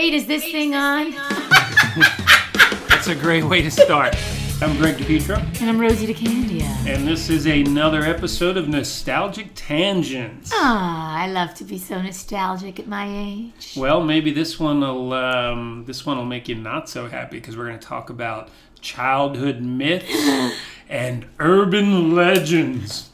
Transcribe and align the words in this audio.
Wait, 0.00 0.14
is 0.14 0.24
this 0.24 0.50
thing 0.50 0.74
on? 0.74 1.10
That's 2.88 3.08
a 3.08 3.14
great 3.14 3.44
way 3.44 3.60
to 3.60 3.70
start. 3.70 4.16
I'm 4.62 4.74
Greg 4.78 4.96
DePietro, 4.96 5.36
And 5.60 5.68
I'm 5.68 5.78
Rosie 5.78 6.06
DeCandia. 6.06 6.62
and 6.86 7.06
this 7.06 7.28
is 7.28 7.44
another 7.44 8.00
episode 8.00 8.56
of 8.56 8.66
Nostalgic 8.66 9.50
Tangents. 9.54 10.52
Ah, 10.54 11.18
I 11.18 11.26
love 11.30 11.52
to 11.56 11.64
be 11.64 11.76
so 11.76 12.00
nostalgic 12.00 12.80
at 12.80 12.88
my 12.88 13.06
age. 13.14 13.74
Well, 13.76 14.02
maybe 14.02 14.32
this 14.32 14.58
one 14.58 14.80
will 14.80 15.12
um, 15.12 15.84
this 15.86 16.06
one 16.06 16.16
will 16.16 16.24
make 16.24 16.48
you 16.48 16.54
not 16.54 16.88
so 16.88 17.06
happy 17.06 17.36
because 17.36 17.58
we're 17.58 17.66
going 17.66 17.78
to 17.78 17.86
talk 17.86 18.08
about 18.08 18.48
childhood 18.80 19.60
myths 19.60 20.54
and 20.88 21.26
urban 21.38 22.14
legends. 22.14 23.10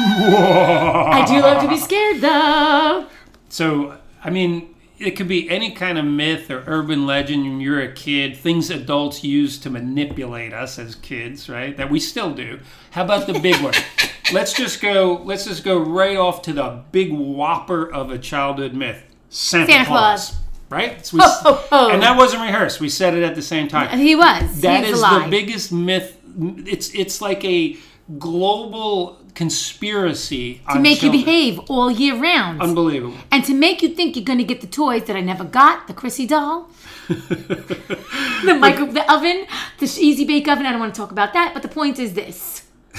I 0.00 1.24
do 1.28 1.40
love 1.40 1.62
to 1.62 1.68
be 1.68 1.78
scared 1.78 2.20
though. 2.20 3.06
So, 3.50 3.98
I 4.24 4.30
mean, 4.30 4.73
it 4.98 5.12
could 5.12 5.28
be 5.28 5.50
any 5.50 5.72
kind 5.72 5.98
of 5.98 6.04
myth 6.04 6.50
or 6.50 6.62
urban 6.66 7.06
legend 7.06 7.42
when 7.44 7.60
you're 7.60 7.80
a 7.80 7.92
kid, 7.92 8.36
things 8.36 8.70
adults 8.70 9.24
use 9.24 9.58
to 9.58 9.70
manipulate 9.70 10.52
us 10.52 10.78
as 10.78 10.94
kids, 10.94 11.48
right? 11.48 11.76
That 11.76 11.90
we 11.90 11.98
still 11.98 12.32
do. 12.32 12.60
How 12.92 13.04
about 13.04 13.26
the 13.26 13.38
big 13.40 13.60
one? 13.62 13.74
let's 14.32 14.52
just 14.52 14.80
go 14.80 15.20
let's 15.24 15.44
just 15.44 15.64
go 15.64 15.78
right 15.78 16.16
off 16.16 16.42
to 16.42 16.52
the 16.52 16.82
big 16.92 17.12
whopper 17.12 17.90
of 17.92 18.10
a 18.10 18.18
childhood 18.18 18.74
myth. 18.74 19.02
Santa, 19.30 19.66
Santa 19.72 19.84
Claus. 19.86 20.30
Claus. 20.30 20.40
Right? 20.70 21.04
So 21.04 21.16
we, 21.18 21.22
Ho, 21.22 21.28
ho, 21.28 21.52
ho. 21.70 21.90
And 21.90 22.02
that 22.02 22.16
wasn't 22.16 22.42
rehearsed. 22.42 22.80
We 22.80 22.88
said 22.88 23.14
it 23.14 23.22
at 23.22 23.34
the 23.34 23.42
same 23.42 23.68
time. 23.68 23.96
He 23.98 24.16
was. 24.16 24.60
That 24.62 24.84
He's 24.84 24.94
is 24.94 25.00
alive. 25.00 25.24
the 25.24 25.30
biggest 25.30 25.72
myth. 25.72 26.18
It's 26.38 26.92
it's 26.94 27.20
like 27.20 27.44
a 27.44 27.76
global 28.18 29.20
conspiracy 29.34 30.60
to 30.72 30.80
make 30.80 31.02
you 31.02 31.10
behave 31.10 31.58
all 31.68 31.90
year 31.90 32.16
round. 32.20 32.60
Unbelievable. 32.60 33.16
and 33.30 33.44
to 33.44 33.54
make 33.54 33.82
you 33.82 33.88
think 33.88 34.16
you're 34.16 34.24
going 34.24 34.38
to 34.38 34.44
get 34.44 34.60
the 34.60 34.66
toys 34.66 35.04
that 35.04 35.16
I 35.16 35.20
never 35.20 35.44
got, 35.44 35.86
the 35.86 35.94
Crissy 35.94 36.26
doll, 36.26 36.68
the 37.08 38.56
micro, 38.58 38.86
the 38.86 39.10
oven, 39.12 39.46
the 39.78 39.86
easy 40.00 40.24
bake 40.24 40.48
oven. 40.48 40.66
I 40.66 40.70
don't 40.70 40.80
want 40.80 40.94
to 40.94 41.00
talk 41.00 41.10
about 41.10 41.32
that, 41.32 41.52
but 41.52 41.62
the 41.62 41.68
point 41.68 41.98
is 41.98 42.14
this: 42.14 42.66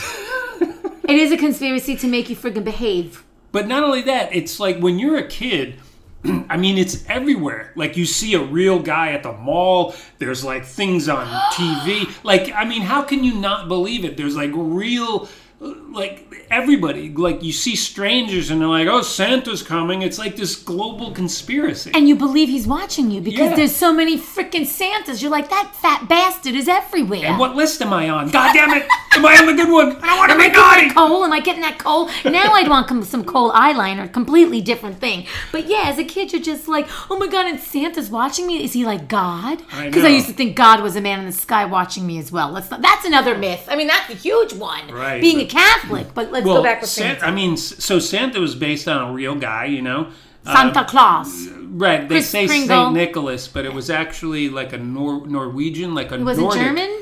it 0.61 1.17
is 1.17 1.31
a 1.31 1.37
conspiracy 1.37 1.95
to 1.97 2.07
make 2.07 2.29
you 2.29 2.35
friggin' 2.35 2.63
behave. 2.63 3.23
But 3.51 3.67
not 3.67 3.83
only 3.83 4.01
that, 4.03 4.35
it's 4.35 4.59
like 4.59 4.79
when 4.79 4.99
you're 4.99 5.17
a 5.17 5.27
kid, 5.27 5.79
I 6.49 6.57
mean, 6.57 6.77
it's 6.77 7.07
everywhere. 7.07 7.71
Like 7.75 7.97
you 7.97 8.05
see 8.05 8.33
a 8.33 8.43
real 8.43 8.79
guy 8.79 9.11
at 9.11 9.23
the 9.23 9.31
mall, 9.31 9.95
there's 10.17 10.43
like 10.43 10.65
things 10.65 11.07
on 11.07 11.25
TV. 11.53 12.11
Like, 12.23 12.51
I 12.53 12.65
mean, 12.65 12.81
how 12.81 13.01
can 13.03 13.23
you 13.23 13.35
not 13.35 13.67
believe 13.67 14.05
it? 14.05 14.17
There's 14.17 14.35
like 14.35 14.51
real, 14.53 15.29
like 15.59 16.45
everybody, 16.51 17.09
like 17.09 17.41
you 17.43 17.51
see 17.53 17.75
strangers 17.75 18.51
and 18.51 18.59
they're 18.61 18.67
like, 18.67 18.87
oh, 18.87 19.01
Santa's 19.01 19.63
coming. 19.63 20.01
It's 20.01 20.19
like 20.19 20.35
this 20.35 20.55
global 20.55 21.11
conspiracy. 21.11 21.91
And 21.93 22.07
you 22.09 22.15
believe 22.15 22.49
he's 22.49 22.67
watching 22.67 23.09
you 23.09 23.21
because 23.21 23.51
Yeah. 23.51 23.55
there's 23.55 23.75
so 23.75 23.93
many 23.93 24.17
freaking 24.17 24.65
Santas. 24.65 25.21
You're 25.21 25.31
like, 25.31 25.49
that 25.49 25.73
fat 25.75 26.07
bastard 26.09 26.55
is 26.55 26.67
everywhere. 26.67 27.25
And 27.25 27.39
what 27.39 27.55
list 27.55 27.81
am 27.81 27.93
I 27.93 28.09
on? 28.09 28.29
God 28.29 28.53
damn 28.53 28.71
it! 28.77 28.87
Am 29.15 29.25
I 29.25 29.37
on 29.37 29.45
the 29.45 29.53
good 29.53 29.71
one? 29.71 29.95
I 29.97 30.05
don't 30.07 30.17
want 30.17 30.29
to 30.31 30.35
Am 30.35 30.41
I 30.41 30.47
be 30.49 30.53
getting 30.53 30.61
naughty. 30.61 30.87
that 30.89 30.95
coal? 30.95 31.23
Am 31.25 31.31
I 31.33 31.39
getting 31.39 31.61
that 31.61 31.79
coal? 31.79 32.09
Now 32.25 32.53
I'd 32.53 32.67
want 32.69 32.87
com- 32.87 33.03
some 33.03 33.23
coal 33.23 33.51
eyeliner, 33.51 34.11
completely 34.11 34.61
different 34.61 34.99
thing. 34.99 35.25
But 35.51 35.67
yeah, 35.67 35.83
as 35.85 35.97
a 35.97 36.03
kid, 36.03 36.33
you're 36.33 36.41
just 36.41 36.67
like, 36.67 36.87
oh 37.09 37.17
my 37.17 37.27
god, 37.27 37.45
and 37.45 37.59
Santa's 37.59 38.09
watching 38.09 38.45
me. 38.47 38.63
Is 38.63 38.73
he 38.73 38.85
like 38.85 39.07
God? 39.07 39.59
Because 39.59 40.03
I, 40.03 40.09
know. 40.09 40.15
used 40.15 40.27
to 40.27 40.33
think 40.33 40.55
God 40.55 40.81
was 40.81 40.95
a 40.95 41.01
man 41.01 41.19
in 41.19 41.25
the 41.25 41.31
sky 41.31 41.65
watching 41.65 42.05
me 42.05 42.17
as 42.19 42.31
well. 42.31 42.49
Let's 42.51 42.69
not, 42.69 42.81
that's 42.81 43.05
another 43.05 43.37
myth. 43.37 43.67
I 43.69 43.75
mean, 43.75 43.87
that's 43.87 44.09
a 44.09 44.15
huge 44.15 44.53
one. 44.53 44.87
Right, 44.91 45.21
Being 45.21 45.39
a 45.39 45.45
Catholic, 45.45 46.13
but 46.13 46.31
let's 46.31 46.45
Well, 46.45 46.57
go 46.57 46.63
back 46.63 46.81
with 46.81 46.89
Santa, 46.89 47.19
Santa. 47.21 47.31
I 47.31 47.35
mean, 47.35 47.57
so 47.57 47.99
Santa 47.99 48.39
was 48.39 48.55
based 48.55 48.87
on 48.87 49.09
a 49.09 49.13
real 49.13 49.35
guy, 49.35 49.65
you 49.65 49.81
know. 49.81 50.09
Santa 50.43 50.81
Um, 50.81 50.85
Claus. 50.85 51.47
Right, 51.49 52.07
they 52.07 52.15
Kris 52.15 52.29
say 52.29 52.47
Kringle. 52.47 52.67
Saint 52.85 52.93
Nicholas, 52.93 53.47
but 53.47 53.65
it 53.65 53.73
was 53.73 53.89
actually 53.89 54.47
like 54.49 54.73
a 54.73 54.77
Nor- 54.77 55.25
Norwegian, 55.27 55.93
like 55.95 56.11
a 56.11 56.17
Was 56.19 56.37
it 56.37 56.41
Nordic. 56.41 56.61
German? 56.61 57.01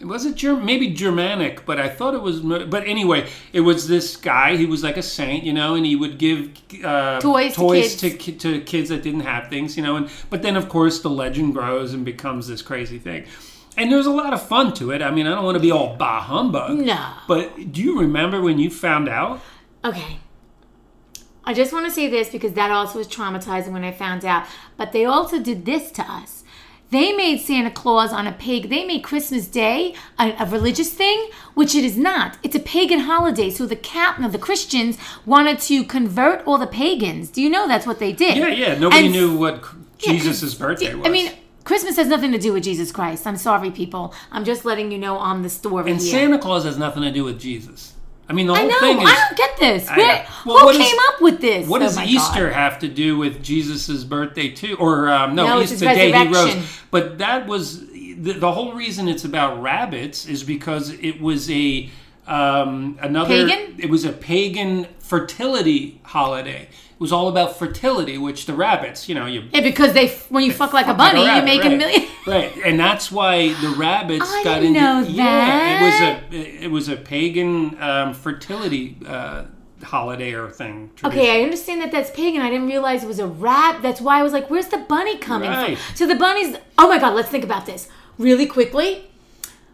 Was 0.00 0.24
it 0.24 0.34
German? 0.34 0.64
Maybe 0.64 0.88
Germanic, 0.88 1.66
but 1.66 1.78
I 1.78 1.88
thought 1.88 2.14
it 2.14 2.22
was. 2.22 2.40
But 2.40 2.86
anyway, 2.86 3.28
it 3.52 3.60
was 3.60 3.86
this 3.86 4.16
guy. 4.16 4.56
He 4.56 4.64
was 4.64 4.82
like 4.82 4.96
a 4.96 5.02
saint, 5.02 5.44
you 5.44 5.52
know, 5.52 5.74
and 5.74 5.84
he 5.84 5.94
would 5.94 6.18
give 6.18 6.50
uh, 6.82 7.20
Toys 7.20 7.54
to 7.54 7.60
toys 7.60 8.00
kids. 8.00 8.18
to, 8.22 8.38
to 8.38 8.60
kids 8.62 8.88
that 8.88 9.02
didn't 9.02 9.20
have 9.20 9.48
things, 9.48 9.76
you 9.76 9.82
know. 9.82 9.96
And 9.96 10.08
but 10.30 10.40
then 10.42 10.56
of 10.56 10.68
course 10.68 11.00
the 11.00 11.10
legend 11.10 11.52
grows 11.52 11.92
and 11.92 12.04
becomes 12.04 12.48
this 12.48 12.62
crazy 12.62 12.98
thing. 12.98 13.26
And 13.76 13.92
there's 13.92 14.06
a 14.06 14.10
lot 14.10 14.32
of 14.32 14.42
fun 14.42 14.72
to 14.74 14.90
it. 14.90 15.02
I 15.02 15.10
mean, 15.10 15.26
I 15.26 15.34
don't 15.34 15.44
want 15.44 15.56
to 15.56 15.62
be 15.62 15.70
all 15.70 15.96
bah 15.96 16.22
humbug. 16.22 16.78
No. 16.78 17.12
But 17.28 17.72
do 17.72 17.82
you 17.82 18.00
remember 18.00 18.40
when 18.40 18.58
you 18.58 18.70
found 18.70 19.08
out? 19.08 19.40
Okay. 19.84 20.18
I 21.44 21.54
just 21.54 21.72
want 21.72 21.86
to 21.86 21.90
say 21.90 22.08
this 22.08 22.28
because 22.28 22.52
that 22.54 22.70
also 22.70 22.98
was 22.98 23.08
traumatizing 23.08 23.72
when 23.72 23.84
I 23.84 23.92
found 23.92 24.24
out. 24.24 24.46
But 24.76 24.92
they 24.92 25.04
also 25.04 25.40
did 25.40 25.64
this 25.64 25.90
to 25.92 26.02
us. 26.02 26.39
They 26.90 27.12
made 27.12 27.38
Santa 27.40 27.70
Claus 27.70 28.12
on 28.12 28.26
a 28.26 28.32
pig. 28.32 28.68
They 28.68 28.84
made 28.84 29.02
Christmas 29.04 29.46
Day 29.46 29.94
a, 30.18 30.32
a 30.40 30.46
religious 30.46 30.92
thing, 30.92 31.30
which 31.54 31.74
it 31.74 31.84
is 31.84 31.96
not. 31.96 32.36
It's 32.42 32.56
a 32.56 32.60
pagan 32.60 33.00
holiday. 33.00 33.48
So 33.50 33.64
the 33.66 33.76
captain 33.76 34.24
of 34.24 34.32
the 34.32 34.38
Christians 34.38 34.98
wanted 35.24 35.60
to 35.60 35.84
convert 35.84 36.44
all 36.46 36.58
the 36.58 36.66
pagans. 36.66 37.30
Do 37.30 37.40
you 37.42 37.48
know 37.48 37.68
that's 37.68 37.86
what 37.86 38.00
they 38.00 38.12
did? 38.12 38.36
Yeah, 38.36 38.48
yeah. 38.48 38.78
Nobody 38.78 39.04
And- 39.06 39.12
knew 39.12 39.36
what 39.38 39.64
Yeah, 40.00 40.12
Jesus' 40.14 40.54
birthday 40.54 40.94
was. 40.94 41.06
I 41.06 41.10
mean, 41.10 41.30
Christmas 41.62 41.96
has 41.96 42.08
nothing 42.08 42.32
to 42.32 42.38
do 42.38 42.52
with 42.54 42.64
Jesus 42.64 42.90
Christ. 42.90 43.26
I'm 43.26 43.36
sorry, 43.36 43.70
people. 43.70 44.12
I'm 44.32 44.44
just 44.44 44.64
letting 44.64 44.90
you 44.90 44.98
know 44.98 45.16
on 45.16 45.42
the 45.42 45.48
story 45.50 45.90
and 45.92 46.00
here. 46.00 46.10
Santa 46.10 46.38
Claus 46.38 46.64
has 46.64 46.76
nothing 46.78 47.02
to 47.02 47.12
do 47.12 47.22
with 47.22 47.38
Jesus. 47.38 47.94
I 48.30 48.32
mean, 48.32 48.46
the 48.46 48.52
I 48.52 48.58
whole 48.60 48.68
know. 48.68 48.78
thing 48.78 48.98
is. 49.02 49.08
I 49.08 49.14
don't 49.26 49.36
get 49.36 49.56
this. 49.58 49.88
I 49.88 49.96
Where. 49.96 50.26
Well, 50.46 50.68
who 50.68 50.78
came 50.78 50.82
is- 50.94 51.00
up 51.08 51.20
with 51.20 51.40
this? 51.40 51.66
What 51.66 51.82
Oh 51.82 51.84
does 51.84 51.96
my 51.96 52.04
Easter 52.06 52.46
God. 52.46 52.54
have 52.54 52.78
to 52.78 52.88
do 52.88 53.18
with 53.18 53.42
Jesus' 53.42 54.04
birthday 54.04 54.50
too? 54.50 54.76
Or 54.78 55.10
um, 55.10 55.34
no, 55.34 55.46
No, 55.46 55.58
it's 55.60 55.72
Easter 55.72 55.86
Day 55.86 56.12
he 56.12 56.28
rose. 56.32 56.80
But 56.92 57.18
that 57.18 57.46
was 57.48 57.88
the, 57.88 58.34
the 58.38 58.52
whole 58.52 58.72
reason 58.74 59.08
it's 59.08 59.24
about 59.24 59.60
rabbits 59.60 60.26
is 60.26 60.44
because 60.44 60.90
it 60.90 61.20
was 61.20 61.50
a 61.50 61.90
um, 62.30 62.98
another. 63.02 63.46
Pagan? 63.46 63.76
It 63.78 63.90
was 63.90 64.04
a 64.04 64.12
pagan 64.12 64.86
fertility 64.98 66.00
holiday. 66.04 66.62
It 66.62 67.00
was 67.00 67.12
all 67.12 67.28
about 67.28 67.58
fertility, 67.58 68.18
which 68.18 68.46
the 68.46 68.52
rabbits, 68.52 69.08
you 69.08 69.14
know, 69.14 69.26
you 69.26 69.44
Yeah, 69.52 69.62
because 69.62 69.94
they 69.94 70.08
when 70.28 70.44
you 70.44 70.52
fuck 70.52 70.72
like 70.72 70.86
a 70.86 70.94
bunny, 70.94 71.24
rabbit, 71.24 71.40
you 71.40 71.44
make 71.44 71.62
right. 71.62 71.72
a 71.72 71.76
million. 71.76 72.08
right, 72.26 72.52
and 72.64 72.78
that's 72.78 73.10
why 73.10 73.52
the 73.54 73.70
rabbits 73.70 74.30
I 74.30 74.44
got 74.44 74.62
into. 74.62 74.78
know 74.80 75.00
Yeah, 75.00 75.80
it 75.80 75.84
was 75.84 76.00
a 76.34 76.64
it 76.64 76.70
was 76.70 76.88
a 76.88 76.96
pagan 76.96 77.80
um, 77.82 78.14
fertility 78.14 78.96
uh, 79.06 79.44
holiday 79.82 80.34
or 80.34 80.50
thing. 80.50 80.90
Okay, 81.02 81.40
I 81.40 81.42
understand 81.42 81.80
that 81.80 81.90
that's 81.90 82.10
pagan. 82.10 82.42
I 82.42 82.50
didn't 82.50 82.68
realize 82.68 83.02
it 83.02 83.08
was 83.08 83.18
a 83.18 83.26
rab. 83.26 83.82
That's 83.82 84.00
why 84.00 84.20
I 84.20 84.22
was 84.22 84.32
like, 84.32 84.50
"Where's 84.50 84.68
the 84.68 84.78
bunny 84.78 85.18
coming 85.18 85.50
Right. 85.50 85.76
from?" 85.78 85.96
So 85.96 86.06
the 86.06 86.14
bunnies. 86.16 86.56
Oh 86.78 86.88
my 86.88 86.98
god, 86.98 87.14
let's 87.14 87.28
think 87.30 87.44
about 87.44 87.66
this 87.66 87.88
really 88.18 88.46
quickly. 88.46 89.09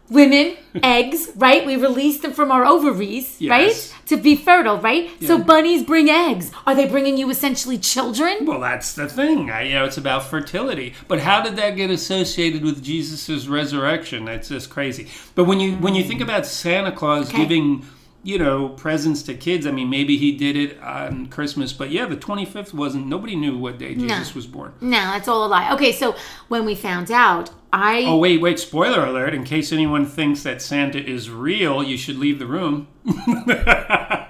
Women, 0.09 0.55
eggs, 0.83 1.29
right? 1.35 1.65
We 1.65 1.75
release 1.75 2.21
them 2.21 2.31
from 2.31 2.49
our 2.49 2.65
ovaries, 2.65 3.35
Yes. 3.39 3.49
right, 3.49 4.07
to 4.07 4.15
be 4.15 4.37
fertile, 4.37 4.77
right? 4.77 5.09
So 5.21 5.37
bunnies 5.37 5.83
bring 5.83 6.09
eggs. 6.09 6.51
Are 6.65 6.73
they 6.73 6.87
bringing 6.87 7.17
you 7.17 7.29
essentially 7.29 7.77
children? 7.77 8.45
Well, 8.45 8.61
that's 8.61 8.93
the 8.93 9.09
thing. 9.09 9.51
I, 9.51 9.63
you 9.63 9.73
know, 9.73 9.83
it's 9.83 9.97
about 9.97 10.23
fertility. 10.25 10.93
But 11.09 11.19
how 11.19 11.41
did 11.41 11.57
that 11.57 11.71
get 11.75 11.89
associated 11.89 12.63
with 12.63 12.81
Jesus' 12.81 13.47
resurrection? 13.47 14.23
That's 14.25 14.47
just 14.47 14.69
crazy. 14.69 15.07
But 15.35 15.43
when 15.43 15.59
you 15.59 15.73
when 15.75 15.93
you 15.93 16.03
think 16.05 16.21
about 16.21 16.45
Santa 16.45 16.91
Claus 16.93 17.27
Okay. 17.29 17.39
giving, 17.39 17.85
you 18.27 18.37
know, 18.37 18.67
presents 18.67 19.23
to 19.23 19.33
kids, 19.33 19.65
I 19.65 19.71
mean, 19.71 19.89
maybe 19.89 20.17
he 20.17 20.33
did 20.33 20.57
it 20.57 20.81
on 20.81 21.27
Christmas. 21.27 21.71
But 21.71 21.91
yeah, 21.91 22.07
the 22.07 22.17
twenty 22.17 22.43
fifth 22.43 22.73
wasn't. 22.73 23.07
Nobody 23.07 23.37
knew 23.37 23.57
what 23.57 23.77
day 23.77 23.95
Jesus 23.95 24.35
was 24.35 24.45
born. 24.45 24.73
No, 24.81 24.97
that's 24.97 25.29
all 25.29 25.45
a 25.45 25.47
lie. 25.47 25.73
Okay, 25.73 25.93
so 25.93 26.13
when 26.49 26.65
we 26.65 26.75
found 26.75 27.09
out, 27.09 27.51
I 27.71 28.03
Oh 28.05 28.17
wait, 28.17 28.41
wait! 28.41 28.59
Spoiler 28.59 29.05
alert! 29.05 29.33
In 29.33 29.45
case 29.45 29.71
anyone 29.71 30.05
thinks 30.05 30.43
that 30.43 30.61
Santa 30.61 31.01
is 31.01 31.29
real, 31.29 31.81
you 31.81 31.95
should 31.97 32.17
leave 32.17 32.37
the 32.37 32.45
room. 32.45 32.89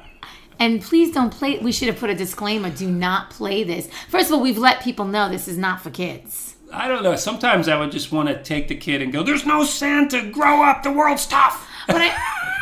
And 0.60 0.82
please 0.82 1.14
don't 1.14 1.30
play. 1.30 1.60
We 1.60 1.72
should 1.72 1.88
have 1.88 2.00
put 2.00 2.10
a 2.10 2.16
disclaimer: 2.16 2.72
do 2.72 2.90
not 2.90 3.30
play 3.30 3.64
this. 3.64 3.88
First 4.10 4.30
of 4.30 4.34
all, 4.34 4.42
we've 4.42 4.58
let 4.58 4.82
people 4.82 5.06
know 5.06 5.30
this 5.30 5.48
is 5.48 5.56
not 5.56 5.82
for 5.82 5.92
kids. 5.92 6.56
I 6.74 6.88
don't 6.88 7.04
know. 7.04 7.16
Sometimes 7.16 7.68
I 7.68 7.80
would 7.80 7.92
just 7.92 8.12
want 8.12 8.28
to 8.30 8.42
take 8.42 8.68
the 8.68 8.76
kid 8.76 9.04
and 9.04 9.14
go, 9.14 9.22
"There's 9.22 9.46
no 9.46 9.64
Santa. 9.64 10.24
Grow 10.32 10.64
up. 10.64 10.82
The 10.82 10.92
world's 10.92 11.28
tough." 11.28 11.70
But 11.86 11.98
I, 12.02 12.54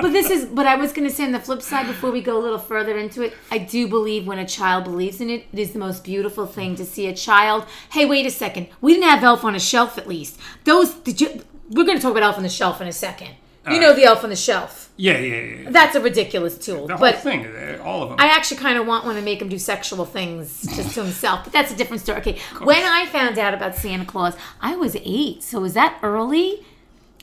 but 0.00 0.12
this 0.12 0.30
is. 0.30 0.46
But 0.46 0.66
I 0.66 0.76
was 0.76 0.92
going 0.92 1.08
to 1.08 1.14
say 1.14 1.24
on 1.24 1.32
the 1.32 1.40
flip 1.40 1.62
side, 1.62 1.86
before 1.86 2.10
we 2.10 2.20
go 2.20 2.38
a 2.38 2.42
little 2.42 2.58
further 2.58 2.98
into 2.98 3.22
it, 3.22 3.34
I 3.50 3.58
do 3.58 3.88
believe 3.88 4.26
when 4.26 4.38
a 4.38 4.46
child 4.46 4.84
believes 4.84 5.20
in 5.20 5.30
it, 5.30 5.46
it 5.52 5.58
is 5.58 5.72
the 5.72 5.78
most 5.78 6.04
beautiful 6.04 6.46
thing 6.46 6.76
to 6.76 6.84
see 6.84 7.06
a 7.06 7.14
child. 7.14 7.66
Hey, 7.92 8.06
wait 8.06 8.26
a 8.26 8.30
second. 8.30 8.68
We 8.80 8.94
didn't 8.94 9.08
have 9.08 9.22
Elf 9.22 9.44
on 9.44 9.54
a 9.54 9.60
Shelf 9.60 9.98
at 9.98 10.06
least. 10.06 10.38
Those 10.64 10.94
did 10.94 11.20
you? 11.20 11.42
We're 11.70 11.84
going 11.84 11.98
to 11.98 12.02
talk 12.02 12.12
about 12.12 12.24
Elf 12.24 12.36
on 12.36 12.42
the 12.42 12.48
Shelf 12.48 12.80
in 12.80 12.88
a 12.88 12.92
second. 12.92 13.34
You 13.70 13.78
know 13.78 13.94
the 13.94 14.04
Elf 14.04 14.24
on 14.24 14.30
the 14.30 14.36
Shelf. 14.36 14.90
Yeah, 14.96 15.18
yeah, 15.18 15.42
yeah. 15.42 15.70
That's 15.70 15.94
a 15.94 16.00
ridiculous 16.00 16.58
tool. 16.58 16.86
The 16.86 16.96
whole 16.96 17.00
but 17.00 17.18
thing, 17.20 17.46
uh, 17.46 17.80
all 17.84 18.02
of 18.02 18.08
them. 18.10 18.18
I 18.20 18.26
actually 18.28 18.56
kind 18.56 18.78
of 18.78 18.86
want 18.86 19.04
one 19.04 19.16
to 19.16 19.22
make 19.22 19.40
him 19.40 19.48
do 19.48 19.58
sexual 19.58 20.04
things 20.04 20.62
just 20.76 20.94
to 20.94 21.04
himself, 21.04 21.44
but 21.44 21.52
that's 21.52 21.72
a 21.72 21.76
different 21.76 22.02
story. 22.02 22.20
Okay, 22.20 22.38
when 22.62 22.82
I 22.82 23.06
found 23.06 23.38
out 23.38 23.54
about 23.54 23.74
Santa 23.74 24.04
Claus, 24.04 24.34
I 24.60 24.76
was 24.76 24.96
eight, 25.04 25.42
so 25.42 25.60
was 25.60 25.74
that 25.74 25.98
early? 26.02 26.66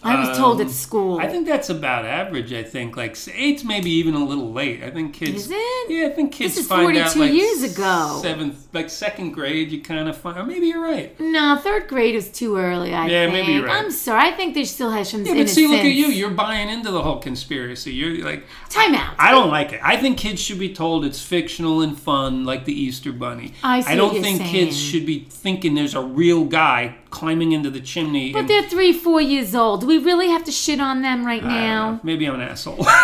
I 0.03 0.27
was 0.27 0.37
told 0.37 0.61
Um, 0.61 0.67
at 0.67 0.71
school. 0.71 1.19
I 1.19 1.27
think 1.27 1.47
that's 1.47 1.69
about 1.69 2.05
average. 2.05 2.53
I 2.53 2.61
think 2.63 2.95
like 2.95 3.17
eight's 3.33 3.63
maybe 3.63 3.89
even 3.91 4.13
a 4.13 4.23
little 4.23 4.51
late. 4.53 4.83
I 4.83 4.91
think 4.91 5.13
kids. 5.13 5.45
Is 5.45 5.51
it? 5.51 5.89
Yeah, 5.89 6.05
I 6.07 6.09
think 6.09 6.31
kids 6.31 6.53
This 6.55 6.63
is 6.65 6.69
find 6.69 6.95
out 6.97 7.11
42 7.13 7.19
like 7.19 7.33
years 7.33 7.63
ago. 7.73 8.19
Seventh, 8.21 8.67
like 8.73 8.89
second 8.91 9.31
grade, 9.31 9.71
you 9.71 9.81
kind 9.81 10.07
of 10.07 10.15
find. 10.15 10.37
Or 10.37 10.43
maybe 10.43 10.67
you're 10.67 10.81
right. 10.83 11.19
no, 11.19 11.57
third 11.57 11.87
grade 11.87 12.13
is 12.15 12.29
too 12.29 12.57
early. 12.57 12.93
I 12.93 13.07
Yeah, 13.07 13.23
think. 13.25 13.33
maybe 13.33 13.53
you're 13.53 13.65
right. 13.65 13.83
I'm 13.83 13.91
sorry. 13.91 14.27
I 14.29 14.31
think 14.33 14.53
there 14.53 14.65
still 14.65 14.91
has 14.91 15.09
some 15.09 15.21
Yeah, 15.25 15.31
but 15.31 15.37
innocence. 15.39 15.55
see, 15.55 15.67
look 15.67 15.79
at 15.79 15.85
you. 15.93 16.07
You're 16.07 16.29
buying 16.29 16.69
into 16.69 16.91
the 16.91 17.01
whole 17.01 17.17
conspiracy. 17.19 17.91
You're 17.93 18.23
like, 18.23 18.45
Time 18.69 18.93
out. 18.93 19.15
I 19.17 19.31
don't 19.31 19.49
like 19.49 19.73
it. 19.73 19.79
I 19.83 19.97
think 19.97 20.17
kids 20.19 20.39
should 20.41 20.59
be 20.59 20.73
told 20.73 21.05
it's 21.05 21.21
fictional 21.21 21.81
and 21.81 21.97
fun, 21.97 22.45
like 22.45 22.65
the 22.65 22.73
Easter 22.79 23.11
Bunny. 23.11 23.53
I 23.63 23.81
see 23.81 23.91
I 23.93 23.95
don't 23.95 24.21
think 24.21 24.37
saying. 24.41 24.51
kids 24.51 24.77
should 24.79 25.05
be 25.05 25.25
thinking 25.29 25.73
there's 25.73 25.95
a 25.95 26.01
real 26.01 26.43
guy 26.45 26.97
climbing 27.09 27.51
into 27.51 27.69
the 27.69 27.79
chimney. 27.79 28.31
But 28.31 28.39
and- 28.39 28.49
they're 28.49 28.63
three, 28.63 28.93
four 28.93 29.21
years 29.21 29.55
old. 29.55 29.81
Do 29.81 29.87
we 29.87 29.97
really 29.97 30.29
have 30.29 30.43
to 30.45 30.51
shit 30.51 30.79
on 30.79 31.01
them 31.01 31.25
right 31.25 31.43
I 31.43 31.47
now? 31.47 31.99
Maybe 32.03 32.25
I'm 32.25 32.35
an 32.35 32.41
asshole. 32.41 32.85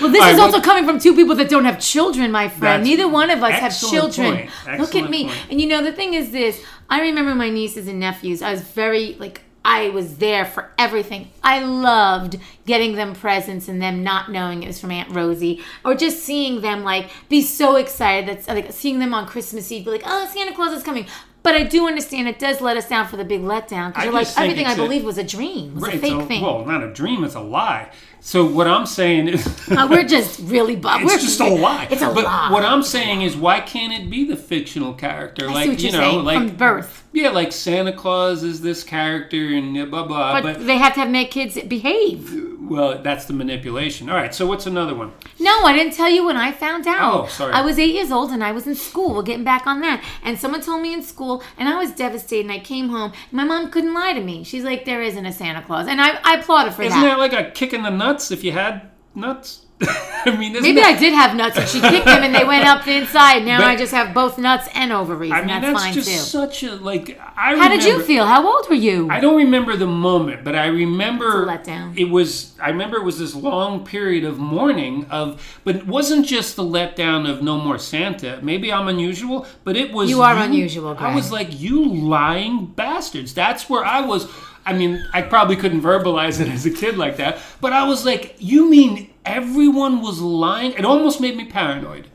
Well, 0.00 0.10
this 0.10 0.34
is 0.34 0.38
also 0.38 0.60
coming 0.60 0.84
from 0.84 0.98
two 0.98 1.14
people 1.14 1.34
that 1.36 1.48
don't 1.48 1.64
have 1.64 1.78
children, 1.80 2.30
my 2.30 2.48
friend. 2.48 2.84
Neither 2.84 3.08
one 3.08 3.28
of 3.30 3.42
us 3.42 3.52
have 3.52 3.76
children. 3.76 4.48
Look 4.78 4.94
at 4.94 5.10
me. 5.10 5.24
point. 5.24 5.46
And 5.50 5.60
you 5.60 5.66
know, 5.66 5.82
the 5.82 5.92
thing 5.92 6.14
is 6.14 6.32
this 6.32 6.62
I 6.88 7.00
remember 7.02 7.34
my 7.34 7.50
nieces 7.50 7.86
and 7.86 8.00
nephews. 8.00 8.40
I 8.42 8.50
was 8.50 8.62
very, 8.62 9.14
like, 9.14 9.42
I 9.64 9.90
was 9.90 10.16
there 10.16 10.44
for 10.46 10.70
everything. 10.78 11.30
I 11.42 11.62
loved 11.62 12.38
getting 12.66 12.94
them 12.94 13.14
presents 13.14 13.68
and 13.68 13.80
them 13.80 14.02
not 14.02 14.30
knowing 14.30 14.62
it 14.62 14.66
was 14.66 14.80
from 14.80 14.90
Aunt 14.90 15.10
Rosie, 15.14 15.62
or 15.84 15.94
just 15.94 16.20
seeing 16.22 16.62
them 16.62 16.82
like 16.82 17.10
be 17.28 17.42
so 17.42 17.76
excited. 17.76 18.28
That's 18.28 18.48
like 18.48 18.72
seeing 18.72 19.00
them 19.00 19.12
on 19.12 19.26
Christmas 19.26 19.70
Eve, 19.70 19.84
be 19.84 19.90
like, 19.90 20.02
"Oh, 20.06 20.26
Santa 20.32 20.54
Claus 20.54 20.72
is 20.72 20.82
coming." 20.82 21.06
But 21.42 21.54
I 21.54 21.62
do 21.62 21.86
understand 21.86 22.28
it 22.28 22.38
does 22.38 22.60
let 22.60 22.76
us 22.76 22.88
down 22.88 23.06
for 23.08 23.16
the 23.16 23.24
big 23.24 23.40
letdown 23.40 23.88
because 23.94 24.04
you're 24.04 24.12
like 24.12 24.28
everything 24.38 24.66
I 24.66 24.72
a- 24.74 24.76
believed 24.76 25.04
was 25.06 25.16
a 25.18 25.24
dream, 25.24 25.74
was 25.74 25.84
Right, 25.84 25.94
a 25.94 25.98
fake 25.98 26.28
thing. 26.28 26.42
Well, 26.42 26.64
not 26.66 26.82
a 26.82 26.92
dream. 26.92 27.24
It's 27.24 27.34
a 27.34 27.40
lie. 27.40 27.90
So 28.20 28.44
what 28.44 28.66
I'm 28.66 28.84
saying 28.84 29.28
is, 29.28 29.46
Uh, 29.70 29.86
we're 29.90 30.04
just 30.04 30.40
really 30.40 30.76
bummed. 30.76 31.04
it's 31.04 31.12
we're, 31.14 31.18
just 31.18 31.40
a 31.40 31.48
lie. 31.48 31.88
It's 31.90 32.02
a 32.02 32.12
but 32.12 32.24
lie. 32.24 32.50
what 32.52 32.62
I'm 32.64 32.82
saying 32.82 33.22
is, 33.22 33.36
why 33.36 33.60
can't 33.60 33.92
it 33.92 34.10
be 34.10 34.26
the 34.26 34.36
fictional 34.36 34.92
character? 34.92 35.48
I 35.48 35.52
like 35.52 35.80
you 35.82 35.92
know, 35.92 35.98
saying 36.00 36.24
like 36.24 36.36
from 36.36 36.56
birth. 36.56 37.04
Yeah, 37.12 37.30
like 37.30 37.50
Santa 37.52 37.92
Claus 37.92 38.44
is 38.44 38.60
this 38.60 38.84
character 38.84 39.48
and 39.48 39.90
blah 39.90 40.06
blah. 40.06 40.34
But, 40.40 40.42
But, 40.58 40.66
they 40.66 40.78
have 40.78 40.94
to 40.94 41.00
have 41.00 41.10
make 41.10 41.30
kids 41.32 41.60
behave. 41.62 42.32
well, 42.60 43.02
that's 43.02 43.24
the 43.24 43.32
manipulation. 43.32 44.08
All 44.08 44.14
right. 44.16 44.32
So 44.32 44.46
what's 44.46 44.66
another 44.66 44.94
one? 44.94 45.12
No, 45.40 45.64
I 45.64 45.72
didn't 45.72 45.94
tell 45.94 46.08
you 46.08 46.24
when 46.24 46.36
I 46.36 46.52
found 46.52 46.86
out. 46.86 47.24
Oh, 47.24 47.26
sorry. 47.26 47.52
I 47.52 47.62
was 47.62 47.80
eight 47.80 47.94
years 47.94 48.12
old 48.12 48.30
and 48.30 48.44
I 48.44 48.52
was 48.52 48.66
in 48.68 48.76
school. 48.76 49.14
We're 49.16 49.22
getting 49.24 49.42
back 49.44 49.66
on 49.66 49.80
that. 49.80 50.04
And 50.22 50.38
someone 50.38 50.60
told 50.62 50.82
me 50.82 50.94
in 50.94 51.02
school, 51.02 51.42
and 51.58 51.68
I 51.68 51.76
was 51.78 51.90
devastated. 51.90 52.42
And 52.46 52.52
I 52.52 52.60
came 52.60 52.90
home. 52.90 53.12
My 53.32 53.42
mom 53.44 53.70
couldn't 53.70 53.92
lie 53.92 54.12
to 54.12 54.20
me. 54.20 54.44
She's 54.44 54.62
like, 54.62 54.84
"There 54.84 55.02
isn't 55.02 55.26
a 55.26 55.32
Santa 55.32 55.62
Claus," 55.62 55.88
and 55.88 56.00
I, 56.00 56.18
I 56.22 56.34
applauded 56.38 56.74
for 56.74 56.82
Isn't 56.82 57.00
that. 57.00 57.06
that 57.06 57.18
like 57.18 57.32
a 57.32 57.50
kick 57.50 57.72
in 57.72 57.82
the 57.82 57.90
nuts 57.90 58.30
if 58.30 58.44
you 58.44 58.52
had 58.52 58.88
nuts? 59.14 59.66
I 59.82 60.36
mean, 60.36 60.52
Maybe 60.52 60.74
that, 60.74 60.94
I 60.94 60.98
did 60.98 61.14
have 61.14 61.34
nuts, 61.34 61.56
and 61.56 61.66
she 61.66 61.80
kicked 61.80 62.04
them, 62.04 62.22
and 62.22 62.34
they 62.34 62.44
went 62.44 62.66
up 62.66 62.84
the 62.84 62.96
inside. 62.96 63.46
Now 63.46 63.60
But- 63.60 63.68
I 63.68 63.76
just 63.76 63.92
have 63.92 64.12
both 64.12 64.36
nuts 64.36 64.68
and 64.74 64.92
ovaries, 64.92 65.32
I 65.32 65.40
and 65.40 65.48
that's, 65.48 65.64
that's 65.64 65.82
fine 65.82 65.94
just 65.94 66.10
too. 66.10 66.16
such 66.18 66.62
a 66.64 66.74
like. 66.74 67.18
I 67.34 67.56
How 67.56 67.68
did 67.68 67.84
you 67.84 68.02
feel? 68.02 68.26
How 68.26 68.46
old 68.46 68.68
were 68.68 68.74
you? 68.74 69.08
I 69.10 69.20
don't 69.20 69.36
remember 69.36 69.76
the 69.76 69.86
moment, 69.86 70.44
but 70.44 70.54
I 70.54 70.66
remember 70.66 71.46
letdown. 71.46 71.96
It 71.96 72.10
was 72.10 72.54
I 72.60 72.68
remember 72.68 72.98
it 72.98 73.04
was 73.04 73.18
this 73.18 73.34
long 73.34 73.86
period 73.86 74.24
of 74.24 74.38
mourning 74.38 75.06
of 75.06 75.58
but 75.64 75.76
it 75.76 75.86
wasn't 75.86 76.26
just 76.26 76.56
the 76.56 76.62
letdown 76.62 77.26
of 77.28 77.42
no 77.42 77.58
more 77.58 77.78
Santa. 77.78 78.38
Maybe 78.42 78.70
I'm 78.70 78.88
unusual, 78.88 79.46
but 79.64 79.76
it 79.78 79.92
was 79.92 80.10
You 80.10 80.20
are 80.20 80.36
unusual, 80.36 80.94
I 80.98 81.14
was 81.14 81.32
like, 81.32 81.58
you 81.58 81.86
lying 81.86 82.66
bastards. 82.66 83.32
That's 83.32 83.70
where 83.70 83.84
I 83.84 84.02
was 84.02 84.30
I 84.66 84.72
mean, 84.72 85.04
I 85.12 85.22
probably 85.22 85.56
couldn't 85.56 85.80
verbalize 85.80 86.40
it 86.40 86.48
as 86.48 86.66
a 86.66 86.70
kid 86.70 86.98
like 86.98 87.16
that, 87.16 87.38
but 87.60 87.72
I 87.72 87.84
was 87.88 88.04
like, 88.04 88.36
you 88.38 88.68
mean 88.68 89.10
everyone 89.24 90.00
was 90.02 90.20
lying? 90.20 90.72
It 90.72 90.84
almost 90.84 91.20
made 91.20 91.36
me 91.36 91.46
paranoid. 91.46 92.09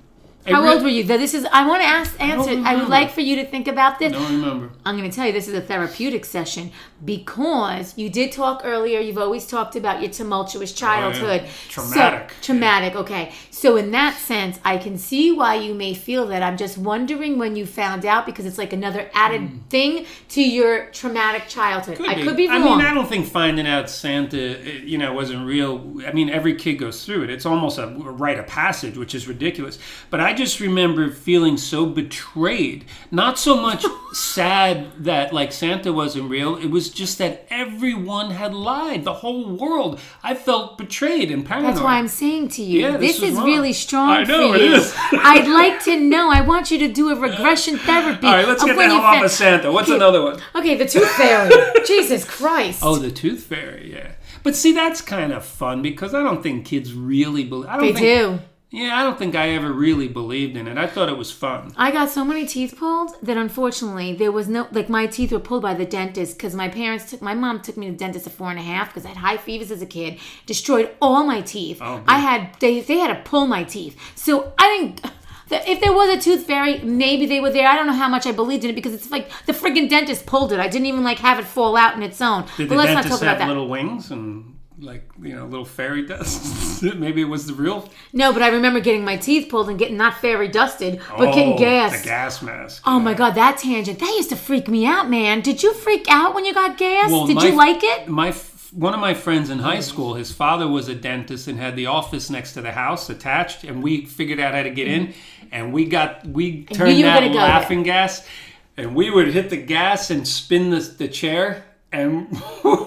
How 0.47 0.61
re- 0.61 0.73
old 0.73 0.83
were 0.83 0.89
you? 0.89 1.03
This 1.03 1.33
is. 1.33 1.45
I 1.51 1.67
want 1.67 1.81
to 1.81 1.87
ask. 1.87 2.19
Answer. 2.21 2.61
I 2.63 2.75
would 2.75 2.87
like 2.87 3.11
for 3.11 3.21
you 3.21 3.35
to 3.37 3.45
think 3.45 3.67
about 3.67 3.99
this. 3.99 4.11
Don't 4.13 4.41
remember. 4.41 4.71
I'm 4.85 4.97
going 4.97 5.09
to 5.09 5.15
tell 5.15 5.25
you 5.25 5.33
this 5.33 5.47
is 5.47 5.53
a 5.53 5.61
therapeutic 5.61 6.25
session 6.25 6.71
because 7.03 7.97
you 7.97 8.09
did 8.09 8.31
talk 8.31 8.61
earlier. 8.63 8.99
You've 8.99 9.17
always 9.17 9.47
talked 9.47 9.75
about 9.75 10.01
your 10.01 10.11
tumultuous 10.11 10.71
childhood. 10.71 11.43
Oh, 11.45 11.49
Traumatic. 11.69 12.31
So, 12.31 12.35
traumatic. 12.41 12.95
Okay. 12.95 13.33
So 13.49 13.77
in 13.77 13.91
that 13.91 14.15
sense, 14.17 14.59
I 14.63 14.77
can 14.77 14.97
see 14.97 15.31
why 15.31 15.55
you 15.55 15.73
may 15.73 15.93
feel 15.93 16.27
that. 16.27 16.43
I'm 16.43 16.57
just 16.57 16.77
wondering 16.77 17.39
when 17.39 17.55
you 17.55 17.65
found 17.65 18.05
out 18.05 18.25
because 18.25 18.45
it's 18.45 18.57
like 18.57 18.73
another 18.73 19.09
added 19.13 19.69
thing 19.69 20.05
to 20.29 20.41
your 20.41 20.87
traumatic 20.91 21.47
childhood. 21.47 21.99
I 22.01 22.21
could 22.21 22.37
be 22.37 22.47
wrong. 22.47 22.61
I 22.61 22.65
mean, 22.65 22.81
I 22.81 22.93
don't 22.93 23.07
think 23.07 23.25
finding 23.27 23.65
out 23.67 23.89
Santa, 23.89 24.59
uh, 24.59 24.63
you 24.83 24.97
know, 24.97 25.13
wasn't 25.13 25.45
real. 25.45 26.01
I 26.05 26.11
mean, 26.11 26.29
every 26.29 26.55
kid 26.55 26.75
goes 26.75 27.05
through 27.05 27.23
it. 27.23 27.29
It's 27.29 27.45
almost 27.45 27.77
a 27.79 27.87
rite 27.87 28.37
of 28.37 28.47
passage, 28.47 28.97
which 28.97 29.15
is 29.15 29.27
ridiculous. 29.27 29.79
But 30.09 30.19
I 30.19 30.33
just 30.35 30.59
remember 30.59 31.09
feeling 31.09 31.57
so 31.57 31.85
betrayed. 31.85 32.85
Not 33.11 33.37
so 33.39 33.55
much 33.59 33.85
sad 34.13 35.03
that 35.03 35.33
like 35.33 35.51
Santa 35.51 35.91
wasn't 35.91 36.29
real. 36.29 36.55
It 36.55 36.67
was 36.69 36.89
just 36.89 37.17
that 37.17 37.45
everyone 37.49 38.31
had 38.31 38.53
lied. 38.53 39.03
The 39.03 39.13
whole 39.13 39.55
world. 39.55 39.99
I 40.23 40.35
felt 40.35 40.77
betrayed 40.77 41.31
and 41.31 41.45
paranoid. 41.45 41.73
That's 41.73 41.81
why 41.83 41.97
I'm 41.97 42.07
saying 42.07 42.49
to 42.49 42.63
you, 42.63 42.81
Yeah, 42.81 42.97
this 42.97 43.19
this, 43.19 43.31
is 43.31 43.35
wrong. 43.37 43.45
really 43.45 43.73
strong 43.73 44.09
I 44.09 44.23
know, 44.23 44.51
for 44.53 44.55
it 44.57 44.61
you. 44.61 44.73
is. 44.75 44.93
I'd 45.13 45.47
like 45.47 45.83
to 45.85 45.99
know. 45.99 46.29
I 46.31 46.41
want 46.41 46.71
you 46.71 46.77
to 46.79 46.87
do 46.87 47.09
a 47.09 47.15
regression 47.15 47.77
therapy. 47.77 48.27
All 48.27 48.33
right, 48.33 48.47
let's 48.47 48.63
get 48.63 48.75
the 48.75 48.83
hell 48.83 48.97
off 49.01 49.19
fa- 49.19 49.25
of 49.25 49.31
Santa. 49.31 49.71
What's 49.71 49.89
another 49.89 50.21
one? 50.23 50.41
Okay, 50.55 50.75
the 50.75 50.85
tooth 50.85 51.09
fairy. 51.11 51.51
Jesus 51.85 52.25
Christ. 52.25 52.79
Oh, 52.83 52.95
the 52.97 53.11
Tooth 53.11 53.43
Fairy. 53.43 53.91
Yeah. 53.93 54.11
But 54.43 54.55
see, 54.55 54.73
that's 54.73 55.01
kind 55.01 55.31
of 55.33 55.43
fun 55.45 55.81
because 55.81 56.13
I 56.13 56.21
don't 56.21 56.43
think 56.43 56.65
kids 56.65 56.93
really 56.93 57.43
believe. 57.43 57.67
I 57.69 57.77
don't 57.77 57.81
they 57.87 57.93
think, 57.93 58.39
do. 58.39 58.39
Yeah, 58.75 58.99
I 58.99 59.03
don't 59.03 59.17
think 59.17 59.35
I 59.35 59.51
ever 59.51 59.71
really 59.71 60.09
believed 60.09 60.57
in 60.57 60.67
it. 60.67 60.77
I 60.77 60.85
thought 60.85 61.07
it 61.07 61.17
was 61.17 61.31
fun. 61.31 61.71
I 61.77 61.91
got 61.91 62.09
so 62.09 62.25
many 62.25 62.45
teeth 62.45 62.75
pulled 62.77 63.11
that 63.23 63.37
unfortunately 63.37 64.13
there 64.13 64.33
was 64.33 64.49
no 64.49 64.67
like 64.73 64.89
my 64.89 65.07
teeth 65.07 65.31
were 65.31 65.39
pulled 65.39 65.61
by 65.61 65.73
the 65.73 65.85
dentist 65.85 66.37
because 66.37 66.53
my 66.55 66.67
parents 66.67 67.09
took 67.09 67.21
my 67.21 67.33
mom 67.33 67.61
took 67.61 67.77
me 67.77 67.85
to 67.85 67.93
the 67.93 67.97
dentist 67.97 68.27
at 68.27 68.33
four 68.33 68.49
and 68.49 68.59
a 68.59 68.61
half 68.61 68.89
because 68.89 69.05
I 69.05 69.09
had 69.09 69.17
high 69.17 69.37
fevers 69.37 69.71
as 69.71 69.81
a 69.81 69.85
kid, 69.85 70.19
destroyed 70.45 70.91
all 71.01 71.23
my 71.23 71.39
teeth. 71.39 71.79
Oh, 71.81 72.03
I 72.05 72.19
had 72.19 72.53
they 72.59 72.81
they 72.81 72.97
had 72.97 73.15
to 73.15 73.29
pull 73.29 73.47
my 73.47 73.63
teeth, 73.63 73.97
so 74.15 74.53
I 74.57 74.67
didn't. 74.77 75.11
If 75.49 75.79
there 75.79 75.93
was 75.93 76.09
a 76.09 76.19
tooth 76.19 76.45
fairy, 76.45 76.79
maybe 76.79 77.27
they 77.27 77.39
were 77.39 77.51
there. 77.51 77.67
I 77.67 77.75
don't 77.75 77.85
know 77.85 77.93
how 77.93 78.09
much 78.09 78.25
I 78.25 78.31
believed 78.31 78.63
in 78.63 78.71
it 78.71 78.75
because 78.75 78.95
it's 78.95 79.11
like 79.11 79.29
the 79.45 79.53
friggin' 79.53 79.87
dentist 79.89 80.25
pulled 80.25 80.51
it. 80.51 80.59
I 80.59 80.67
didn't 80.67 80.87
even 80.87 81.03
like 81.03 81.19
have 81.19 81.37
it 81.39 81.45
fall 81.45 81.77
out 81.77 81.95
in 81.95 82.03
its 82.03 82.19
own. 82.19 82.45
Did 82.57 82.67
but 82.67 82.75
the 82.75 82.75
let's 82.75 82.93
not 82.93 83.03
dentist 83.03 83.09
talk 83.09 83.21
about 83.21 83.29
have 83.37 83.39
that. 83.39 83.47
little 83.47 83.69
wings 83.69 84.09
and 84.11 84.54
like 84.79 85.09
you 85.21 85.35
know 85.35 85.45
little 85.45 85.65
fairy 85.65 86.05
dust? 86.05 86.83
Maybe 86.95 87.21
it 87.21 87.25
was 87.29 87.47
the 87.47 87.53
real. 87.53 87.89
No, 88.13 88.33
but 88.33 88.41
I 88.41 88.49
remember 88.49 88.79
getting 88.79 89.03
my 89.05 89.17
teeth 89.17 89.49
pulled 89.49 89.69
and 89.69 89.79
getting 89.79 89.97
not 89.97 90.19
fairy 90.19 90.47
dusted, 90.47 91.01
but 91.17 91.33
getting 91.33 91.53
Oh, 91.53 91.57
gassed. 91.57 92.03
The 92.03 92.09
gas 92.09 92.41
mask. 92.41 92.83
Oh 92.85 92.99
my 92.99 93.13
god, 93.13 93.31
that 93.35 93.57
tangent. 93.57 93.99
That 93.99 94.13
used 94.17 94.29
to 94.29 94.35
freak 94.35 94.67
me 94.67 94.85
out, 94.85 95.09
man. 95.09 95.41
Did 95.41 95.63
you 95.63 95.73
freak 95.73 96.05
out 96.09 96.35
when 96.35 96.45
you 96.45 96.53
got 96.53 96.77
gas? 96.77 97.09
Well, 97.11 97.25
Did 97.27 97.37
my- 97.37 97.45
you 97.47 97.55
like 97.55 97.79
it? 97.83 98.07
My 98.07 98.33
one 98.71 98.93
of 98.93 98.99
my 98.99 99.13
friends 99.13 99.49
in 99.49 99.59
high 99.59 99.79
school, 99.79 100.15
his 100.15 100.33
father 100.33 100.67
was 100.67 100.89
a 100.89 100.95
dentist 100.95 101.47
and 101.47 101.57
had 101.57 101.77
the 101.77 101.85
office 101.85 102.29
next 102.29 102.53
to 102.53 102.61
the 102.61 102.73
house 102.73 103.09
attached, 103.09 103.63
and 103.63 103.81
we 103.81 104.03
figured 104.05 104.39
out 104.39 104.53
how 104.53 104.63
to 104.63 104.69
get 104.69 104.87
in, 104.89 105.13
and 105.51 105.71
we 105.71 105.85
got 105.85 106.25
we 106.27 106.63
turned 106.65 107.01
that 107.05 107.31
laughing 107.31 107.83
gas, 107.83 108.27
and 108.75 108.93
we 108.93 109.09
would 109.09 109.27
hit 109.29 109.49
the 109.49 109.55
gas 109.57 110.09
and 110.09 110.27
spin 110.27 110.71
the 110.71 110.79
the 110.81 111.07
chair, 111.07 111.63
and 111.99 112.41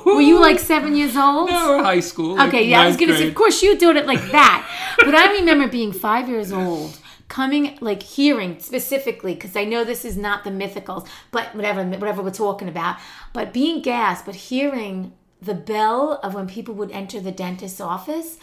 Were 0.07 0.21
you 0.21 0.39
like 0.41 0.59
seven 0.59 0.95
years 0.97 1.17
old? 1.17 1.49
no, 1.51 1.83
high 1.83 2.01
school. 2.01 2.37
like 2.37 2.49
Okay, 2.49 2.65
yeah, 2.69 2.83
I 2.83 2.87
was 2.87 2.97
gonna 2.97 3.17
say, 3.17 3.29
of 3.29 3.35
course 3.35 3.63
you 3.63 3.79
doing 3.79 3.97
it 3.97 4.07
like 4.07 4.23
that. 4.33 4.67
but 4.99 5.15
I 5.15 5.33
remember 5.33 5.69
being 5.69 5.93
five 5.93 6.29
years 6.29 6.53
old, 6.53 6.99
coming 7.29 7.77
like 7.81 8.03
hearing 8.03 8.59
specifically 8.59 9.35
because 9.35 9.55
I 9.57 9.65
know 9.65 9.85
this 9.85 10.05
is 10.05 10.17
not 10.17 10.45
the 10.45 10.51
mythicals, 10.51 11.07
but 11.31 11.55
whatever 11.55 11.85
whatever 11.85 12.23
we're 12.23 12.31
talking 12.31 12.69
about. 12.69 12.97
But 13.33 13.53
being 13.53 13.83
gassed, 13.83 14.25
but 14.27 14.35
hearing 14.35 15.13
the 15.41 15.55
bell 15.55 16.19
of 16.23 16.35
when 16.35 16.47
people 16.49 16.75
would 16.75 16.91
enter 16.91 17.21
the 17.21 17.31
dentist's 17.33 17.81
office. 17.81 18.39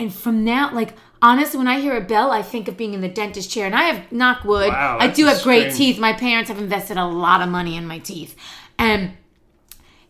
And 0.00 0.14
from 0.14 0.44
now, 0.44 0.72
like 0.72 0.94
honestly, 1.20 1.58
when 1.58 1.66
I 1.68 1.80
hear 1.80 1.96
a 1.96 2.00
bell, 2.00 2.30
I 2.30 2.40
think 2.42 2.68
of 2.68 2.76
being 2.76 2.94
in 2.94 3.00
the 3.00 3.08
dentist 3.08 3.50
chair. 3.50 3.66
And 3.66 3.74
I 3.74 3.82
have 3.82 4.12
knock 4.12 4.44
wood. 4.44 4.68
Wow, 4.68 4.98
I 5.00 5.08
do 5.08 5.26
have 5.26 5.42
great 5.42 5.74
teeth. 5.74 5.98
My 5.98 6.12
parents 6.12 6.48
have 6.48 6.58
invested 6.58 6.96
a 6.96 7.04
lot 7.04 7.42
of 7.42 7.48
money 7.48 7.76
in 7.76 7.86
my 7.86 7.98
teeth, 7.98 8.36
and 8.78 9.10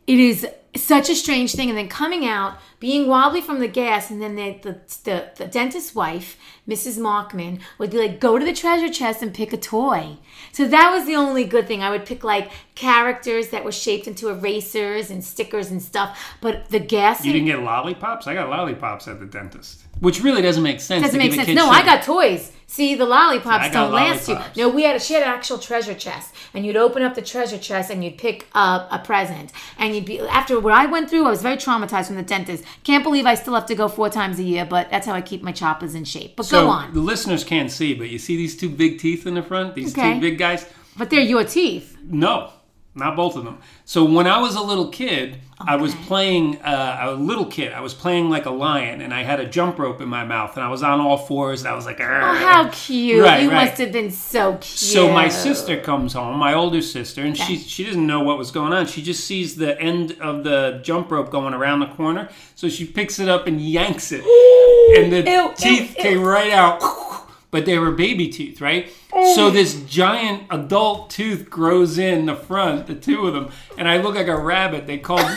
it 0.08 0.18
is 0.18 0.46
such 0.74 1.10
a 1.10 1.14
strange 1.14 1.54
thing. 1.54 1.68
And 1.68 1.76
then 1.76 1.88
coming 1.88 2.26
out, 2.26 2.58
being 2.80 3.06
wobbly 3.06 3.40
from 3.40 3.60
the 3.60 3.68
gas, 3.68 4.10
and 4.10 4.20
then 4.20 4.34
the 4.36 4.58
the, 4.62 4.80
the, 5.04 5.30
the 5.36 5.46
dentist's 5.46 5.94
wife, 5.94 6.38
Mrs. 6.66 6.98
Markman, 6.98 7.60
would 7.76 7.90
be 7.90 7.98
like, 7.98 8.18
go 8.18 8.38
to 8.38 8.44
the 8.44 8.54
treasure 8.54 8.92
chest 8.92 9.22
and 9.22 9.34
pick 9.34 9.52
a 9.52 9.58
toy. 9.58 10.16
So 10.50 10.66
that 10.66 10.90
was 10.90 11.06
the 11.06 11.14
only 11.14 11.44
good 11.44 11.68
thing. 11.68 11.82
I 11.82 11.90
would 11.90 12.06
pick 12.06 12.24
like 12.24 12.50
characters 12.78 13.48
that 13.48 13.64
were 13.64 13.72
shaped 13.72 14.06
into 14.06 14.28
erasers 14.28 15.10
and 15.10 15.22
stickers 15.22 15.70
and 15.70 15.82
stuff. 15.82 16.18
But 16.40 16.68
the 16.70 16.78
gas 16.80 17.24
You 17.24 17.32
didn't 17.32 17.46
get 17.48 17.60
lollipops? 17.62 18.26
I 18.26 18.34
got 18.34 18.48
lollipops 18.48 19.08
at 19.08 19.18
the 19.20 19.26
dentist, 19.26 19.82
which 20.00 20.22
really 20.22 20.42
doesn't 20.42 20.62
make 20.62 20.80
sense. 20.80 21.02
doesn't 21.04 21.18
make 21.18 21.32
sense. 21.34 21.48
No, 21.48 21.68
I 21.68 21.84
got 21.84 22.02
toys. 22.04 22.52
See, 22.70 22.94
the 22.94 23.06
lollipops 23.06 23.70
don't 23.70 23.92
last 23.92 24.28
you. 24.28 24.38
No, 24.56 24.68
we 24.68 24.82
had 24.82 24.94
a 24.94 25.00
she 25.00 25.14
had 25.14 25.22
an 25.22 25.28
actual 25.30 25.58
treasure 25.58 25.94
chest, 25.94 26.34
and 26.54 26.64
you'd 26.66 26.76
open 26.76 27.02
up 27.02 27.14
the 27.14 27.22
treasure 27.22 27.56
chest 27.58 27.90
and 27.90 28.04
you'd 28.04 28.18
pick 28.18 28.46
up 28.54 28.88
a 28.92 28.98
present, 28.98 29.52
and 29.78 29.94
you'd 29.94 30.04
be 30.04 30.20
after 30.20 30.48
after 30.48 30.60
what 30.60 30.72
I 30.72 30.86
went 30.86 31.10
through, 31.10 31.26
I 31.26 31.30
was 31.30 31.42
very 31.42 31.56
traumatized 31.56 32.06
from 32.06 32.16
the 32.16 32.22
dentist. 32.22 32.64
Can't 32.84 33.02
believe 33.04 33.26
I 33.26 33.34
still 33.34 33.54
have 33.54 33.66
to 33.66 33.74
go 33.74 33.86
four 33.88 34.08
times 34.08 34.38
a 34.38 34.42
year, 34.42 34.64
but 34.64 34.88
that's 34.90 35.06
how 35.06 35.12
I 35.14 35.20
keep 35.20 35.42
my 35.42 35.52
choppers 35.52 35.94
in 35.94 36.04
shape. 36.04 36.36
But 36.36 36.46
So 36.46 36.62
go 36.62 36.68
on. 36.70 36.94
the 36.94 37.00
listeners 37.00 37.42
can't 37.44 37.70
see, 37.70 37.92
but 37.92 38.08
you 38.08 38.18
see 38.18 38.36
these 38.36 38.56
two 38.56 38.68
big 38.70 38.98
teeth 38.98 39.26
in 39.26 39.34
the 39.34 39.42
front? 39.42 39.74
These 39.74 39.92
Okay. 39.98 40.14
two 40.14 40.20
big 40.20 40.38
guys? 40.38 40.64
But 40.96 41.10
they're 41.10 41.20
your 41.20 41.44
teeth. 41.44 41.96
No, 42.02 42.50
not 42.94 43.14
both 43.16 43.36
of 43.36 43.44
them. 43.44 43.58
So 43.84 44.04
when 44.04 44.26
I 44.26 44.38
was 44.40 44.56
a 44.56 44.60
little 44.62 44.88
kid, 44.88 45.38
I 45.60 45.76
was 45.76 45.94
playing 45.94 46.56
uh, 46.62 46.98
a 47.02 47.10
little 47.12 47.44
kid. 47.46 47.72
I 47.72 47.80
was 47.80 47.92
playing 47.94 48.28
like 48.30 48.46
a 48.46 48.50
lion, 48.50 49.00
and 49.00 49.12
I 49.14 49.22
had 49.24 49.40
a 49.40 49.46
jump 49.46 49.78
rope 49.78 50.00
in 50.00 50.08
my 50.08 50.24
mouth, 50.24 50.56
and 50.56 50.64
I 50.64 50.68
was 50.68 50.82
on 50.82 51.00
all 51.00 51.16
fours, 51.16 51.60
and 51.62 51.68
I 51.68 51.74
was 51.74 51.84
like, 51.84 52.00
Oh, 52.00 52.04
how 52.04 52.68
cute. 52.72 53.22
Right, 53.24 53.42
you 53.42 53.50
right. 53.50 53.66
must 53.66 53.78
have 53.80 53.92
been 53.92 54.10
so 54.10 54.52
cute. 54.54 54.64
So 54.64 55.12
my 55.12 55.28
sister 55.28 55.80
comes 55.80 56.12
home, 56.12 56.38
my 56.38 56.54
older 56.54 56.80
sister, 56.82 57.22
and 57.22 57.36
she 57.36 57.56
she 57.58 57.84
doesn't 57.84 58.06
know 58.06 58.20
what 58.20 58.38
was 58.38 58.50
going 58.50 58.72
on. 58.72 58.86
She 58.86 59.02
just 59.02 59.24
sees 59.24 59.56
the 59.56 59.80
end 59.80 60.16
of 60.20 60.44
the 60.44 60.80
jump 60.82 61.10
rope 61.10 61.30
going 61.30 61.54
around 61.54 61.80
the 61.80 61.86
corner, 61.88 62.28
so 62.54 62.68
she 62.68 62.84
picks 62.84 63.18
it 63.18 63.28
up 63.28 63.46
and 63.46 63.60
yanks 63.60 64.12
it, 64.12 64.20
and 64.98 65.12
the 65.12 65.22
Ew, 65.28 65.42
ew, 65.48 65.52
teeth 65.56 65.96
ew. 65.96 66.02
came 66.02 66.22
right 66.22 66.52
out. 66.52 66.80
But 67.50 67.64
they 67.64 67.78
were 67.78 67.92
baby 67.92 68.28
teeth, 68.28 68.60
right? 68.60 68.90
Oh. 69.12 69.34
So 69.34 69.50
this 69.50 69.82
giant 69.84 70.42
adult 70.50 71.08
tooth 71.08 71.48
grows 71.48 71.96
in 71.96 72.26
the 72.26 72.36
front, 72.36 72.86
the 72.86 72.94
two 72.94 73.26
of 73.26 73.32
them, 73.32 73.50
and 73.78 73.88
I 73.88 73.96
look 74.02 74.16
like 74.16 74.28
a 74.28 74.36
rabbit. 74.36 74.86
They 74.86 74.98
called 74.98 75.20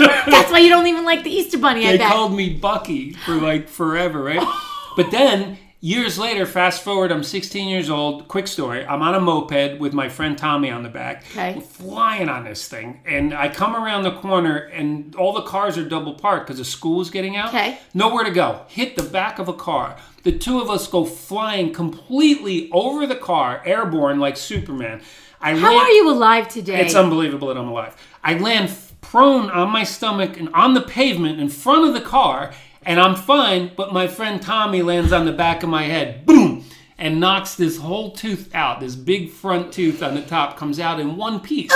That's 0.00 0.50
why 0.50 0.58
you 0.58 0.68
don't 0.70 0.86
even 0.86 1.04
like 1.04 1.22
the 1.24 1.30
Easter 1.30 1.58
Bunny, 1.58 1.86
I 1.86 1.92
they 1.92 1.98
bet. 1.98 2.10
called 2.10 2.34
me 2.34 2.50
Bucky 2.54 3.12
for 3.12 3.34
like 3.34 3.68
forever, 3.68 4.22
right? 4.22 4.42
but 4.96 5.10
then 5.10 5.58
years 5.80 6.18
later, 6.18 6.46
fast 6.46 6.82
forward, 6.82 7.12
I'm 7.12 7.22
16 7.22 7.68
years 7.68 7.90
old. 7.90 8.26
Quick 8.28 8.46
story: 8.46 8.84
I'm 8.84 9.02
on 9.02 9.14
a 9.14 9.20
moped 9.20 9.78
with 9.78 9.92
my 9.92 10.08
friend 10.08 10.36
Tommy 10.36 10.70
on 10.70 10.82
the 10.82 10.88
back, 10.88 11.24
Okay. 11.30 11.60
Flying 11.60 12.28
on 12.28 12.44
this 12.44 12.66
thing, 12.66 13.00
and 13.06 13.32
I 13.34 13.48
come 13.48 13.76
around 13.76 14.02
the 14.02 14.12
corner, 14.12 14.56
and 14.56 15.14
all 15.16 15.32
the 15.32 15.42
cars 15.42 15.76
are 15.78 15.88
double 15.88 16.14
parked 16.14 16.46
because 16.46 16.58
the 16.58 16.64
school 16.64 17.00
is 17.00 17.10
getting 17.10 17.36
out. 17.36 17.48
Okay. 17.50 17.78
nowhere 17.94 18.24
to 18.24 18.30
go. 18.30 18.62
Hit 18.68 18.96
the 18.96 19.02
back 19.04 19.38
of 19.38 19.48
a 19.48 19.54
car. 19.54 19.96
The 20.22 20.32
two 20.32 20.60
of 20.60 20.68
us 20.70 20.86
go 20.86 21.04
flying 21.04 21.72
completely 21.72 22.70
over 22.72 23.06
the 23.06 23.16
car, 23.16 23.62
airborne 23.64 24.18
like 24.20 24.36
Superman. 24.36 25.00
I 25.40 25.54
How 25.56 25.68
land- 25.68 25.80
are 25.80 25.90
you 25.90 26.10
alive 26.10 26.48
today? 26.48 26.80
it's 26.80 26.94
unbelievable 26.94 27.48
that 27.48 27.56
I'm 27.56 27.68
alive. 27.68 27.96
I 28.22 28.34
land 28.34 28.70
prone 29.00 29.50
on 29.50 29.70
my 29.70 29.84
stomach 29.84 30.38
and 30.38 30.50
on 30.54 30.74
the 30.74 30.82
pavement 30.82 31.40
in 31.40 31.48
front 31.48 31.88
of 31.88 31.94
the 31.94 32.00
car, 32.02 32.52
and 32.84 33.00
I'm 33.00 33.14
fine. 33.14 33.70
But 33.74 33.92
my 33.94 34.06
friend 34.06 34.40
Tommy 34.42 34.82
lands 34.82 35.12
on 35.12 35.24
the 35.24 35.32
back 35.32 35.62
of 35.62 35.70
my 35.70 35.84
head, 35.84 36.26
boom, 36.26 36.64
and 36.98 37.18
knocks 37.18 37.54
this 37.54 37.78
whole 37.78 38.10
tooth 38.10 38.54
out. 38.54 38.80
This 38.80 38.94
big 38.94 39.30
front 39.30 39.72
tooth 39.72 40.02
on 40.02 40.14
the 40.14 40.20
top 40.22 40.58
comes 40.58 40.78
out 40.78 41.00
in 41.00 41.16
one 41.16 41.40
piece. 41.40 41.72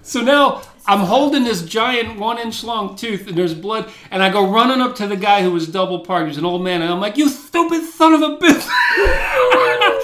So 0.00 0.22
now 0.22 0.62
I'm 0.88 1.00
holding 1.00 1.44
this 1.44 1.62
giant 1.62 2.18
one 2.18 2.38
inch 2.38 2.62
long 2.62 2.94
tooth 2.96 3.26
and 3.26 3.36
there's 3.36 3.54
blood, 3.54 3.90
and 4.10 4.22
I 4.22 4.30
go 4.30 4.48
running 4.50 4.80
up 4.80 4.94
to 4.96 5.06
the 5.06 5.16
guy 5.16 5.42
who 5.42 5.50
was 5.50 5.66
double 5.68 6.00
parked. 6.00 6.28
He's 6.28 6.38
an 6.38 6.44
old 6.44 6.62
man, 6.62 6.82
and 6.82 6.92
I'm 6.92 7.00
like, 7.00 7.16
You 7.16 7.28
stupid 7.28 7.82
son 7.84 8.14
of 8.14 8.22
a 8.22 8.36
bitch. 8.38 8.68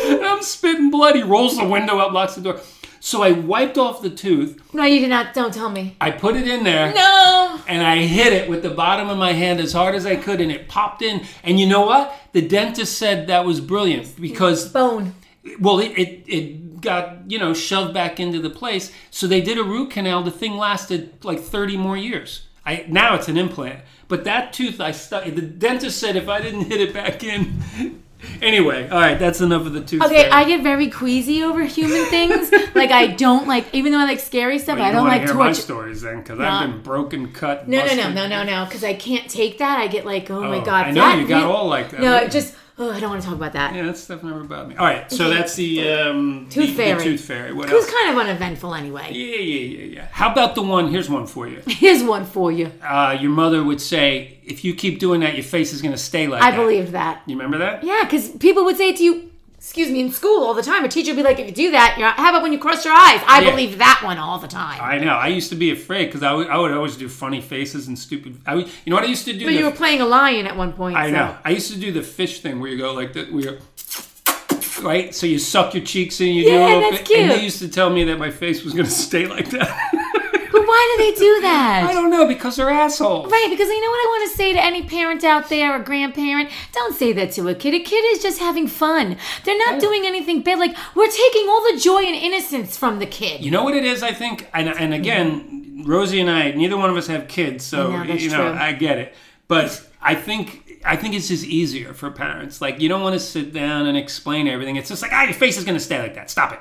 and 0.17 0.25
I'm 0.25 0.43
spitting 0.43 0.91
blood. 0.91 1.15
He 1.17 1.23
rolls 1.23 1.57
the 1.57 1.65
window 1.67 1.99
up, 1.99 2.13
locks 2.13 2.35
the 2.35 2.41
door. 2.43 2.61
So 3.05 3.23
I 3.25 3.33
wiped 3.33 3.79
off 3.79 4.01
the 4.01 4.11
tooth, 4.11 4.61
no, 4.73 4.85
you 4.85 5.01
did 5.01 5.11
not. 5.11 5.35
Don't 5.35 5.53
tell 5.53 5.69
me. 5.69 5.97
I 6.01 6.13
put 6.13 6.37
it 6.37 6.47
in 6.47 6.63
there, 6.63 6.95
No. 6.95 7.61
and 7.67 7.83
I 7.85 7.99
hit 7.99 8.33
it 8.33 8.49
with 8.49 8.63
the 8.63 8.71
bottom 8.71 9.09
of 9.09 9.19
my 9.19 9.33
hand 9.33 9.59
as 9.59 9.73
hard 9.73 9.97
as 9.97 10.07
I 10.07 10.15
could, 10.15 10.41
and 10.41 10.53
it 10.53 10.69
popped 10.69 11.03
in. 11.03 11.25
And 11.43 11.59
you 11.59 11.67
know 11.67 11.85
what? 11.85 12.17
The 12.33 12.43
dentist 12.47 12.97
said 12.97 13.27
that 13.27 13.45
was 13.45 13.61
brilliant 13.61 14.21
because 14.21 14.69
Bone. 14.69 15.15
Well, 15.61 15.79
it, 15.79 15.93
it, 15.93 16.25
it 16.27 16.81
got, 16.81 17.31
you 17.31 17.39
know, 17.39 17.55
shoved 17.55 17.95
back 17.95 18.21
into 18.21 18.41
the 18.41 18.51
place. 18.51 18.93
So 19.11 19.27
they 19.27 19.41
did 19.41 19.59
a 19.59 19.65
root 19.65 19.91
canal. 19.91 20.23
The 20.23 20.31
thing 20.31 20.57
lasted 20.57 21.25
like 21.25 21.41
30 21.41 21.77
more 21.77 21.97
years. 21.97 22.47
I, 22.65 22.85
now 22.89 23.15
it's 23.15 23.29
an 23.29 23.37
implant. 23.37 23.81
But 24.09 24.25
that 24.25 24.53
tooth, 24.53 24.81
I 24.81 24.93
stuck. 24.93 25.25
The 25.25 25.41
dentist 25.43 25.99
said 25.99 26.17
if 26.17 26.29
I 26.29 26.41
didn't 26.41 26.65
hit 26.65 26.81
it 26.81 26.93
back 26.95 27.25
in. 27.25 27.63
anyway, 28.43 28.89
all 28.89 29.01
right, 29.01 29.19
that's 29.19 29.41
enough 29.41 29.67
of 29.67 29.73
the 29.73 29.81
tooth. 29.81 30.03
Okay. 30.03 30.29
I 30.29 30.45
get 30.45 30.63
very 30.63 30.91
queasy 30.91 31.43
over 31.43 31.65
human 31.65 32.05
things. 32.07 32.53
like 32.75 32.91
I 32.91 33.09
don't 33.09 33.49
like, 33.49 33.67
even 33.75 33.91
though 33.93 33.99
I 33.99 34.05
like 34.05 34.21
scary 34.21 34.59
stuff, 34.59 34.79
Well, 34.79 34.87
I 34.87 34.93
don't 34.93 35.05
wanna 35.05 35.17
like 35.17 35.27
hear 35.27 35.35
my 35.35 35.53
stories 35.53 36.03
then, 36.03 36.19
because 36.19 36.39
No. 36.39 36.45
I've 36.45 36.71
been 36.71 36.83
broken, 36.83 37.33
cut. 37.33 37.69
No, 37.69 37.85
no, 37.87 37.95
no, 37.95 38.13
no, 38.13 38.29
no, 38.29 38.45
no, 38.45 38.65
because 38.65 38.85
I 38.85 38.95
can't 38.95 39.29
take 39.31 39.59
that. 39.59 39.79
I 39.79 39.89
get 39.89 40.05
like, 40.05 40.31
oh, 40.31 40.41
my 40.43 40.59
Oh, 40.59 40.65
god, 40.65 40.87
I 40.87 40.91
know 40.93 41.01
that 41.01 41.19
you 41.19 41.27
got 41.27 41.45
all 41.45 41.67
like 41.69 41.91
that. 41.91 42.01
No, 42.01 42.17
it 42.19 42.31
just, 42.31 42.55
oh, 42.83 42.91
I 42.93 43.01
don't 43.01 43.11
want 43.11 43.23
to 43.23 43.27
talk 43.29 43.37
about 43.37 43.53
that. 43.55 43.75
Yeah, 43.75 43.85
that 43.85 43.97
stuff 43.97 44.23
never 44.23 44.45
bothered 44.45 44.69
me. 44.69 44.77
All 44.77 44.87
right, 44.87 45.11
so 45.11 45.29
that's 45.31 45.55
the 45.55 45.89
um, 45.91 46.47
Tooth 46.51 46.71
the, 46.71 46.75
fairy. 46.75 46.99
The 46.99 47.05
tooth 47.05 47.21
fairy. 47.25 47.53
What 47.53 47.71
It 47.71 47.75
was 47.75 47.91
kind 47.91 48.11
of 48.11 48.19
uneventful 48.19 48.75
anyway. 48.75 49.09
Yeah, 49.13 49.37
yeah, 49.37 49.79
yeah, 49.79 49.85
yeah. 49.97 50.09
How 50.11 50.31
about 50.33 50.55
the 50.55 50.63
one? 50.63 50.89
Here's 50.89 51.09
one 51.09 51.27
for 51.27 51.47
you. 51.49 51.63
Here's 51.67 52.03
one 52.03 52.25
for 52.25 52.51
you. 52.53 52.71
uh, 52.83 53.17
your 53.21 53.31
mother 53.31 53.63
would 53.63 53.81
say, 53.81 54.39
if 54.45 54.65
you 54.65 54.75
keep 54.75 54.99
doing 54.99 55.21
that, 55.21 55.35
your 55.35 55.45
face 55.45 55.73
is 55.73 55.83
going 55.83 55.93
to 55.93 55.99
stay 55.99 56.27
like 56.27 56.43
I 56.43 56.51
that. 56.51 56.59
I 56.61 56.63
believed 56.63 56.93
that. 56.93 57.23
You 57.27 57.37
remember 57.37 57.59
that? 57.59 57.85
Yeah, 57.85 58.01
because 58.05 58.31
people 58.31 58.65
would 58.65 58.77
say 58.77 58.93
to 58.93 59.03
you, 59.05 59.32
excuse 59.63 59.89
me, 59.89 60.01
in 60.01 60.11
school 60.11 60.43
all 60.43 60.55
the 60.55 60.63
time. 60.63 60.85
A 60.85 60.89
teacher 60.89 61.13
would 61.13 61.17
be 61.19 61.23
like, 61.23 61.39
if 61.39 61.47
you 61.47 61.53
do 61.53 61.71
that, 61.71 61.95
you're, 61.97 62.09
how 62.09 62.31
about 62.31 62.43
when 62.43 62.53
you 62.53 62.59
cross 62.59 62.85
your 62.85 62.95
eyes? 62.95 63.21
I 63.29 63.43
Yeah. 63.43 63.51
believed 63.51 63.79
that 63.79 64.01
one 64.05 64.19
all 64.19 64.41
the 64.41 64.49
time. 64.49 64.81
I 64.83 64.99
know. 64.99 65.15
I 65.15 65.29
used 65.29 65.51
to 65.51 65.55
be 65.55 65.71
afraid 65.71 66.07
because 66.07 66.25
I 66.25 66.35
would, 66.35 66.49
I 66.49 66.59
would 66.59 66.73
always 66.73 66.97
do 66.97 67.09
funny 67.09 67.41
faces 67.41 67.87
and 67.87 67.97
stupid. 67.97 68.41
I 68.45 68.57
would, 68.57 68.67
you 68.67 68.91
know 68.91 68.97
what 68.97 69.05
I 69.05 69.09
used 69.09 69.25
to 69.27 69.33
do? 69.33 69.45
but 69.45 69.55
you 69.55 69.65
were 69.65 69.71
playing 69.71 70.01
a 70.01 70.05
lion 70.07 70.49
at 70.49 70.57
one 70.57 70.73
point. 70.73 70.97
I 70.97 71.07
so- 71.07 71.13
know. 71.13 71.37
I 71.45 71.51
used 71.51 71.73
to 71.73 71.79
do 71.79 71.93
the 71.93 72.03
fish 72.03 72.41
thing 72.43 72.59
where 72.59 72.71
you 72.71 72.77
go 72.77 72.93
like 72.93 73.13
that. 73.13 73.33
Where 73.33 73.43
you 73.45 73.59
right, 74.83 75.15
so 75.15 75.27
you 75.27 75.39
suck 75.39 75.75
your 75.75 75.85
cheeks 75.85 76.21
in, 76.21 76.35
you 76.35 76.43
do 76.45 76.51
Yeah, 76.51 76.59
a 76.59 76.67
little 76.67 76.81
that's 76.91 76.97
bit, 76.99 77.07
cute. 77.07 77.19
and 77.21 77.31
they 77.31 77.43
used 77.45 77.61
to 77.61 77.69
tell 77.69 77.89
me 77.89 78.03
that 78.05 78.19
my 78.19 78.31
face 78.33 78.65
was 78.65 78.73
going 78.75 78.87
to 78.87 78.91
stay 78.91 79.27
like 79.27 79.49
that. 79.51 79.93
Why 80.73 80.97
do 80.97 81.05
they 81.05 81.19
do 81.19 81.41
that? 81.43 81.85
I 81.87 81.93
don't 81.93 82.09
know 82.09 82.27
because 82.27 82.57
they're 82.57 82.71
assholes. 82.71 83.31
Right, 83.31 83.49
because 83.51 83.69
you 83.69 83.81
know 83.83 83.91
what 83.91 83.97
I 83.97 84.09
want 84.09 84.31
to 84.31 84.37
say 84.37 84.55
to 84.55 84.65
any 84.65 84.83
parent 84.83 85.23
out 85.23 85.51
there 85.51 85.77
or 85.77 85.79
grandparent? 85.81 86.49
Don't 86.73 86.95
say 86.95 87.13
that 87.13 87.33
to 87.33 87.47
a 87.49 87.55
kid. 87.55 87.75
A 87.75 87.81
kid 87.81 88.03
is 88.17 88.23
just 88.23 88.39
having 88.39 88.67
fun. 88.67 89.19
They're 89.45 89.59
not 89.59 89.83
doing 89.83 90.07
anything 90.07 90.43
bad. 90.43 90.59
Like, 90.59 90.75
we're 90.95 91.11
taking 91.11 91.47
all 91.47 91.63
the 91.71 91.79
joy 91.79 92.03
and 92.05 92.17
innocence 92.17 92.79
from 92.79 93.01
the 93.01 93.07
kid. 93.07 93.45
You 93.45 93.51
know 93.51 93.65
what 93.65 93.75
it 93.75 93.85
is? 93.85 94.03
I 94.03 94.15
think, 94.15 94.49
and, 94.55 94.71
and 94.71 94.95
again, 94.95 95.83
Rosie 95.85 96.21
and 96.21 96.31
I, 96.31 96.53
neither 96.53 96.79
one 96.79 96.89
of 96.89 96.97
us 96.97 97.07
have 97.09 97.29
kids, 97.29 97.67
so 97.67 97.91
you 98.05 98.31
know, 98.31 98.37
true. 98.37 98.59
I 98.59 98.73
get 98.73 98.97
it. 98.99 99.15
But 99.49 99.87
I 100.01 100.15
think. 100.15 100.61
I 100.85 100.97
think 100.97 101.15
it's 101.15 101.29
just 101.29 101.45
easier 101.45 101.95
for 101.95 102.11
parents. 102.11 102.61
Like 102.61 102.81
you 102.81 102.89
don't 102.89 103.03
want 103.03 103.13
to 103.13 103.21
sit 103.21 103.53
down 103.53 103.87
and 103.87 103.97
explain 103.97 104.49
everything. 104.49 104.75
It's 104.75 104.89
just 104.89 105.01
like, 105.01 105.13
ah, 105.13 105.23
your 105.23 105.33
face 105.33 105.57
is 105.57 105.63
going 105.63 105.77
to 105.77 105.85
stay 105.85 106.03
like 106.03 106.17
that. 106.17 106.29
Stop 106.29 106.53
it. 106.55 106.59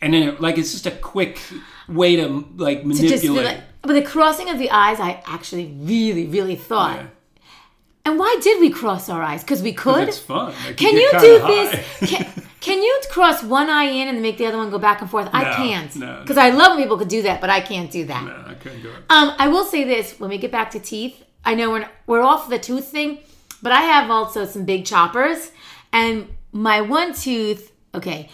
And 0.00 0.12
then, 0.14 0.22
it, 0.28 0.40
like, 0.40 0.58
it's 0.58 0.72
just 0.72 0.86
a 0.86 0.90
quick 0.90 1.38
way 1.88 2.16
to 2.16 2.44
like 2.56 2.82
To 2.82 2.88
just 2.90 3.02
manipulate. 3.24 3.44
like, 3.46 3.60
but 3.82 3.94
the 3.94 4.02
crossing 4.02 4.50
of 4.50 4.58
the 4.58 4.70
eyes, 4.70 4.98
I 5.00 5.22
actually 5.26 5.66
really, 5.80 6.26
really 6.26 6.56
thought. 6.56 6.96
Yeah. 6.96 7.06
And 8.04 8.18
why 8.20 8.38
did 8.40 8.60
we 8.60 8.70
cross 8.70 9.08
our 9.08 9.20
eyes? 9.22 9.42
Because 9.42 9.62
we 9.62 9.72
could. 9.72 10.08
It's 10.08 10.18
fun. 10.18 10.52
Like, 10.64 10.76
Can 10.76 10.92
get 10.94 11.02
you 11.14 11.20
do 11.20 11.38
high. 11.40 11.48
this? 12.00 12.10
Can, 12.10 12.42
can 12.60 12.82
you 12.82 13.00
cross 13.10 13.42
one 13.42 13.68
eye 13.68 13.84
in 13.84 14.06
and 14.08 14.22
make 14.22 14.38
the 14.38 14.46
other 14.46 14.58
one 14.58 14.70
go 14.70 14.78
back 14.78 15.00
and 15.00 15.10
forth? 15.10 15.28
I 15.32 15.54
can't. 15.56 15.94
no, 15.96 16.20
Because 16.20 16.36
no. 16.36 16.42
I 16.42 16.50
love 16.50 16.72
when 16.76 16.84
people 16.84 16.98
could 16.98 17.08
do 17.08 17.22
that, 17.22 17.40
but 17.40 17.50
I 17.50 17.60
can't 17.60 17.90
do 17.90 18.04
that. 18.06 18.24
no, 18.24 18.44
I 18.46 18.54
couldn't 18.54 18.82
do 18.82 18.90
it. 18.90 18.96
Um, 19.10 19.32
I 19.38 19.48
will 19.48 19.64
say 19.64 19.82
this: 19.84 20.20
when 20.20 20.30
we 20.30 20.38
get 20.38 20.52
back 20.52 20.70
to 20.72 20.78
teeth, 20.80 21.24
I 21.44 21.54
know 21.56 21.70
we're 21.70 21.88
we're 22.06 22.22
off 22.22 22.48
the 22.48 22.58
tooth 22.60 22.86
thing, 22.88 23.18
but 23.62 23.72
I 23.72 23.80
have 23.80 24.08
also 24.10 24.44
some 24.44 24.64
big 24.64 24.84
choppers, 24.84 25.50
and 25.92 26.28
my 26.52 26.80
one 26.82 27.12
tooth. 27.12 27.72
Okay, 27.92 28.28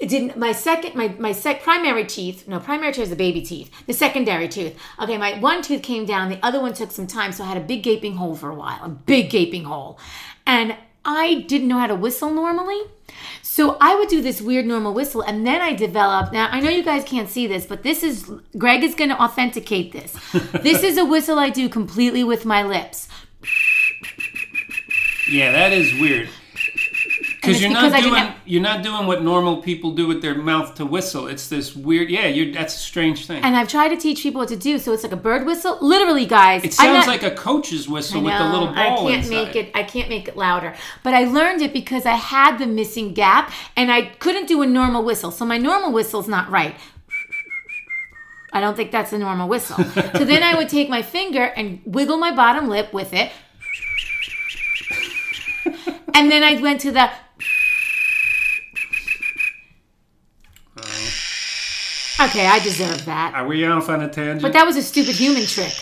it 0.00 0.08
didn't. 0.08 0.36
My 0.36 0.52
second, 0.52 0.94
my 0.94 1.08
my 1.18 1.32
sec 1.32 1.62
primary 1.62 2.04
teeth. 2.04 2.48
No, 2.48 2.58
primary 2.58 2.92
teeth 2.92 3.04
is 3.04 3.10
the 3.10 3.16
baby 3.16 3.42
teeth. 3.42 3.70
The 3.86 3.92
secondary 3.92 4.48
tooth. 4.48 4.74
Okay, 5.00 5.16
my 5.16 5.38
one 5.38 5.62
tooth 5.62 5.82
came 5.82 6.04
down. 6.04 6.30
The 6.30 6.44
other 6.44 6.60
one 6.60 6.74
took 6.74 6.90
some 6.90 7.06
time, 7.06 7.32
so 7.32 7.44
I 7.44 7.46
had 7.46 7.56
a 7.56 7.64
big 7.64 7.82
gaping 7.82 8.16
hole 8.16 8.34
for 8.34 8.50
a 8.50 8.54
while. 8.54 8.80
A 8.82 8.88
big 8.88 9.30
gaping 9.30 9.64
hole, 9.64 9.98
and 10.46 10.76
I 11.04 11.44
didn't 11.46 11.68
know 11.68 11.78
how 11.78 11.86
to 11.86 11.94
whistle 11.94 12.30
normally. 12.30 12.80
So 13.42 13.76
I 13.80 13.94
would 13.94 14.08
do 14.08 14.20
this 14.20 14.40
weird 14.42 14.66
normal 14.66 14.92
whistle, 14.94 15.20
and 15.22 15.46
then 15.46 15.60
I 15.60 15.74
developed. 15.74 16.32
Now 16.32 16.48
I 16.48 16.60
know 16.60 16.70
you 16.70 16.82
guys 16.82 17.04
can't 17.04 17.28
see 17.28 17.46
this, 17.46 17.64
but 17.64 17.82
this 17.82 18.02
is 18.02 18.30
Greg 18.58 18.82
is 18.82 18.94
going 18.94 19.10
to 19.10 19.22
authenticate 19.22 19.92
this. 19.92 20.12
this 20.62 20.82
is 20.82 20.98
a 20.98 21.04
whistle 21.04 21.38
I 21.38 21.50
do 21.50 21.68
completely 21.68 22.24
with 22.24 22.44
my 22.44 22.62
lips. 22.62 23.08
Yeah, 25.30 25.52
that 25.52 25.72
is 25.72 25.92
weird. 26.00 26.28
Because 27.44 27.60
you're 27.62 27.70
not 27.72 28.00
doing 28.02 28.14
have- 28.14 28.34
you're 28.46 28.62
not 28.62 28.82
doing 28.82 29.06
what 29.06 29.22
normal 29.22 29.58
people 29.62 29.92
do 29.92 30.06
with 30.06 30.22
their 30.22 30.34
mouth 30.34 30.74
to 30.76 30.84
whistle. 30.86 31.26
It's 31.26 31.48
this 31.48 31.74
weird. 31.76 32.10
Yeah, 32.10 32.26
you're 32.26 32.52
that's 32.52 32.74
a 32.74 32.78
strange 32.78 33.26
thing. 33.26 33.42
And 33.44 33.56
I've 33.56 33.68
tried 33.68 33.88
to 33.88 33.96
teach 33.96 34.22
people 34.22 34.40
what 34.40 34.48
to 34.48 34.56
do, 34.56 34.78
so 34.78 34.92
it's 34.92 35.02
like 35.02 35.12
a 35.12 35.16
bird 35.16 35.46
whistle. 35.46 35.78
Literally, 35.80 36.26
guys, 36.26 36.64
it 36.64 36.72
sounds 36.74 37.06
not- 37.06 37.08
like 37.08 37.22
a 37.22 37.30
coach's 37.30 37.88
whistle 37.88 38.20
I 38.20 38.22
with 38.24 38.38
the 38.38 38.44
little 38.44 38.66
know, 38.68 38.74
ball 38.74 39.06
I 39.08 39.10
can't 39.12 39.24
inside. 39.24 39.30
make 39.46 39.56
it. 39.56 39.70
I 39.74 39.82
can't 39.82 40.08
make 40.08 40.28
it 40.28 40.36
louder. 40.36 40.74
But 41.02 41.14
I 41.14 41.24
learned 41.24 41.62
it 41.62 41.72
because 41.72 42.06
I 42.06 42.14
had 42.14 42.58
the 42.58 42.66
missing 42.66 43.12
gap, 43.14 43.52
and 43.76 43.90
I 43.92 44.02
couldn't 44.18 44.46
do 44.46 44.62
a 44.62 44.66
normal 44.66 45.02
whistle. 45.04 45.30
So 45.30 45.44
my 45.44 45.58
normal 45.58 45.92
whistle's 45.92 46.28
not 46.28 46.50
right. 46.50 46.74
I 48.52 48.60
don't 48.60 48.76
think 48.76 48.92
that's 48.92 49.12
a 49.12 49.18
normal 49.18 49.48
whistle. 49.48 49.76
so 49.84 50.24
then 50.24 50.42
I 50.44 50.54
would 50.56 50.68
take 50.68 50.88
my 50.88 51.02
finger 51.02 51.42
and 51.44 51.80
wiggle 51.84 52.18
my 52.18 52.30
bottom 52.30 52.68
lip 52.68 52.92
with 52.92 53.12
it, 53.12 53.32
and 56.14 56.30
then 56.30 56.42
I 56.42 56.60
went 56.60 56.80
to 56.82 56.92
the. 56.92 57.10
Okay, 62.20 62.46
I 62.46 62.58
deserve 62.60 63.04
that. 63.06 63.34
Are 63.34 63.46
we 63.46 63.64
off 63.66 63.88
on 63.88 64.00
a 64.02 64.08
tangent? 64.08 64.42
But 64.42 64.52
that 64.52 64.64
was 64.66 64.76
a 64.76 64.82
stupid 64.82 65.16
human 65.16 65.46
trick. 65.46 65.72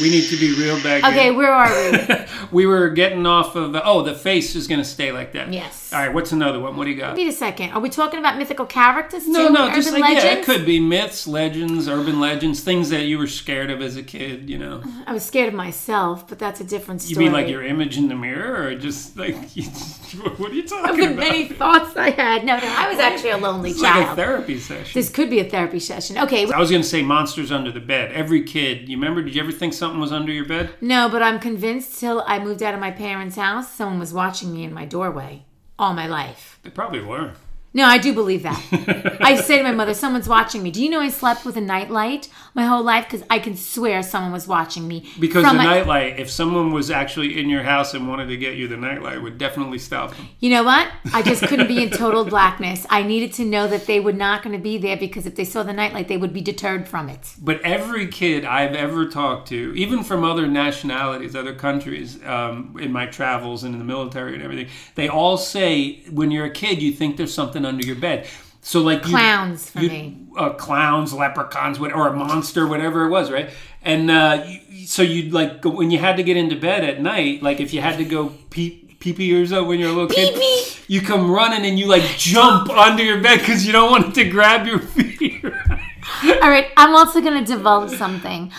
we 0.00 0.10
need 0.10 0.28
to 0.28 0.36
be 0.38 0.52
real 0.54 0.80
back 0.82 1.02
Okay, 1.04 1.24
here. 1.24 1.34
where 1.34 1.52
are 1.52 1.90
we? 1.90 2.26
we 2.52 2.66
were 2.66 2.90
getting 2.90 3.26
off 3.26 3.56
of. 3.56 3.74
Oh, 3.84 4.02
the 4.02 4.14
face 4.14 4.54
is 4.54 4.66
going 4.68 4.80
to 4.80 4.84
stay 4.84 5.12
like 5.12 5.32
that. 5.32 5.52
Yes. 5.52 5.81
All 5.92 5.98
right. 5.98 6.12
What's 6.12 6.32
another 6.32 6.58
one? 6.60 6.76
What 6.76 6.84
do 6.84 6.90
you 6.90 6.96
got? 6.96 7.16
Wait 7.16 7.26
a 7.28 7.32
second. 7.32 7.70
Are 7.72 7.80
we 7.80 7.88
talking 7.88 8.18
about 8.18 8.38
mythical 8.38 8.66
characters 8.66 9.24
too? 9.24 9.32
No, 9.32 9.48
no, 9.48 9.64
Urban 9.64 9.74
just 9.74 9.92
like 9.92 10.00
legends? 10.02 10.24
yeah, 10.24 10.32
it 10.32 10.44
could 10.44 10.64
be 10.64 10.80
myths, 10.80 11.26
legends, 11.26 11.88
urban 11.88 12.18
legends, 12.20 12.60
things 12.60 12.88
that 12.90 13.04
you 13.04 13.18
were 13.18 13.26
scared 13.26 13.70
of 13.70 13.80
as 13.82 13.96
a 13.96 14.02
kid. 14.02 14.48
You 14.48 14.58
know, 14.58 14.82
uh, 14.84 15.02
I 15.06 15.12
was 15.12 15.24
scared 15.24 15.48
of 15.48 15.54
myself, 15.54 16.26
but 16.28 16.38
that's 16.38 16.60
a 16.60 16.64
different 16.64 17.02
story. 17.02 17.12
you 17.26 17.30
mean 17.30 17.32
like 17.32 17.48
your 17.48 17.62
image 17.62 17.98
in 17.98 18.08
the 18.08 18.14
mirror, 18.14 18.62
or 18.68 18.74
just 18.74 19.16
like 19.16 19.34
what 20.38 20.50
are 20.50 20.54
you 20.54 20.66
talking 20.66 20.90
of 20.90 20.96
the 20.96 21.04
about? 21.04 21.16
many 21.16 21.48
thoughts 21.48 21.96
I 21.96 22.10
had. 22.10 22.44
No, 22.44 22.56
no, 22.56 22.64
I 22.66 22.88
was 22.88 22.98
actually 22.98 23.30
a 23.30 23.38
lonely 23.38 23.70
It's 23.70 23.80
like 23.80 24.08
a 24.08 24.16
therapy 24.16 24.58
session. 24.58 24.92
this 24.94 25.08
could 25.10 25.30
be 25.30 25.40
a 25.40 25.48
therapy 25.48 25.78
session. 25.78 26.18
Okay, 26.18 26.50
I 26.50 26.58
was 26.58 26.70
going 26.70 26.82
to 26.82 26.88
say 26.88 27.02
monsters 27.02 27.52
under 27.52 27.70
the 27.70 27.80
bed. 27.80 28.12
Every 28.12 28.42
kid, 28.42 28.88
you 28.88 28.96
remember? 28.96 29.22
Did 29.22 29.34
you 29.34 29.42
ever 29.42 29.52
think 29.52 29.74
something 29.74 30.00
was 30.00 30.12
under 30.12 30.32
your 30.32 30.46
bed? 30.46 30.70
no, 30.80 31.08
but 31.08 31.22
I'm 31.22 31.38
convinced 31.38 31.98
till 31.98 32.22
I 32.26 32.38
moved 32.38 32.62
out 32.62 32.74
of 32.74 32.80
my 32.80 32.90
parents' 32.90 33.36
house, 33.36 33.72
someone 33.72 33.98
was 33.98 34.12
watching 34.12 34.52
me 34.52 34.64
in 34.64 34.72
my 34.72 34.84
doorway 34.84 35.44
all 35.78 35.94
my 35.94 36.06
life. 36.06 36.58
They 36.62 36.70
probably 36.70 37.00
were. 37.00 37.32
No, 37.74 37.86
I 37.86 37.98
do 37.98 38.12
believe 38.12 38.42
that. 38.42 39.18
I 39.20 39.36
say 39.36 39.56
to 39.58 39.62
my 39.62 39.72
mother, 39.72 39.94
someone's 39.94 40.28
watching 40.28 40.62
me. 40.62 40.70
Do 40.70 40.82
you 40.82 40.90
know 40.90 41.00
I 41.00 41.08
slept 41.08 41.44
with 41.46 41.56
a 41.56 41.60
nightlight 41.60 42.28
my 42.54 42.64
whole 42.64 42.82
life? 42.82 43.06
Because 43.08 43.26
I 43.30 43.38
can 43.38 43.56
swear 43.56 44.02
someone 44.02 44.32
was 44.32 44.46
watching 44.46 44.86
me. 44.86 45.10
Because 45.18 45.44
the 45.44 45.52
nightlight, 45.52 46.18
if 46.18 46.30
someone 46.30 46.72
was 46.72 46.90
actually 46.90 47.38
in 47.38 47.48
your 47.48 47.62
house 47.62 47.94
and 47.94 48.08
wanted 48.08 48.26
to 48.26 48.36
get 48.36 48.56
you, 48.56 48.68
the 48.68 48.76
nightlight 48.76 49.22
would 49.22 49.38
definitely 49.38 49.78
stop 49.78 50.14
them. 50.16 50.28
You 50.40 50.50
know 50.50 50.64
what? 50.64 50.88
I 51.12 51.22
just 51.22 51.42
couldn't 51.44 51.68
be 51.68 51.82
in 51.82 51.90
total 51.90 52.24
blackness. 52.24 52.86
I 52.90 53.02
needed 53.02 53.32
to 53.34 53.44
know 53.44 53.66
that 53.68 53.86
they 53.86 54.00
were 54.00 54.12
not 54.12 54.42
going 54.42 54.56
to 54.56 54.62
be 54.62 54.78
there 54.78 54.96
because 54.96 55.26
if 55.26 55.36
they 55.36 55.44
saw 55.44 55.62
the 55.62 55.72
nightlight, 55.72 56.08
they 56.08 56.16
would 56.16 56.32
be 56.32 56.40
deterred 56.40 56.88
from 56.88 57.08
it. 57.08 57.34
But 57.40 57.60
every 57.62 58.06
kid 58.08 58.44
I've 58.44 58.74
ever 58.74 59.08
talked 59.08 59.48
to, 59.48 59.72
even 59.74 60.04
from 60.04 60.24
other 60.24 60.46
nationalities, 60.46 61.34
other 61.34 61.54
countries, 61.54 62.22
um, 62.24 62.76
in 62.80 62.92
my 62.92 63.06
travels 63.06 63.64
and 63.64 63.74
in 63.74 63.78
the 63.78 63.84
military 63.84 64.34
and 64.34 64.42
everything, 64.42 64.68
they 64.94 65.08
all 65.08 65.36
say 65.36 66.02
when 66.10 66.30
you're 66.30 66.46
a 66.46 66.50
kid, 66.50 66.82
you 66.82 66.92
think 66.92 67.16
there's 67.16 67.34
something 67.34 67.64
under 67.64 67.84
your 67.84 67.96
bed. 67.96 68.26
So 68.64 68.80
like 68.80 69.04
you- 69.04 69.10
Clowns 69.10 69.68
for 69.70 69.80
you- 69.80 69.88
me. 69.90 70.18
uh, 70.36 70.50
clowns, 70.50 71.12
leprechauns, 71.12 71.78
what, 71.80 71.92
or 71.92 72.06
a 72.08 72.12
monster, 72.14 72.66
whatever 72.66 73.04
it 73.06 73.10
was, 73.10 73.30
right? 73.30 73.50
And 73.82 74.08
uh, 74.10 74.44
you, 74.46 74.86
so 74.86 75.02
you'd 75.02 75.32
like 75.32 75.60
go, 75.62 75.70
when 75.70 75.90
you 75.90 75.98
had 75.98 76.16
to 76.16 76.22
get 76.22 76.36
into 76.36 76.54
bed 76.56 76.84
at 76.84 77.00
night, 77.00 77.42
like 77.42 77.60
if 77.60 77.74
you 77.74 77.80
had 77.80 77.98
to 77.98 78.04
go 78.04 78.32
pee 78.50 78.78
pee 79.00 79.12
pee 79.12 79.34
or 79.34 79.44
so 79.46 79.64
when 79.64 79.80
you're 79.80 79.88
a 79.88 79.92
little 79.92 80.08
kid, 80.08 80.32
Pee-pee. 80.34 80.64
you 80.86 81.00
come 81.00 81.28
running 81.28 81.66
and 81.68 81.76
you 81.76 81.86
like 81.86 82.04
jump 82.16 82.70
under 82.70 83.02
your 83.02 83.20
bed 83.20 83.40
because 83.40 83.66
you 83.66 83.72
don't 83.72 83.90
want 83.90 84.06
it 84.06 84.14
to 84.22 84.30
grab 84.30 84.64
your 84.64 84.78
feet. 84.94 85.44
All 85.44 86.48
right, 86.48 86.68
I'm 86.76 86.94
also 86.94 87.20
going 87.20 87.44
to 87.44 87.56
divulge 87.56 87.90
something. 87.98 88.52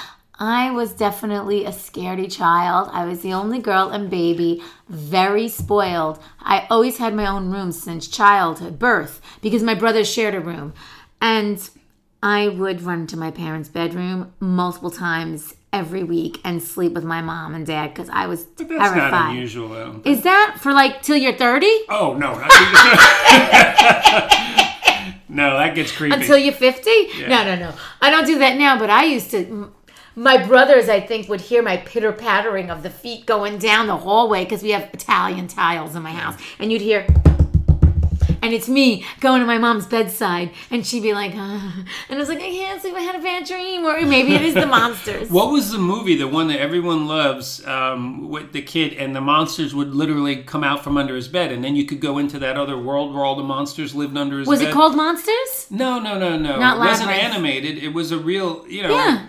I 0.43 0.71
was 0.71 0.91
definitely 0.91 1.63
a 1.63 1.69
scaredy 1.69 2.29
child. 2.29 2.89
I 2.91 3.05
was 3.05 3.21
the 3.21 3.31
only 3.31 3.59
girl 3.59 3.91
and 3.91 4.09
baby, 4.09 4.61
very 4.89 5.47
spoiled. 5.47 6.19
I 6.41 6.67
always 6.69 6.97
had 6.97 7.15
my 7.15 7.25
own 7.27 7.49
room 7.49 7.71
since 7.71 8.09
childhood, 8.09 8.77
birth, 8.77 9.21
because 9.41 9.63
my 9.63 9.73
brothers 9.73 10.11
shared 10.11 10.35
a 10.35 10.41
room. 10.41 10.73
And 11.21 11.69
I 12.21 12.49
would 12.49 12.81
run 12.81 13.01
into 13.01 13.15
my 13.15 13.31
parents' 13.31 13.69
bedroom 13.69 14.33
multiple 14.41 14.91
times 14.91 15.55
every 15.71 16.03
week 16.03 16.41
and 16.43 16.61
sleep 16.61 16.91
with 16.91 17.05
my 17.05 17.21
mom 17.21 17.55
and 17.55 17.65
dad 17.65 17.93
because 17.93 18.09
I 18.09 18.27
was 18.27 18.45
That's 18.45 18.67
terrified. 18.67 19.11
not 19.11 19.29
unusual. 19.31 19.69
Don't 19.69 20.05
Is 20.05 20.23
that 20.23 20.57
for 20.59 20.73
like 20.73 21.01
till 21.03 21.15
you're 21.15 21.37
30? 21.37 21.67
Oh 21.87 22.17
no! 22.19 22.37
not- 22.37 22.49
no, 25.29 25.57
that 25.57 25.73
gets 25.73 25.93
creepy. 25.93 26.15
Until 26.17 26.37
you're 26.37 26.53
50? 26.53 26.89
No, 27.29 27.45
no, 27.45 27.55
no. 27.55 27.73
I 28.01 28.11
don't 28.11 28.25
do 28.25 28.39
that 28.39 28.57
now, 28.57 28.77
but 28.77 28.89
I 28.89 29.05
used 29.05 29.31
to. 29.31 29.71
My 30.15 30.37
brothers, 30.45 30.89
I 30.89 30.99
think, 30.99 31.27
would 31.29 31.41
hear 31.41 31.63
my 31.63 31.77
pitter 31.77 32.11
pattering 32.11 32.69
of 32.69 32.83
the 32.83 32.89
feet 32.89 33.25
going 33.25 33.57
down 33.57 33.87
the 33.87 33.97
hallway 33.97 34.43
because 34.43 34.61
we 34.61 34.69
have 34.71 34.89
Italian 34.93 35.47
tiles 35.47 35.95
in 35.95 36.03
my 36.03 36.11
house. 36.11 36.39
And 36.59 36.71
you'd 36.71 36.81
hear. 36.81 37.05
And 38.43 38.53
it's 38.53 38.67
me 38.67 39.05
going 39.21 39.39
to 39.39 39.45
my 39.47 39.57
mom's 39.57 39.85
bedside, 39.85 40.51
and 40.69 40.85
she'd 40.85 41.01
be 41.01 41.13
like, 41.13 41.31
"Ah." 41.33 41.85
and 42.09 42.17
I 42.17 42.19
was 42.19 42.27
like, 42.27 42.39
I 42.39 42.49
can't 42.51 42.81
sleep. 42.81 42.93
I 42.93 42.99
had 42.99 43.15
a 43.15 43.23
bad 43.23 43.45
dream, 43.47 43.85
or 43.85 44.01
maybe 44.01 44.35
it 44.35 44.41
is 44.41 44.53
the 44.53 44.65
monsters. 44.65 45.29
what 45.31 45.49
was 45.49 45.71
the 45.71 45.77
movie, 45.77 46.17
the 46.17 46.27
one 46.27 46.49
that 46.49 46.59
everyone 46.59 47.07
loves, 47.07 47.65
um, 47.65 48.29
with 48.29 48.51
the 48.51 48.61
kid 48.61 48.95
and 48.95 49.15
the 49.15 49.21
monsters 49.21 49.73
would 49.73 49.95
literally 49.95 50.43
come 50.43 50.61
out 50.61 50.83
from 50.83 50.97
under 50.97 51.15
his 51.15 51.29
bed, 51.29 51.53
and 51.53 51.63
then 51.63 51.77
you 51.77 51.85
could 51.85 52.01
go 52.01 52.17
into 52.17 52.37
that 52.39 52.57
other 52.57 52.77
world 52.77 53.13
where 53.15 53.23
all 53.23 53.37
the 53.37 53.43
monsters 53.43 53.95
lived 53.95 54.17
under 54.17 54.39
his 54.39 54.47
Was 54.47 54.59
bed? 54.59 54.69
it 54.69 54.73
called 54.73 54.97
Monsters? 54.97 55.67
No, 55.69 55.99
no, 55.99 56.19
no, 56.19 56.37
no. 56.37 56.59
Not 56.59 56.75
it 56.75 56.79
wasn't 56.81 57.07
Labyrinth. 57.11 57.33
animated. 57.35 57.77
It 57.81 57.93
was 57.93 58.11
a 58.11 58.17
real, 58.17 58.67
you 58.67 58.83
know. 58.83 58.89
Yeah. 58.93 59.27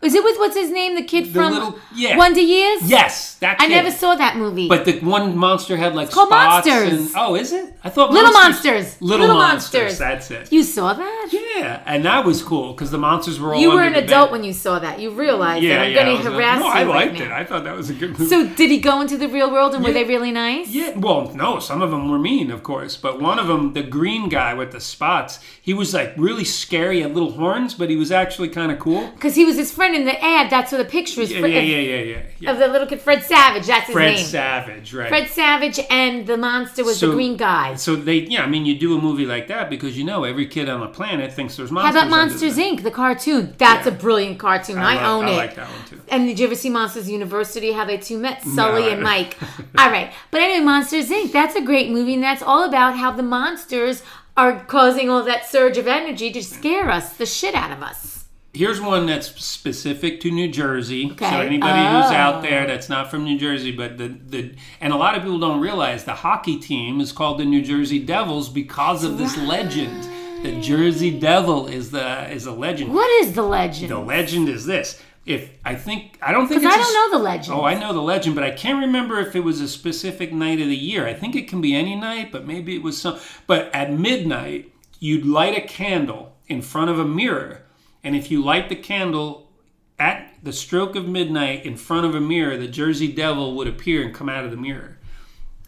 Was 0.00 0.14
it 0.14 0.22
with 0.22 0.38
what's 0.38 0.54
his 0.54 0.70
name? 0.70 0.94
The 0.94 1.02
kid 1.02 1.26
from 1.26 1.52
little- 1.52 1.78
yeah. 1.92 2.16
Wonder 2.16 2.38
Years? 2.40 2.82
Yes, 2.88 3.34
that. 3.36 3.60
I 3.60 3.66
kid. 3.66 3.72
never 3.74 3.90
saw 3.90 4.14
that 4.14 4.36
movie. 4.36 4.68
But 4.68 4.84
the 4.84 5.00
one 5.00 5.36
monster 5.36 5.76
had 5.76 5.96
like 5.96 6.10
called 6.12 6.28
spots 6.28 6.68
Monsters. 6.68 6.98
and 7.00 7.10
oh, 7.16 7.34
is 7.34 7.52
it? 7.52 7.74
I 7.82 7.90
thought 7.90 8.12
Little 8.12 8.32
monsters, 8.32 8.64
Monsters. 8.72 9.02
Little, 9.02 9.26
Little 9.26 9.36
monsters. 9.42 9.98
Monsters. 9.98 9.98
That's 9.98 10.30
it. 10.30 10.52
you 10.52 10.62
saw 10.62 10.92
that? 10.94 11.28
Yeah, 11.32 11.82
and 11.84 12.04
that 12.04 12.24
was 12.24 12.42
cool 12.44 12.74
because 12.74 12.92
the 12.92 12.98
monsters 12.98 13.40
were 13.40 13.54
all. 13.54 13.60
You 13.60 13.72
were 13.72 13.82
an 13.82 13.94
adult 13.96 14.28
bed. 14.28 14.32
when 14.32 14.44
you 14.44 14.52
saw 14.52 14.78
that. 14.78 15.00
You 15.00 15.10
realized 15.10 15.64
Yeah, 15.64 15.78
that 15.78 15.86
I'm 15.86 15.90
yeah. 15.92 16.04
Going 16.04 16.16
to 16.22 16.30
like, 16.30 16.32
harass 16.32 16.60
no, 16.60 16.66
you 16.66 16.72
I 16.72 16.84
right 16.84 16.86
liked 17.08 17.18
now. 17.18 17.24
it. 17.24 17.32
I 17.32 17.44
thought 17.44 17.64
that 17.64 17.76
was 17.76 17.90
a 17.90 17.94
good 17.94 18.10
movie. 18.10 18.26
So 18.26 18.46
did 18.46 18.70
he 18.70 18.78
go 18.78 19.00
into 19.00 19.16
the 19.16 19.28
real 19.28 19.50
world 19.50 19.74
and 19.74 19.82
were 19.82 19.92
they 19.92 20.04
really 20.04 20.30
nice? 20.30 20.68
Yeah, 20.68 20.96
well, 20.96 21.32
no, 21.34 21.58
some 21.58 21.82
of 21.82 21.90
them 21.90 22.08
were 22.08 22.20
mean, 22.20 22.52
of 22.52 22.62
course, 22.62 22.96
but 22.96 23.20
one 23.20 23.40
of 23.40 23.48
them, 23.48 23.72
the 23.72 23.82
green 23.82 24.28
guy 24.28 24.54
with 24.54 24.70
the 24.70 24.80
spots, 24.80 25.40
he 25.60 25.74
was 25.74 25.92
like 25.92 26.14
really 26.16 26.44
scary, 26.44 27.02
and 27.02 27.14
little 27.14 27.32
horns, 27.32 27.74
but 27.74 27.90
he 27.90 27.96
was 27.96 28.12
actually 28.12 28.48
kind 28.48 28.70
of 28.70 28.78
cool. 28.78 29.08
Because 29.10 29.34
he 29.34 29.44
was 29.44 29.56
his 29.56 29.72
friend 29.72 29.87
in 29.94 30.04
the 30.04 30.22
ad. 30.24 30.50
That's 30.50 30.72
where 30.72 30.82
the 30.82 30.88
picture 30.88 31.20
is 31.20 31.32
Yeah, 31.32 31.40
Fred- 31.40 31.52
yeah, 31.52 31.60
yeah, 31.60 32.00
yeah, 32.00 32.22
yeah. 32.38 32.50
of 32.50 32.58
the 32.58 32.68
little 32.68 32.86
kid, 32.86 33.00
Fred 33.00 33.22
Savage. 33.22 33.66
That's 33.66 33.86
his 33.86 33.92
Fred 33.94 34.14
name. 34.14 34.24
Savage, 34.24 34.94
right? 34.94 35.08
Fred 35.08 35.28
Savage 35.28 35.80
and 35.90 36.26
the 36.26 36.36
monster 36.36 36.84
was 36.84 37.00
the 37.00 37.10
green 37.10 37.36
guy. 37.36 37.74
So 37.76 37.96
they, 37.96 38.18
yeah, 38.20 38.42
I 38.42 38.46
mean, 38.46 38.66
you 38.66 38.78
do 38.78 38.96
a 38.96 39.00
movie 39.00 39.26
like 39.26 39.48
that 39.48 39.70
because 39.70 39.96
you 39.98 40.04
know 40.04 40.24
every 40.24 40.46
kid 40.46 40.68
on 40.68 40.80
the 40.80 40.88
planet 40.88 41.32
thinks 41.32 41.56
there's 41.56 41.70
monsters. 41.70 41.94
How 42.00 42.06
about 42.06 42.10
Monsters 42.16 42.56
Inc., 42.56 42.82
the 42.82 42.90
cartoon? 42.90 43.54
That's 43.58 43.86
a 43.86 43.92
brilliant 43.92 44.38
cartoon. 44.38 44.78
I, 44.78 45.08
own 45.10 45.24
I 45.26 45.30
it. 45.32 45.36
like 45.36 45.54
that 45.56 45.68
one 45.68 45.84
too. 45.88 46.00
And 46.08 46.26
did 46.26 46.38
you 46.38 46.46
ever 46.46 46.54
see 46.54 46.70
Monsters 46.70 47.08
University? 47.10 47.72
How 47.72 47.84
they 47.84 47.98
two 47.98 48.18
met, 48.18 48.42
Sully 48.42 48.90
and 48.90 49.02
Mike. 49.02 49.36
all 49.78 49.90
right, 49.90 50.12
but 50.30 50.40
anyway, 50.40 50.64
Monsters 50.64 51.10
Inc. 51.10 51.32
That's 51.32 51.54
a 51.54 51.62
great 51.62 51.90
movie, 51.90 52.14
and 52.14 52.22
that's 52.22 52.42
all 52.42 52.64
about 52.64 52.96
how 52.96 53.10
the 53.12 53.22
monsters 53.22 54.02
are 54.36 54.64
causing 54.66 55.10
all 55.10 55.24
that 55.24 55.44
surge 55.46 55.76
of 55.78 55.88
energy 55.88 56.30
to 56.32 56.42
scare 56.42 56.88
us, 56.90 57.14
the 57.14 57.26
shit 57.26 57.54
out 57.56 57.72
of 57.72 57.82
us. 57.82 58.17
Here's 58.54 58.80
one 58.80 59.06
that's 59.06 59.28
specific 59.40 60.20
to 60.22 60.30
New 60.30 60.48
Jersey. 60.48 61.10
Okay. 61.12 61.28
So 61.30 61.36
anybody 61.40 61.80
who's 61.80 62.10
Oh. 62.10 62.14
out 62.14 62.42
there 62.42 62.66
that's 62.66 62.88
not 62.88 63.10
from 63.10 63.24
New 63.24 63.38
Jersey, 63.38 63.72
but 63.72 63.98
the, 63.98 64.08
the 64.08 64.52
and 64.80 64.92
a 64.92 64.96
lot 64.96 65.16
of 65.16 65.22
people 65.22 65.38
don't 65.38 65.60
realize 65.60 66.04
the 66.04 66.14
hockey 66.14 66.58
team 66.58 67.00
is 67.00 67.12
called 67.12 67.38
the 67.38 67.44
New 67.44 67.62
Jersey 67.62 67.98
Devils 67.98 68.48
because 68.48 69.04
of 69.04 69.18
this 69.18 69.36
legend. 69.36 70.08
The 70.42 70.60
Jersey 70.60 71.10
Devil 71.18 71.66
is 71.66 71.90
the 71.90 72.30
is 72.32 72.46
a 72.46 72.52
legend. 72.52 72.94
What 72.94 73.10
is 73.22 73.34
the 73.34 73.42
legend? 73.42 73.90
The 73.90 73.98
legend 73.98 74.48
is 74.48 74.64
this. 74.66 75.00
If 75.26 75.50
I 75.62 75.74
think 75.74 76.18
I 76.22 76.32
don't 76.32 76.48
think 76.48 76.62
Because 76.62 76.74
it's 76.74 76.86
I 76.86 76.90
a 76.90 76.92
don't 76.94 77.12
know 77.12 77.18
the 77.18 77.24
legend. 77.24 77.54
Oh, 77.58 77.64
I 77.64 77.74
know 77.74 77.92
the 77.92 78.00
legend, 78.00 78.34
but 78.34 78.44
I 78.44 78.50
can't 78.50 78.80
remember 78.80 79.20
if 79.20 79.36
it 79.36 79.40
was 79.44 79.60
a 79.60 79.68
specific 79.68 80.32
night 80.32 80.58
of 80.58 80.68
the 80.68 80.76
year. 80.76 81.06
I 81.06 81.12
think 81.12 81.36
it 81.36 81.48
can 81.48 81.60
be 81.60 81.74
any 81.74 81.94
night, 81.94 82.32
but 82.32 82.46
maybe 82.46 82.74
it 82.74 82.82
was 82.82 82.98
some. 82.98 83.18
But 83.46 83.68
at 83.74 83.92
midnight, 83.92 84.72
you'd 85.00 85.26
light 85.26 85.56
a 85.56 85.60
candle 85.60 86.34
in 86.46 86.62
front 86.62 86.88
of 86.90 86.98
a 86.98 87.04
mirror, 87.04 87.62
and 88.04 88.14
if 88.16 88.30
you 88.30 88.42
light 88.42 88.68
the 88.68 88.76
candle 88.76 89.50
at 89.98 90.32
the 90.42 90.52
stroke 90.52 90.94
of 90.96 91.08
midnight 91.08 91.64
in 91.66 91.76
front 91.76 92.06
of 92.06 92.14
a 92.14 92.20
mirror, 92.20 92.56
the 92.56 92.68
Jersey 92.68 93.10
Devil 93.12 93.54
would 93.56 93.66
appear 93.66 94.02
and 94.02 94.14
come 94.14 94.28
out 94.28 94.44
of 94.44 94.50
the 94.50 94.56
mirror. 94.56 94.98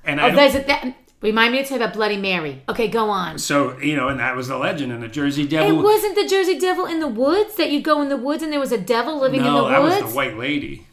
And 0.04 0.20
Oh, 0.20 0.30
there's 0.34 0.54
a, 0.54 0.60
that, 0.64 0.94
remind 1.20 1.52
me 1.52 1.58
to 1.58 1.64
tell 1.68 1.78
you 1.78 1.84
about 1.84 1.94
Bloody 1.94 2.16
Mary. 2.16 2.62
Okay, 2.68 2.88
go 2.88 3.10
on. 3.10 3.38
so 3.38 3.76
you 3.78 3.96
know, 3.96 4.08
and 4.08 4.20
that 4.20 4.36
was 4.36 4.48
the 4.48 4.56
legend, 4.56 4.92
and 4.92 5.02
the 5.02 5.08
Jersey 5.08 5.46
Devil. 5.46 5.78
It 5.80 5.82
wasn't 5.82 6.14
the 6.14 6.26
Jersey 6.26 6.58
Devil 6.58 6.86
in 6.86 7.00
the 7.00 7.08
woods 7.08 7.56
that 7.56 7.70
you 7.72 7.82
go 7.82 8.00
in 8.02 8.08
the 8.08 8.16
woods 8.16 8.42
and 8.42 8.52
there 8.52 8.60
was 8.60 8.72
a 8.72 8.78
devil 8.78 9.18
living 9.20 9.40
in 9.40 9.46
the 9.46 9.52
woods. 9.52 9.70
No, 9.72 9.88
that 9.88 10.02
was 10.02 10.10
the 10.10 10.16
White 10.16 10.36
Lady. 10.36 10.86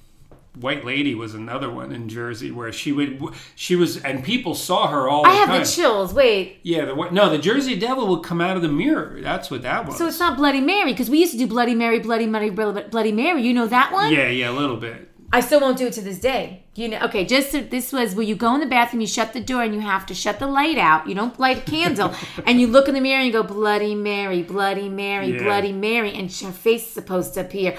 White 0.60 0.86
Lady 0.86 1.13
was 1.15 1.34
another 1.34 1.70
one 1.70 1.91
in 1.91 2.10
Jersey 2.10 2.52
where 2.52 2.72
she 2.72 2.91
would 2.91 3.22
she 3.56 3.76
was 3.76 3.98
and 4.04 4.24
people 4.24 4.56
saw 4.56 4.88
her 4.88 5.08
all 5.08 5.24
the 5.24 5.30
I 5.30 5.34
have 5.34 5.50
time. 5.50 5.62
the 5.62 5.67
chills. 5.67 6.13
Wait, 6.13 6.60
yeah, 6.63 6.86
the 6.86 6.96
no, 7.12 7.30
the 7.30 7.38
Jersey 7.38 7.76
Devil 7.78 8.08
would 8.08 8.24
come 8.24 8.41
out 8.41 8.56
of 8.56 8.62
the 8.62 8.67
mirror. 8.67 9.20
That's 9.22 9.52
what 9.52 9.62
that 9.63 9.86
was. 9.86 9.98
so 9.98 10.08
it's 10.08 10.20
not 10.20 10.38
Bloody 10.38 10.62
Mary 10.62 10.91
because 10.91 11.10
we 11.10 11.20
used 11.20 11.32
to 11.34 11.38
do 11.38 11.48
Bloody 11.48 11.76
Mary, 11.76 12.00
Bloody 12.00 12.28
Mary, 12.28 12.50
Bloody 12.50 13.12
Mary. 13.12 13.41
You 13.43 13.54
know 13.54 13.67
that 13.67 13.91
one? 13.91 14.12
yeah, 14.12 14.30
yeah, 14.30 14.50
a 14.50 14.52
little 14.52 14.78
bit. 14.78 15.12
I 15.31 15.41
still 15.41 15.59
won't 15.59 15.77
do 15.77 15.87
it 15.87 15.93
to 15.93 16.01
this 16.01 16.19
day. 16.19 16.63
You 16.75 16.87
know, 16.87 16.99
okay, 17.05 17.25
just 17.25 17.51
so- 17.51 17.59
this 17.61 17.91
was 17.91 18.15
where 18.15 18.25
you 18.25 18.35
go 18.35 18.53
in 18.55 18.61
the 18.61 18.65
bathroom, 18.65 19.01
you 19.01 19.07
shut 19.07 19.33
the 19.33 19.41
door, 19.41 19.61
and 19.63 19.73
you 19.73 19.81
have 19.81 20.05
to 20.05 20.13
shut 20.13 20.39
the 20.39 20.47
light 20.47 20.77
out. 20.77 21.07
You 21.07 21.15
don't 21.15 21.37
light 21.39 21.57
a 21.57 21.61
candle, 21.69 22.13
and 22.45 22.61
you 22.61 22.67
look 22.67 22.87
in 22.87 22.93
the 22.93 23.01
mirror 23.01 23.17
and 23.19 23.27
you 23.27 23.33
go, 23.33 23.43
Bloody 23.43 23.93
Mary, 23.93 24.41
Bloody 24.41 24.87
Mary, 24.87 25.33
Yeah. 25.33 25.43
Bloody 25.43 25.73
Mary, 25.73 26.13
and 26.13 26.31
her 26.31 26.51
face 26.51 26.87
is 26.87 26.93
supposed 26.93 27.33
to 27.33 27.41
appear. 27.41 27.77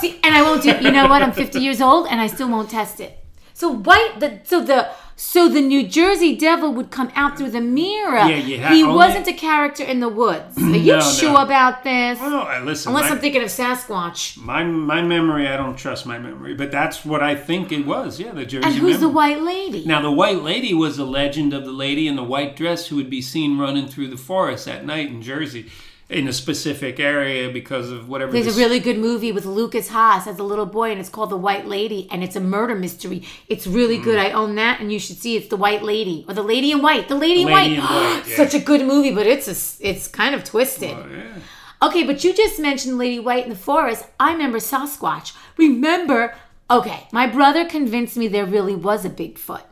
See, 0.00 0.18
and 0.24 0.34
I 0.34 0.42
won't 0.42 0.62
do. 0.62 0.70
You 0.80 0.90
know 0.90 1.06
what? 1.08 1.22
I'm 1.22 1.32
50 1.32 1.60
years 1.60 1.80
old, 1.80 2.08
and 2.08 2.20
I 2.20 2.26
still 2.26 2.48
won't 2.48 2.70
test 2.70 2.98
it. 3.00 3.18
So 3.54 3.70
why 3.70 4.12
the 4.18 4.40
so 4.44 4.62
the 4.62 4.88
So 5.18 5.48
the 5.48 5.62
New 5.62 5.86
Jersey 5.88 6.36
Devil 6.36 6.74
would 6.74 6.90
come 6.90 7.10
out 7.14 7.38
through 7.38 7.50
the 7.50 7.60
mirror. 7.62 8.16
Yeah, 8.28 8.58
had 8.58 8.74
he 8.74 8.82
only- 8.82 8.94
wasn't 8.96 9.26
a 9.26 9.32
character 9.32 9.82
in 9.82 10.00
the 10.00 10.10
woods. 10.10 10.58
Are 10.58 10.60
you 10.76 10.92
No, 10.92 10.98
no. 10.98 11.10
sure 11.10 11.40
about 11.40 11.82
this? 11.84 12.18
Oh, 12.20 12.40
I 12.40 12.60
listen. 12.62 12.90
Unless 12.90 13.08
my, 13.08 13.16
I'm 13.16 13.20
thinking 13.22 13.40
of 13.42 13.48
Sasquatch. 13.48 14.36
my 14.36 14.62
my 14.62 15.00
memory, 15.00 15.48
I 15.48 15.56
don't 15.56 15.76
trust 15.76 16.04
my 16.04 16.18
memory, 16.18 16.52
but 16.54 16.70
that's 16.70 17.02
what 17.04 17.22
I 17.22 17.34
think 17.34 17.72
it 17.72 17.86
was. 17.86 18.20
Yeah, 18.20 18.32
the 18.32 18.44
Jersey. 18.44 18.66
And 18.66 18.74
who's 18.74 19.00
the 19.00 19.08
white 19.08 19.40
lady? 19.40 19.86
Now, 19.86 20.02
the 20.02 20.12
white 20.12 20.42
lady 20.42 20.74
was 20.74 20.98
a 20.98 21.04
legend 21.06 21.54
of 21.54 21.64
the 21.64 21.72
lady 21.72 22.06
in 22.08 22.16
the 22.16 22.24
white 22.24 22.54
dress 22.54 22.88
who 22.88 22.96
would 22.96 23.08
be 23.08 23.22
seen 23.22 23.58
running 23.58 23.86
through 23.88 24.08
the 24.08 24.18
forest 24.18 24.68
at 24.68 24.84
night 24.84 25.08
in 25.08 25.22
Jersey, 25.22 25.70
in 26.08 26.28
a 26.28 26.32
specific 26.32 27.00
area 27.00 27.50
because 27.50 27.90
of 27.90 28.08
whatever. 28.08 28.30
There's 28.30 28.56
a 28.56 28.58
really 28.60 28.78
good 28.78 28.96
movie 28.98 29.32
with 29.32 29.44
Lukas 29.44 29.88
Haas 29.88 30.26
as 30.28 30.38
a 30.38 30.42
little 30.44 30.66
boy, 30.66 30.90
and 30.92 31.00
it's 31.00 31.08
called 31.08 31.30
The 31.30 31.36
White 31.36 31.66
Lady, 31.66 32.06
and 32.12 32.22
it's 32.22 32.36
a 32.36 32.40
murder 32.40 32.74
mystery. 32.76 33.24
It's 33.48 33.66
really 33.66 33.96
Hmm. 33.96 34.04
good. 34.04 34.18
I 34.18 34.30
own 34.30 34.54
that, 34.54 34.80
and 34.80 34.92
you 34.92 35.00
should 35.00 35.16
see. 35.18 35.36
It's 35.36 35.48
The 35.48 35.56
White 35.56 35.82
Lady 35.82 36.24
or 36.28 36.34
The 36.34 36.42
Lady 36.44 36.70
in 36.70 36.80
White. 36.80 37.08
The 37.08 37.16
Lady 37.16 37.42
in 37.42 37.48
Lady 37.48 37.52
White. 37.52 37.72
in 37.72 37.80
White, 37.80 38.22
yeah. 38.28 38.36
Such 38.36 38.54
a 38.54 38.60
good 38.60 38.86
movie, 38.86 39.12
but 39.12 39.26
it's 39.26 39.48
a, 39.48 39.86
it's 39.88 40.06
kind 40.06 40.34
of 40.34 40.44
twisted. 40.44 40.92
Oh, 40.96 41.06
yeah. 41.10 41.86
Okay, 41.88 42.04
but 42.04 42.22
you 42.24 42.32
just 42.32 42.58
mentioned 42.60 42.96
Lady 42.98 43.18
White 43.18 43.44
in 43.44 43.50
the 43.50 43.56
forest. 43.56 44.04
I 44.20 44.32
remember 44.32 44.58
Sasquatch. 44.58 45.32
Remember? 45.56 46.34
Okay, 46.70 47.06
my 47.12 47.26
brother 47.26 47.64
convinced 47.64 48.16
me 48.16 48.28
there 48.28 48.46
really 48.46 48.74
was 48.74 49.04
a 49.04 49.10
Bigfoot. 49.10 49.62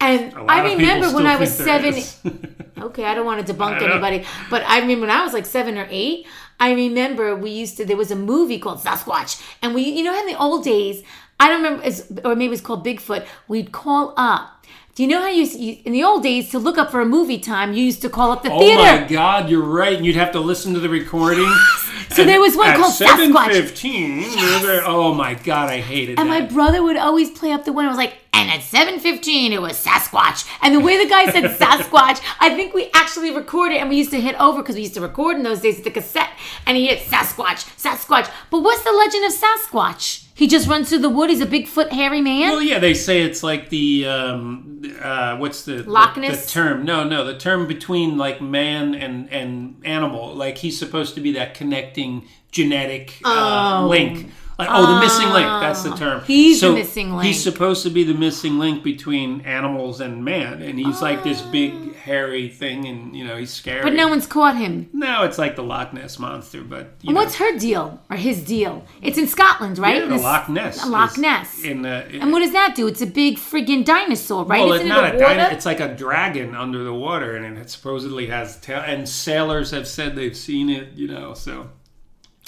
And 0.00 0.32
I 0.48 0.72
remember 0.74 1.12
when 1.12 1.26
I 1.26 1.36
was 1.36 1.52
seven. 1.54 1.94
Okay, 2.78 3.04
I 3.04 3.14
don't 3.14 3.26
want 3.26 3.44
to 3.44 3.52
debunk 3.52 3.82
anybody, 3.82 4.24
but 4.50 4.62
I 4.62 4.78
remember 4.78 5.08
when 5.08 5.10
I 5.10 5.24
was 5.24 5.32
like 5.32 5.46
seven 5.46 5.76
or 5.76 5.88
eight. 5.90 6.28
I 6.60 6.72
remember 6.72 7.34
we 7.34 7.50
used 7.50 7.76
to. 7.78 7.84
There 7.84 7.96
was 7.96 8.12
a 8.12 8.16
movie 8.16 8.60
called 8.60 8.78
Sasquatch, 8.78 9.42
and 9.62 9.74
we, 9.74 9.82
you 9.82 10.04
know, 10.04 10.16
in 10.16 10.26
the 10.26 10.38
old 10.38 10.62
days, 10.62 11.02
I 11.40 11.48
don't 11.48 11.62
remember, 11.62 11.84
it's, 11.84 12.10
or 12.24 12.34
maybe 12.34 12.46
it 12.46 12.50
was 12.50 12.60
called 12.60 12.86
Bigfoot. 12.86 13.26
We'd 13.48 13.72
call 13.72 14.14
up. 14.16 14.64
Do 14.94 15.02
you 15.02 15.08
know 15.08 15.20
how 15.20 15.28
you, 15.28 15.44
you 15.44 15.78
in 15.84 15.92
the 15.92 16.02
old 16.02 16.22
days 16.22 16.50
to 16.50 16.58
look 16.58 16.78
up 16.78 16.90
for 16.90 17.00
a 17.00 17.04
movie 17.06 17.38
time? 17.38 17.72
You 17.72 17.84
used 17.84 18.02
to 18.02 18.08
call 18.08 18.32
up 18.32 18.42
the 18.42 18.52
Oh 18.52 18.58
theater. 18.58 18.80
Oh 18.80 19.00
my 19.00 19.06
God, 19.08 19.48
you're 19.48 19.62
right. 19.62 19.96
And 19.96 20.04
you'd 20.04 20.16
have 20.16 20.32
to 20.32 20.40
listen 20.40 20.74
to 20.74 20.80
the 20.80 20.88
recording. 20.88 21.46
So 22.18 22.24
there 22.24 22.40
was 22.40 22.56
one 22.56 22.74
called 22.76 22.92
Sasquatch. 22.92 23.52
7:15, 23.52 24.82
Oh 24.84 25.14
my 25.14 25.34
God, 25.34 25.70
I 25.70 25.80
hated 25.80 26.18
that. 26.18 26.22
And 26.22 26.28
my 26.28 26.40
brother 26.40 26.82
would 26.82 26.96
always 26.96 27.30
play 27.30 27.52
up 27.52 27.64
the 27.64 27.72
one. 27.72 27.84
I 27.84 27.88
was 27.88 27.96
like, 27.96 28.14
and 28.32 28.50
at 28.50 28.60
7.15, 28.60 29.50
it 29.52 29.60
was 29.60 29.82
Sasquatch. 29.82 30.48
And 30.62 30.74
the 30.74 30.80
way 30.80 31.02
the 31.02 31.08
guy 31.08 31.30
said 31.30 31.44
Sasquatch, 31.58 32.20
I 32.40 32.54
think 32.54 32.74
we 32.74 32.90
actually 32.94 33.34
recorded 33.34 33.78
and 33.78 33.88
we 33.88 33.96
used 33.96 34.10
to 34.10 34.20
hit 34.20 34.40
over 34.40 34.62
because 34.62 34.76
we 34.76 34.82
used 34.82 34.94
to 34.94 35.00
record 35.00 35.36
in 35.36 35.42
those 35.42 35.60
days 35.60 35.76
with 35.76 35.84
the 35.84 35.90
cassette. 35.90 36.30
And 36.66 36.76
he 36.76 36.88
hit 36.88 37.00
Sasquatch, 37.00 37.66
Sasquatch. 37.76 38.30
But 38.50 38.62
what's 38.62 38.82
the 38.84 38.92
legend 38.92 39.24
of 39.24 39.32
Sasquatch? 39.32 40.27
He 40.38 40.46
just 40.46 40.68
runs 40.68 40.88
through 40.88 41.00
the 41.00 41.10
wood. 41.10 41.30
He's 41.30 41.40
a 41.40 41.46
Bigfoot 41.46 41.90
hairy 41.90 42.20
man. 42.20 42.52
Well, 42.52 42.62
yeah, 42.62 42.78
they 42.78 42.94
say 42.94 43.22
it's 43.22 43.42
like 43.42 43.70
the 43.70 44.06
um, 44.06 44.82
uh, 45.02 45.36
what's 45.36 45.64
the 45.64 45.82
Loch 45.82 46.14
the, 46.14 46.20
the 46.20 46.46
term? 46.46 46.84
No, 46.84 47.02
no, 47.02 47.24
the 47.24 47.36
term 47.36 47.66
between 47.66 48.16
like 48.16 48.40
man 48.40 48.94
and 48.94 49.28
and 49.32 49.82
animal. 49.84 50.32
Like 50.32 50.58
he's 50.58 50.78
supposed 50.78 51.16
to 51.16 51.20
be 51.20 51.32
that 51.32 51.54
connecting 51.54 52.28
genetic 52.52 53.20
uh, 53.24 53.84
link. 53.88 54.30
Like 54.58 54.68
oh, 54.72 54.94
the 54.94 55.00
missing 55.00 55.28
link. 55.28 55.46
Ah. 55.46 55.60
That's 55.60 55.84
the 55.84 55.94
term. 55.94 56.22
He's 56.24 56.60
the 56.60 56.72
missing 56.72 57.12
link. 57.14 57.26
He's 57.26 57.40
supposed 57.40 57.84
to 57.84 57.90
be 57.90 58.02
the 58.02 58.14
missing 58.14 58.58
link 58.58 58.82
between 58.82 59.40
animals 59.42 60.00
and 60.00 60.24
man, 60.24 60.62
and 60.62 60.78
he's 60.78 61.00
like 61.00 61.22
this 61.22 61.42
ah. 61.42 61.50
big 61.52 61.94
hairy 61.94 62.48
thing, 62.48 62.86
and 62.86 63.14
you 63.14 63.24
know 63.24 63.36
he's 63.36 63.52
scary. 63.52 63.82
but 63.82 63.92
no 63.92 64.08
one's 64.08 64.26
caught 64.26 64.56
him. 64.56 64.88
no, 64.92 65.22
it's 65.22 65.38
like 65.38 65.54
the 65.54 65.62
Loch 65.62 65.92
Ness 65.92 66.18
monster, 66.18 66.62
but 66.62 66.94
you 67.02 67.10
And 67.10 67.14
know, 67.14 67.20
what's 67.22 67.36
her 67.36 67.56
deal 67.56 68.02
or 68.10 68.16
his 68.16 68.42
deal? 68.42 68.84
It's 69.00 69.16
in 69.16 69.28
Scotland, 69.28 69.78
right? 69.78 70.02
yeah, 70.02 70.08
the 70.08 70.16
Loch 70.16 70.48
Ness. 70.48 70.84
Loch 70.84 71.16
Ness. 71.18 71.62
In 71.62 71.82
the 71.82 72.06
and 72.20 72.32
what 72.32 72.40
does 72.40 72.52
that 72.52 72.74
do? 72.74 72.88
It's 72.88 73.00
a 73.02 73.06
big 73.06 73.36
friggin' 73.36 73.84
dinosaur, 73.84 74.44
right? 74.44 74.64
Well, 74.64 74.72
Isn't 74.72 74.86
it's 74.88 74.96
it 74.96 75.00
not 75.00 75.14
a 75.14 75.18
a 75.18 75.22
water? 75.22 75.54
It's 75.54 75.66
like 75.66 75.78
a 75.80 75.94
dragon 75.94 76.56
under 76.56 76.82
the 76.82 76.94
water, 76.94 77.36
and 77.36 77.56
it 77.58 77.70
supposedly 77.70 78.26
has 78.26 78.58
tail. 78.60 78.82
And 78.84 79.08
sailors 79.08 79.70
have 79.70 79.86
said 79.86 80.16
they've 80.16 80.36
seen 80.36 80.68
it. 80.68 80.94
You 80.94 81.06
know, 81.06 81.34
so. 81.34 81.70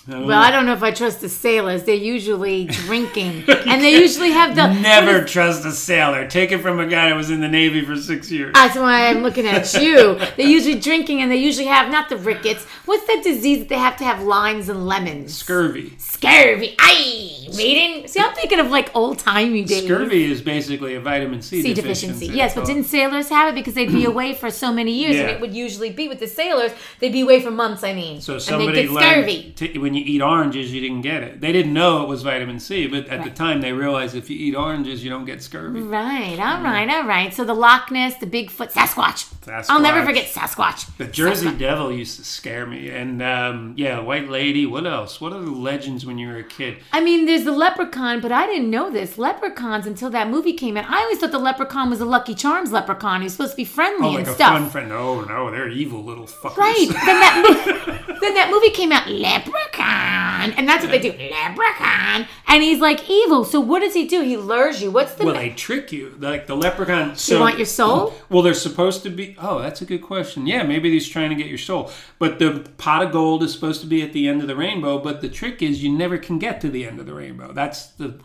Don't 0.08 0.26
Well. 0.26 0.40
I 0.40 0.50
don't 0.50 0.66
know 0.66 0.72
if 0.72 0.82
I 0.82 0.92
trust 0.92 1.20
the 1.20 1.28
sailors. 1.28 1.84
They're 1.84 1.94
usually 1.94 2.64
drinking, 2.86 3.44
and 3.48 3.82
they 3.82 3.98
usually 3.98 4.30
have 4.30 4.56
the 4.56 4.72
Never 4.72 5.24
trust 5.24 5.64
a 5.64 5.72
sailor. 5.72 6.26
Take 6.26 6.52
it 6.52 6.58
from 6.58 6.80
a 6.80 6.86
guy 6.86 7.10
that 7.10 7.16
was 7.16 7.30
in 7.30 7.40
the 7.40 7.48
navy 7.48 7.84
for 7.84 7.96
six 7.96 8.30
years. 8.30 8.52
That's 8.54 8.76
why 8.76 9.08
I'm 9.08 9.22
looking 9.22 9.46
at 9.46 9.72
you. 9.82 10.18
They're 10.36 10.46
usually 10.46 10.78
drinking, 10.80 11.20
and 11.20 11.30
they 11.30 11.36
usually 11.36 11.66
have 11.66 11.90
not 11.90 12.08
the 12.08 12.16
rickets. 12.16 12.64
What's 12.86 13.06
that 13.06 13.22
disease 13.22 13.58
that 13.60 13.68
they 13.68 13.78
have 13.78 13.96
to 13.98 14.04
have 14.04 14.22
limes 14.22 14.68
and 14.68 14.86
lemons? 14.86 15.36
Scurvy. 15.36 15.94
Scurvy. 15.98 16.74
Aye, 16.78 17.48
maiden. 17.56 18.08
See, 18.08 18.20
I'm 18.20 18.34
thinking 18.34 18.58
of 18.58 18.70
like 18.70 18.94
old 18.96 19.18
timey 19.18 19.64
days. 19.64 19.84
Scurvy 19.84 20.30
is 20.30 20.40
basically 20.40 20.94
a 20.94 21.00
vitamin 21.00 21.42
C, 21.42 21.62
C 21.62 21.74
deficiency. 21.74 22.06
deficiency. 22.06 22.36
Yes, 22.36 22.54
but 22.54 22.64
didn't 22.64 22.84
sailors 22.84 23.28
have 23.28 23.52
it 23.52 23.54
because 23.54 23.74
they'd 23.74 23.92
be 23.92 24.04
away 24.06 24.34
for 24.34 24.50
so 24.50 24.72
many 24.72 24.92
years, 24.92 25.16
and 25.16 25.28
it 25.30 25.40
would 25.40 25.54
usually 25.54 25.90
be 25.90 26.08
with 26.08 26.20
the 26.20 26.26
sailors. 26.26 26.72
They'd 27.00 27.12
be 27.12 27.20
away 27.20 27.40
for 27.40 27.50
months. 27.50 27.84
I 27.84 27.92
mean, 27.92 28.20
So 28.20 28.34
and 28.34 28.42
somebody 28.42 28.86
they 28.86 28.92
get 28.92 29.02
scurvy. 29.02 29.54
When 29.90 29.96
you 29.96 30.04
eat 30.06 30.22
oranges, 30.22 30.72
you 30.72 30.80
didn't 30.80 31.00
get 31.02 31.24
it. 31.24 31.40
They 31.40 31.50
didn't 31.50 31.72
know 31.74 32.02
it 32.04 32.08
was 32.08 32.22
vitamin 32.22 32.60
C, 32.60 32.86
but 32.86 33.08
at 33.08 33.24
the 33.24 33.30
time 33.30 33.60
they 33.60 33.72
realized 33.72 34.14
if 34.14 34.30
you 34.30 34.36
eat 34.38 34.54
oranges, 34.54 35.02
you 35.02 35.10
don't 35.10 35.24
get 35.24 35.42
scurvy. 35.42 35.80
Right, 35.80 36.38
all 36.38 36.62
right, 36.62 36.88
all 36.88 37.06
right. 37.08 37.34
So 37.34 37.42
the 37.44 37.54
Loch 37.54 37.90
Ness, 37.90 38.16
the 38.18 38.26
Bigfoot, 38.26 38.70
Sasquatch. 38.72 39.26
Sasquatch. 39.44 39.66
I'll 39.68 39.80
never 39.80 40.04
forget 40.06 40.26
Sasquatch. 40.26 40.96
The 40.96 41.06
Jersey 41.06 41.50
Devil 41.52 41.90
used 41.92 42.18
to 42.20 42.24
scare 42.24 42.66
me, 42.66 42.88
and 42.90 43.20
um, 43.20 43.74
yeah, 43.76 43.98
White 43.98 44.28
Lady. 44.28 44.64
What 44.66 44.86
else? 44.86 45.20
What 45.20 45.32
are 45.32 45.40
the 45.40 45.50
legends 45.50 46.06
when 46.06 46.18
you 46.18 46.28
were 46.28 46.36
a 46.36 46.44
kid? 46.44 46.78
I 46.92 47.00
mean, 47.00 47.26
there's 47.26 47.42
the 47.44 47.50
leprechaun, 47.52 48.20
but 48.20 48.30
I 48.30 48.46
didn't 48.46 48.70
know 48.70 48.90
this. 48.90 49.18
Leprechauns 49.18 49.86
until 49.88 50.10
that 50.10 50.28
movie 50.28 50.52
came 50.52 50.76
out. 50.76 50.84
I 50.88 51.00
always 51.02 51.18
thought 51.18 51.32
the 51.32 51.38
leprechaun 51.40 51.90
was 51.90 52.00
a 52.00 52.04
Lucky 52.04 52.36
Charms 52.36 52.70
leprechaun 52.70 53.22
who's 53.22 53.32
supposed 53.32 53.52
to 53.52 53.56
be 53.56 53.64
friendly 53.64 54.06
Oh, 54.06 54.10
like 54.10 54.18
and 54.20 54.28
a 54.28 54.34
stuff. 54.34 54.52
fun 54.52 54.70
friend. 54.70 54.88
No, 54.88 55.22
no, 55.22 55.50
they're 55.50 55.68
evil 55.68 56.04
little 56.04 56.26
fuckers. 56.26 56.56
Right. 56.56 56.86
then 56.88 57.20
that 57.20 58.16
then 58.20 58.34
that 58.34 58.50
movie 58.50 58.70
came 58.70 58.92
out, 58.92 59.08
Leprechaun, 59.08 59.50
and 59.90 60.68
that's 60.68 60.82
what 60.82 60.90
they 60.90 60.98
do, 60.98 61.10
Leprechaun, 61.12 62.26
and 62.46 62.62
he's 62.62 62.80
like 62.80 63.08
evil. 63.08 63.44
So 63.44 63.60
what 63.60 63.80
does 63.80 63.94
he 63.94 64.06
do? 64.06 64.22
He 64.22 64.36
lures 64.36 64.82
you. 64.82 64.90
What's 64.90 65.14
the? 65.14 65.24
well, 65.24 65.34
ma- 65.34 65.40
they 65.40 65.50
trick 65.50 65.92
you. 65.92 66.14
Like 66.18 66.46
the 66.46 66.56
leprechaun. 66.56 67.14
you 67.26 67.38
want 67.40 67.56
your 67.58 67.66
soul? 67.66 68.14
Well, 68.30 68.42
they're 68.42 68.54
supposed 68.54 69.02
to 69.02 69.10
be. 69.10 69.36
Oh, 69.38 69.58
that's 69.60 69.82
a 69.82 69.84
good 69.84 70.02
question. 70.02 70.46
Yeah, 70.46 70.62
maybe 70.62 70.90
he's 70.90 71.08
trying 71.08 71.30
to 71.30 71.36
get 71.36 71.46
your 71.46 71.58
soul. 71.58 71.90
But 72.20 72.38
the 72.38 72.70
pot 72.78 73.02
of 73.02 73.10
gold 73.10 73.42
is 73.42 73.52
supposed 73.52 73.80
to 73.80 73.88
be 73.88 74.02
at 74.02 74.12
the 74.12 74.28
end 74.28 74.40
of 74.40 74.46
the 74.46 74.54
rainbow. 74.54 74.98
But 74.98 75.20
the 75.20 75.28
trick 75.28 75.62
is, 75.62 75.82
you 75.82 75.90
never 75.90 76.16
can 76.16 76.38
get 76.38 76.60
to 76.60 76.68
the 76.70 76.86
end 76.86 77.00
of 77.00 77.06
the 77.06 77.14
rainbow. 77.14 77.52
That's 77.52 77.86
the. 77.86 78.20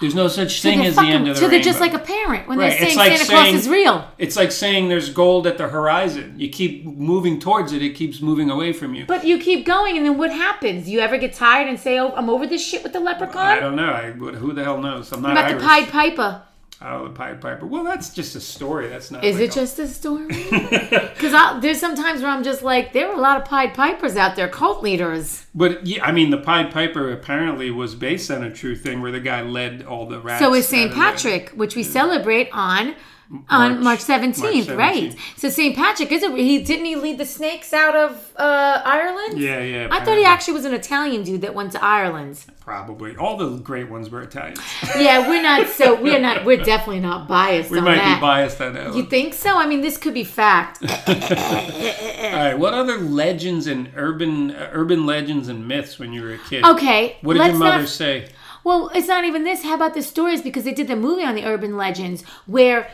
There's 0.00 0.14
no 0.14 0.28
such 0.28 0.62
thing 0.62 0.84
as 0.86 0.96
the 0.96 1.02
end 1.02 1.28
of 1.28 1.34
the 1.34 1.40
so 1.40 1.42
rainbow. 1.42 1.50
they're 1.56 1.62
just 1.64 1.78
like 1.80 1.92
a 1.92 1.98
parent 1.98 2.48
when 2.48 2.58
Right, 2.58 2.70
they're 2.70 2.78
saying 2.86 2.96
like 2.96 3.16
Santa 3.18 3.30
Claus 3.30 3.54
is 3.54 3.68
real. 3.68 4.08
It's 4.16 4.34
like 4.36 4.50
saying 4.50 4.88
there's 4.88 5.10
gold 5.10 5.46
at 5.46 5.58
the 5.58 5.68
horizon. 5.68 6.34
You 6.38 6.48
keep 6.48 6.84
moving 6.86 7.38
towards 7.38 7.72
it, 7.72 7.82
it 7.82 7.90
keeps 7.90 8.20
moving 8.22 8.48
away 8.50 8.72
from 8.72 8.94
you. 8.94 9.04
But 9.06 9.24
you 9.26 9.38
keep 9.38 9.66
going, 9.66 9.96
and 9.98 10.06
then 10.06 10.16
what 10.16 10.30
happens? 10.32 10.88
You 10.88 11.00
ever 11.00 11.18
get 11.18 11.34
tired 11.34 11.68
and 11.68 11.78
say, 11.78 11.98
"Oh, 11.98 12.12
I'm 12.16 12.30
over 12.30 12.46
this 12.46 12.64
shit 12.66 12.82
with 12.82 12.92
the 12.94 13.00
leprechaun"? 13.00 13.36
I 13.46 13.60
don't 13.60 13.76
know. 13.76 13.90
I, 13.92 14.10
what- 14.12 14.34
who 14.36 14.52
the 14.54 14.64
hell 14.64 14.78
knows? 14.80 15.12
I'm 15.12 15.20
not 15.22 15.32
About 15.32 15.44
Irish. 15.50 15.60
the 15.62 15.68
Pied 15.68 15.88
Piper. 15.90 16.42
Oh, 16.82 17.04
the 17.04 17.10
Pied 17.10 17.42
Piper. 17.42 17.66
Well, 17.66 17.84
that's 17.84 18.14
just 18.14 18.34
a 18.36 18.40
story. 18.40 18.88
That's 18.88 19.10
not. 19.10 19.22
Is 19.22 19.36
like 19.36 19.44
it 19.44 19.50
a- 19.52 19.54
just 19.54 19.78
a 19.78 19.86
story? 19.88 20.28
Because 21.20 21.60
there's 21.60 21.78
some 21.78 21.94
times 21.94 22.22
where 22.22 22.30
I'm 22.30 22.42
just 22.42 22.62
like, 22.62 22.94
there 22.94 23.06
were 23.08 23.14
a 23.14 23.20
lot 23.20 23.36
of 23.40 23.44
Pied 23.46 23.74
Pipers 23.74 24.16
out 24.16 24.36
there, 24.36 24.48
cult 24.48 24.82
leaders. 24.82 25.44
But 25.54 25.86
yeah, 25.86 26.02
I 26.02 26.12
mean, 26.12 26.30
the 26.30 26.38
Pied 26.38 26.72
Piper 26.72 27.12
apparently 27.12 27.70
was 27.70 27.94
based 27.94 28.30
on 28.30 28.42
a 28.42 28.50
true 28.50 28.74
thing 28.74 29.02
where 29.02 29.12
the 29.12 29.20
guy 29.20 29.42
led 29.42 29.82
all 29.82 30.06
the 30.06 30.18
rats. 30.18 30.42
So 30.42 30.54
is 30.54 30.66
St. 30.66 30.90
of. 30.90 30.96
Patrick, 30.96 31.50
which 31.50 31.76
we 31.76 31.82
celebrate 31.82 32.48
on 32.52 32.94
on 33.48 33.82
March 33.84 34.08
March- 34.08 34.22
17th, 34.22 34.76
right? 34.76 35.14
So 35.36 35.48
St. 35.48 35.76
Patrick 35.76 36.10
is 36.10 36.22
it? 36.22 36.32
He 36.36 36.62
didn't 36.62 36.86
he 36.86 36.96
lead 36.96 37.18
the 37.18 37.24
snakes 37.26 37.72
out 37.72 37.94
of 37.94 38.32
uh, 38.36 38.82
Ireland? 38.84 39.38
Yeah, 39.38 39.60
yeah. 39.60 39.88
I 39.90 40.04
thought 40.04 40.18
he 40.18 40.24
actually 40.24 40.54
was 40.54 40.64
an 40.64 40.74
Italian 40.74 41.22
dude 41.22 41.42
that 41.42 41.54
went 41.54 41.70
to 41.72 41.84
Ireland. 41.84 42.44
probably 42.60 43.16
all 43.16 43.36
the 43.36 43.58
great 43.58 43.88
ones 43.88 44.10
were 44.10 44.22
Italians. 44.22 44.60
Yeah, 44.98 45.28
we're 45.28 45.42
not. 45.42 45.68
So 45.68 46.00
we're 46.02 46.18
not. 46.18 46.44
We're 46.44 46.62
definitely 46.62 47.00
not 47.00 47.28
biased 47.28 47.70
we 47.70 47.80
might 47.80 47.96
that. 47.96 48.16
be 48.16 48.20
biased 48.20 48.60
on 48.60 48.74
that. 48.74 48.94
You 48.94 49.04
think 49.04 49.34
so? 49.34 49.56
I 49.56 49.66
mean, 49.66 49.80
this 49.80 49.96
could 49.96 50.14
be 50.14 50.24
fact. 50.24 50.82
All 51.08 51.14
right. 52.32 52.54
What 52.54 52.74
other 52.74 52.98
legends 52.98 53.66
and 53.66 53.90
urban 53.96 54.50
uh, 54.50 54.70
urban 54.72 55.06
legends 55.06 55.48
and 55.48 55.66
myths 55.68 55.98
when 55.98 56.12
you 56.12 56.22
were 56.22 56.34
a 56.34 56.38
kid? 56.38 56.64
Okay, 56.64 57.16
What 57.22 57.34
did 57.34 57.46
your 57.46 57.54
mother 57.56 57.78
not 57.82 57.88
say? 57.88 58.28
Well, 58.64 58.90
it's 58.94 59.08
not 59.08 59.24
even 59.24 59.44
this. 59.44 59.62
How 59.62 59.74
about 59.74 59.94
the 59.94 60.02
stories? 60.02 60.42
Because 60.42 60.64
they 60.64 60.74
did 60.74 60.86
the 60.88 60.96
movie 60.96 61.24
on 61.24 61.34
the 61.34 61.44
urban 61.46 61.76
legends 61.76 62.22
where 62.46 62.90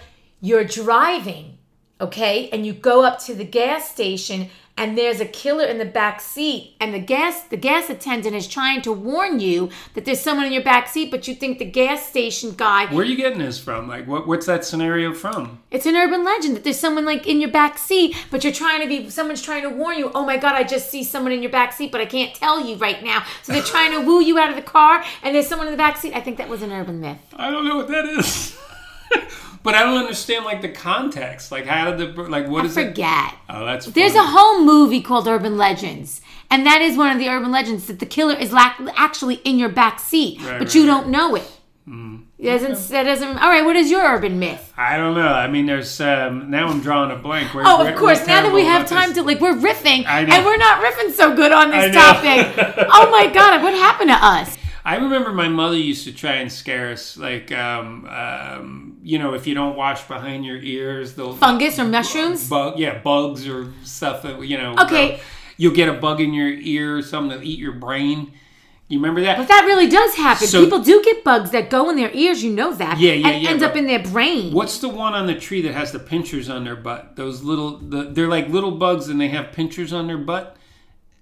you're 0.46 0.64
driving, 0.64 1.58
okay, 2.00 2.48
and 2.50 2.64
you 2.64 2.72
go 2.72 3.04
up 3.04 3.18
to 3.18 3.34
the 3.34 3.44
gas 3.44 3.90
station 3.90 4.48
and 4.78 4.96
there's 4.96 5.20
a 5.20 5.24
killer 5.24 5.64
in 5.64 5.78
the 5.78 5.84
back 5.86 6.20
seat 6.20 6.76
and 6.78 6.92
the 6.92 7.00
gas 7.00 7.44
the 7.44 7.56
gas 7.56 7.88
attendant 7.88 8.36
is 8.36 8.46
trying 8.46 8.82
to 8.82 8.92
warn 8.92 9.40
you 9.40 9.70
that 9.94 10.04
there's 10.04 10.20
someone 10.20 10.44
in 10.44 10.52
your 10.52 10.62
back 10.62 10.86
seat 10.86 11.10
but 11.10 11.26
you 11.26 11.34
think 11.34 11.58
the 11.58 11.64
gas 11.64 12.06
station 12.06 12.52
guy 12.52 12.84
Where 12.92 13.00
are 13.00 13.08
you 13.08 13.16
getting 13.16 13.38
this 13.38 13.58
from? 13.58 13.88
Like, 13.88 14.06
what, 14.06 14.28
what's 14.28 14.44
that 14.46 14.64
scenario 14.66 15.14
from? 15.14 15.58
it's 15.70 15.86
an 15.86 15.96
urban 15.96 16.24
legend 16.24 16.54
that 16.54 16.62
there's 16.62 16.78
someone 16.78 17.06
like 17.06 17.26
in 17.26 17.40
your 17.40 17.50
back 17.50 17.78
seat 17.78 18.14
but 18.30 18.44
you're 18.44 18.52
trying 18.52 18.82
to 18.82 18.86
be 18.86 19.10
someone's 19.10 19.42
trying 19.42 19.62
to 19.62 19.70
warn 19.70 19.98
you 19.98 20.12
oh 20.14 20.24
my 20.24 20.36
god 20.36 20.54
i 20.54 20.62
just 20.62 20.90
see 20.90 21.02
someone 21.02 21.32
in 21.32 21.42
your 21.42 21.50
back 21.50 21.72
seat 21.72 21.90
but 21.90 22.00
i 22.00 22.06
can't 22.06 22.34
tell 22.34 22.64
you 22.64 22.76
right 22.76 23.02
now 23.02 23.24
so 23.42 23.52
they're 23.52 23.62
trying 23.62 23.90
to 23.92 24.00
woo 24.00 24.20
you 24.20 24.38
out 24.38 24.50
of 24.50 24.56
the 24.56 24.62
car 24.62 25.02
and 25.22 25.34
there's 25.34 25.46
someone 25.46 25.66
in 25.66 25.72
the 25.72 25.76
back 25.78 25.96
seat 25.96 26.14
i 26.14 26.20
think 26.20 26.36
that 26.36 26.48
was 26.48 26.62
an 26.62 26.70
urban 26.70 27.00
myth 27.00 27.18
I 27.34 27.50
don't 27.50 27.64
know 27.64 27.76
what 27.76 27.88
that 27.88 28.04
is. 28.04 28.56
But 29.62 29.74
I 29.74 29.82
don't 29.82 29.96
understand 29.98 30.44
like 30.44 30.62
the 30.62 30.68
context. 30.68 31.50
Like 31.50 31.66
how 31.66 31.90
did 31.90 32.14
the 32.14 32.22
like 32.22 32.46
what 32.46 32.62
I 32.62 32.68
is 32.68 32.76
it? 32.76 32.86
forget. 32.90 33.34
Oh, 33.50 33.66
that's 33.66 33.86
There's 33.86 34.14
a 34.14 34.22
whole 34.24 34.62
movie 34.64 35.00
called 35.02 35.26
Urban 35.26 35.56
Legends. 35.58 36.20
And 36.52 36.64
that 36.66 36.80
is 36.82 36.96
one 36.96 37.10
of 37.10 37.18
the 37.18 37.28
urban 37.28 37.50
legends 37.50 37.88
that 37.88 37.98
the 37.98 38.06
killer 38.06 38.34
is 38.36 38.52
lac- 38.52 38.78
actually 38.94 39.34
in 39.44 39.58
your 39.58 39.68
back 39.68 39.98
seat, 39.98 40.38
Right, 40.38 40.58
but 40.60 40.68
right, 40.68 40.74
you 40.76 40.82
right. 40.82 40.86
don't 40.86 41.08
know 41.08 41.34
it. 41.34 41.50
It 42.38 42.44
doesn't. 42.44 42.88
That 42.90 43.02
doesn't. 43.04 43.38
All 43.38 43.48
right. 43.48 43.64
What 43.64 43.74
is 43.74 43.90
your 43.90 44.02
urban 44.04 44.38
myth? 44.38 44.72
I 44.76 44.96
don't 44.98 45.14
know. 45.16 45.26
I 45.26 45.48
mean, 45.48 45.66
there's 45.66 46.00
um, 46.00 46.48
now 46.50 46.68
I'm 46.68 46.80
drawing 46.80 47.10
a 47.10 47.16
blank. 47.16 47.52
We're, 47.52 47.62
Oh, 47.66 47.78
we're- 47.80 47.92
of 47.92 47.98
course. 47.98 48.24
Now 48.26 48.42
that 48.42 48.52
we 48.52 48.64
have 48.66 48.86
time 48.88 49.08
this. 49.08 49.18
to 49.18 49.24
like, 49.24 49.40
we're 49.40 49.54
riffing, 49.54 50.04
and 50.06 50.44
we're 50.44 50.56
not 50.58 50.80
riffing 50.84 51.10
so 51.12 51.34
good 51.34 51.50
on 51.50 51.70
this 51.72 51.92
topic. 51.94 52.54
oh 52.92 53.10
my 53.10 53.26
god! 53.32 53.62
What 53.64 53.74
happened 53.74 54.10
to 54.10 54.16
us? 54.16 54.56
I 54.86 54.98
remember 54.98 55.32
my 55.32 55.48
mother 55.48 55.76
used 55.76 56.04
to 56.04 56.12
try 56.12 56.34
and 56.34 56.50
scare 56.50 56.92
us, 56.92 57.16
like, 57.16 57.50
um, 57.50 58.06
um, 58.08 58.98
you 59.02 59.18
know, 59.18 59.34
if 59.34 59.44
you 59.44 59.52
don't 59.52 59.74
wash 59.74 60.06
behind 60.06 60.44
your 60.44 60.58
ears, 60.58 61.14
they'll 61.14 61.34
Fungus 61.34 61.80
or 61.80 61.84
mushrooms? 61.86 62.48
bug, 62.48 62.78
yeah, 62.78 62.98
bugs 62.98 63.48
or 63.48 63.72
stuff 63.82 64.22
that 64.22 64.40
you 64.46 64.56
know. 64.56 64.74
Okay. 64.78 65.08
they'll- 65.08 65.20
You'll 65.58 65.74
get 65.74 65.88
a 65.88 65.94
bug 65.94 66.20
in 66.20 66.32
your 66.34 66.48
ear 66.50 66.98
or 66.98 67.02
something 67.02 67.36
that 67.36 67.44
eat 67.44 67.58
your 67.58 67.72
brain. 67.72 68.32
You 68.88 68.98
remember 69.00 69.22
that? 69.22 69.38
But 69.38 69.48
that 69.48 69.64
really 69.64 69.88
does 69.88 70.14
happen. 70.14 70.46
So- 70.46 70.62
People 70.62 70.78
do 70.80 71.02
get 71.02 71.24
bugs 71.24 71.50
that 71.50 71.68
go 71.70 71.90
in 71.90 71.96
their 71.96 72.12
ears. 72.12 72.44
You 72.44 72.52
know 72.52 72.72
that. 72.74 73.00
Yeah, 73.00 73.12
yeah, 73.14 73.28
and 73.28 73.42
yeah, 73.42 73.50
ends 73.50 73.62
up 73.64 73.74
in 73.74 73.88
their 73.88 73.98
brain. 74.04 74.52
What's 74.52 74.78
the 74.78 74.88
one 74.88 75.14
on 75.14 75.26
the 75.26 75.34
tree 75.34 75.62
that 75.62 75.72
has 75.72 75.90
the 75.90 75.98
pinchers 75.98 76.48
on 76.48 76.62
their 76.62 76.76
butt? 76.76 77.16
Those 77.16 77.42
little, 77.42 77.78
the, 77.78 78.02
they're 78.04 78.28
like 78.28 78.48
little 78.50 78.70
bugs 78.72 79.08
and 79.08 79.20
they 79.20 79.28
have 79.28 79.50
pinchers 79.50 79.92
on 79.92 80.06
their 80.06 80.18
butt. 80.18 80.56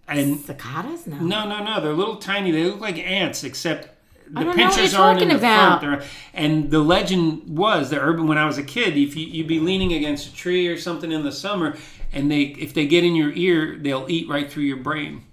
And 0.07 0.39
Cicadas? 0.41 1.07
No. 1.07 1.17
no, 1.17 1.49
no, 1.49 1.65
no, 1.65 1.81
they're 1.81 1.93
little 1.93 2.17
tiny. 2.17 2.51
They 2.51 2.65
look 2.65 2.81
like 2.81 2.99
ants, 2.99 3.43
except 3.43 3.89
the 4.29 4.45
don't 4.45 4.57
know 4.57 4.65
what 4.65 4.75
pinchers 4.75 4.95
aren't 4.95 5.23
in 5.23 5.29
the 5.29 5.37
about. 5.37 5.81
front. 5.81 6.01
They're, 6.01 6.09
and 6.35 6.71
the 6.71 6.81
legend 6.81 7.57
was 7.57 7.91
the 7.91 8.01
urban 8.01 8.27
when 8.27 8.39
I 8.39 8.47
was 8.47 8.59
a 8.59 8.63
kid, 8.63 8.97
if 8.97 9.17
you, 9.17 9.27
you'd 9.27 9.49
be 9.49 9.61
leaning 9.61 9.93
against 9.93 10.29
a 10.29 10.35
tree 10.35 10.69
or 10.69 10.77
something 10.77 11.11
in 11.11 11.23
the 11.23 11.33
summer, 11.33 11.77
and 12.13 12.31
they 12.31 12.43
if 12.43 12.75
they 12.75 12.87
get 12.87 13.05
in 13.05 13.15
your 13.15 13.33
ear, 13.33 13.79
they'll 13.81 14.07
eat 14.09 14.29
right 14.29 14.51
through 14.51 14.65
your 14.65 14.79
brain. 14.79 15.25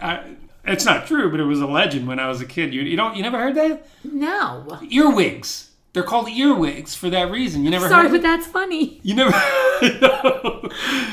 I, 0.00 0.36
it's 0.64 0.84
not 0.84 1.06
true, 1.06 1.30
but 1.30 1.40
it 1.40 1.44
was 1.44 1.60
a 1.60 1.66
legend 1.66 2.06
when 2.06 2.20
I 2.20 2.28
was 2.28 2.40
a 2.40 2.46
kid. 2.46 2.72
You, 2.72 2.82
you 2.82 2.96
don't 2.96 3.16
you 3.16 3.22
never 3.22 3.38
heard 3.38 3.56
that? 3.56 3.86
No. 4.04 4.78
Earwigs. 4.88 5.71
They're 5.92 6.02
called 6.02 6.30
earwigs 6.30 6.94
for 6.94 7.10
that 7.10 7.30
reason. 7.30 7.64
You 7.64 7.70
never 7.70 7.86
Sorry, 7.86 8.08
but 8.08 8.22
that's 8.22 8.46
funny. 8.46 9.00
You 9.02 9.14
never 9.14 9.32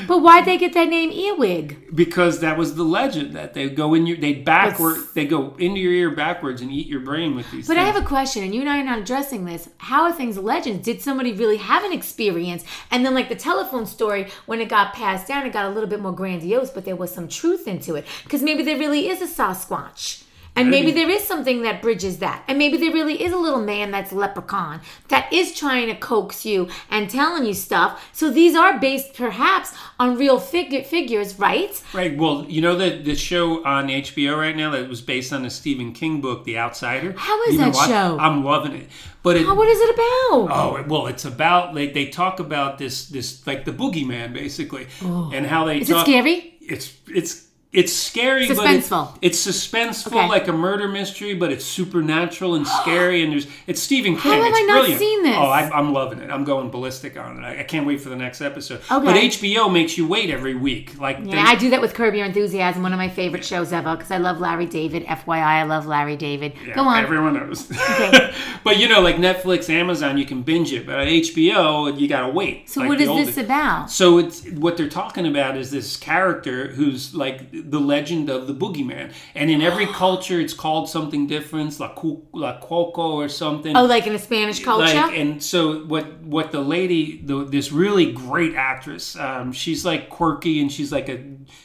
But 0.07 0.19
why'd 0.19 0.45
they 0.45 0.57
get 0.57 0.73
that 0.73 0.87
name 0.87 1.11
earwig? 1.11 1.93
because 1.93 2.39
that 2.39 2.57
was 2.57 2.75
the 2.75 2.83
legend 2.83 3.33
that 3.33 3.53
they 3.53 3.69
go 3.69 3.93
in 3.93 4.05
your 4.05 4.15
they 4.15 4.33
backward 4.33 4.97
they 5.15 5.25
go 5.25 5.55
into 5.57 5.79
your 5.81 5.91
ear 5.91 6.11
backwards 6.11 6.61
and 6.61 6.71
eat 6.71 6.87
your 6.87 7.01
brain 7.01 7.35
with 7.35 7.49
these 7.51 7.67
But 7.67 7.77
I 7.77 7.83
have 7.83 7.95
a 7.95 8.05
question, 8.05 8.43
and 8.43 8.53
you 8.55 8.61
and 8.61 8.69
I 8.69 8.79
are 8.79 8.83
not 8.83 8.99
addressing 8.99 9.43
this. 9.45 9.67
How 9.77 10.03
are 10.03 10.13
things 10.13 10.37
legends? 10.37 10.85
Did 10.85 11.01
somebody 11.01 11.33
really 11.33 11.57
have 11.57 11.83
an 11.83 11.91
experience? 11.91 12.63
And 12.89 13.05
then, 13.05 13.13
like 13.13 13.27
the 13.27 13.35
telephone 13.35 13.85
story, 13.85 14.29
when 14.45 14.61
it 14.61 14.69
got 14.69 14.93
passed 14.93 15.27
down, 15.27 15.45
it 15.45 15.51
got 15.51 15.65
a 15.65 15.73
little 15.73 15.89
bit 15.89 15.99
more 15.99 16.13
grandiose, 16.13 16.69
but 16.69 16.85
there 16.85 16.95
was 16.95 17.11
some 17.11 17.27
truth 17.27 17.67
into 17.67 17.95
it. 17.95 18.05
Because 18.23 18.41
maybe 18.41 18.63
there 18.63 18.77
really 18.77 19.09
is 19.09 19.21
a 19.21 19.27
Sasquatch. 19.27 20.23
And 20.55 20.69
maybe 20.69 20.87
Maybe. 20.87 20.99
there 20.99 21.09
is 21.09 21.23
something 21.23 21.61
that 21.61 21.81
bridges 21.81 22.17
that. 22.19 22.43
And 22.47 22.57
maybe 22.57 22.75
there 22.77 22.91
really 22.91 23.23
is 23.23 23.31
a 23.31 23.37
little 23.37 23.61
man 23.61 23.91
that's 23.91 24.11
leprechaun 24.11 24.81
that 25.07 25.31
is 25.31 25.53
trying 25.57 25.87
to 25.87 25.95
coax 25.95 26.45
you 26.45 26.67
and 26.89 27.09
telling 27.09 27.45
you 27.45 27.53
stuff. 27.53 28.09
So 28.13 28.29
these 28.29 28.55
are 28.55 28.77
based 28.79 29.13
perhaps 29.13 29.73
on 29.99 30.17
real 30.17 30.39
figure, 30.39 30.83
figures, 30.83 31.39
right? 31.39 31.81
Right. 31.93 32.17
Well, 32.17 32.45
you 32.49 32.61
know 32.61 32.75
the 32.75 32.89
the 33.01 33.15
show 33.15 33.63
on 33.63 33.87
HBO 33.87 34.37
right 34.37 34.55
now 34.55 34.71
that 34.71 34.89
was 34.89 35.01
based 35.01 35.31
on 35.31 35.43
the 35.43 35.49
Stephen 35.49 35.93
King 35.93 36.19
book, 36.19 36.43
The 36.43 36.57
Outsider. 36.57 37.13
How 37.17 37.41
is 37.43 37.53
You 37.53 37.59
that 37.59 37.75
show? 37.75 38.17
I'm 38.19 38.43
loving 38.43 38.73
it. 38.73 38.89
But 39.23 39.37
it, 39.37 39.45
Oh, 39.47 39.53
what 39.53 39.67
is 39.67 39.79
it 39.79 39.93
about? 39.95 40.49
Oh 40.51 40.85
well, 40.87 41.07
it's 41.07 41.25
about 41.25 41.75
like 41.75 41.93
they 41.93 42.07
talk 42.07 42.39
about 42.39 42.77
this 42.77 43.07
this 43.07 43.45
like 43.47 43.65
the 43.65 43.71
boogeyman 43.73 44.33
basically, 44.33 44.87
and 45.01 45.45
how 45.45 45.65
they 45.65 45.79
is 45.79 45.89
it 45.89 45.99
scary? 45.99 46.57
It's 46.61 46.93
it's 47.07 47.48
it's 47.71 47.93
scary, 47.93 48.47
Suspenseful. 48.47 49.13
but 49.13 49.19
it's, 49.21 49.45
it's 49.45 49.67
suspenseful 49.67 50.07
Okay. 50.17 50.27
like 50.27 50.47
a 50.47 50.51
murder 50.51 50.87
mystery, 50.87 51.35
but 51.35 51.51
it's 51.51 51.63
supernatural 51.63 52.55
and 52.55 52.65
scary. 52.65 53.21
And 53.21 53.31
there's 53.31 53.45
it's 53.67 53.79
Stephen 53.79 54.13
King. 54.17 54.31
How 54.31 54.41
have 54.41 54.47
it's 54.47 54.57
I 54.57 54.61
not 54.63 54.73
brilliant. 54.79 54.99
seen 54.99 55.21
this? 55.23 55.35
Oh, 55.37 55.43
I, 55.49 55.69
I'm 55.69 55.93
loving 55.93 56.17
it. 56.19 56.31
I'm 56.31 56.43
going 56.43 56.71
ballistic 56.71 57.15
on 57.19 57.37
it. 57.37 57.45
I, 57.45 57.59
I 57.59 57.63
can't 57.63 57.85
wait 57.85 58.01
for 58.01 58.09
the 58.09 58.15
next 58.15 58.41
episode. 58.41 58.81
Okay. 58.89 59.05
But 59.05 59.15
HBO 59.15 59.71
makes 59.71 59.99
you 59.99 60.07
wait 60.07 60.31
every 60.31 60.55
week. 60.55 60.99
Like 60.99 61.19
Yeah, 61.23 61.43
I 61.47 61.53
do 61.55 61.69
that 61.69 61.79
with 61.79 61.93
Curb 61.93 62.15
Your 62.15 62.25
Enthusiasm, 62.25 62.81
one 62.81 62.91
of 62.91 62.97
my 62.97 63.07
favorite 63.09 63.45
shows 63.45 63.71
ever, 63.71 63.95
because 63.95 64.09
I 64.09 64.17
love 64.17 64.39
Larry 64.39 64.65
David. 64.65 65.05
FYI, 65.05 65.37
I 65.43 65.63
love 65.63 65.85
Larry 65.85 66.15
David. 66.15 66.53
Yeah, 66.65 66.73
Go 66.73 66.81
on. 66.81 67.03
Everyone 67.03 67.33
knows. 67.35 67.69
Okay. 67.71 68.33
but 68.63 68.79
you 68.79 68.87
know, 68.87 69.01
like 69.01 69.17
Netflix, 69.17 69.69
Amazon, 69.69 70.17
you 70.17 70.25
can 70.25 70.41
binge 70.41 70.73
it, 70.73 70.87
but 70.87 70.95
on 70.95 71.05
HBO, 71.05 71.99
you 71.99 72.07
gotta 72.07 72.33
wait. 72.33 72.67
so 72.67 72.79
like 72.81 72.89
what 72.89 72.99
is 73.01 73.35
this 73.35 73.37
about? 73.45 73.91
So 73.91 74.17
it's 74.17 74.49
what 74.49 74.75
they're 74.75 74.89
talking 74.89 75.27
about 75.27 75.55
is 75.55 75.69
this 75.69 75.95
character 75.97 76.69
who's 76.69 77.13
like 77.13 77.41
the 77.61 77.79
legend 77.79 78.29
of 78.29 78.47
the 78.47 78.53
boogeyman, 78.53 79.13
and 79.35 79.49
in 79.49 79.61
every 79.61 79.85
culture 80.03 80.39
it's 80.39 80.53
called 80.53 80.89
something 80.89 81.27
different, 81.27 81.79
la, 81.79 81.93
cu- 81.93 82.21
la 82.33 82.59
coco 82.59 83.13
or 83.13 83.29
something. 83.29 83.75
Oh, 83.75 83.85
like 83.85 84.07
in 84.07 84.13
a 84.13 84.19
Spanish 84.19 84.63
culture? 84.63 84.93
Like, 84.93 85.17
and 85.17 85.43
so 85.43 85.85
what? 85.85 86.19
What 86.21 86.51
the 86.51 86.61
lady, 86.61 87.21
the, 87.21 87.43
this 87.45 87.71
really 87.71 88.11
great 88.11 88.55
actress, 88.55 89.15
um, 89.15 89.51
she's 89.51 89.85
like 89.85 90.09
quirky 90.09 90.61
and 90.61 90.71
she's 90.71 90.91
like 90.91 91.09
a 91.09 91.23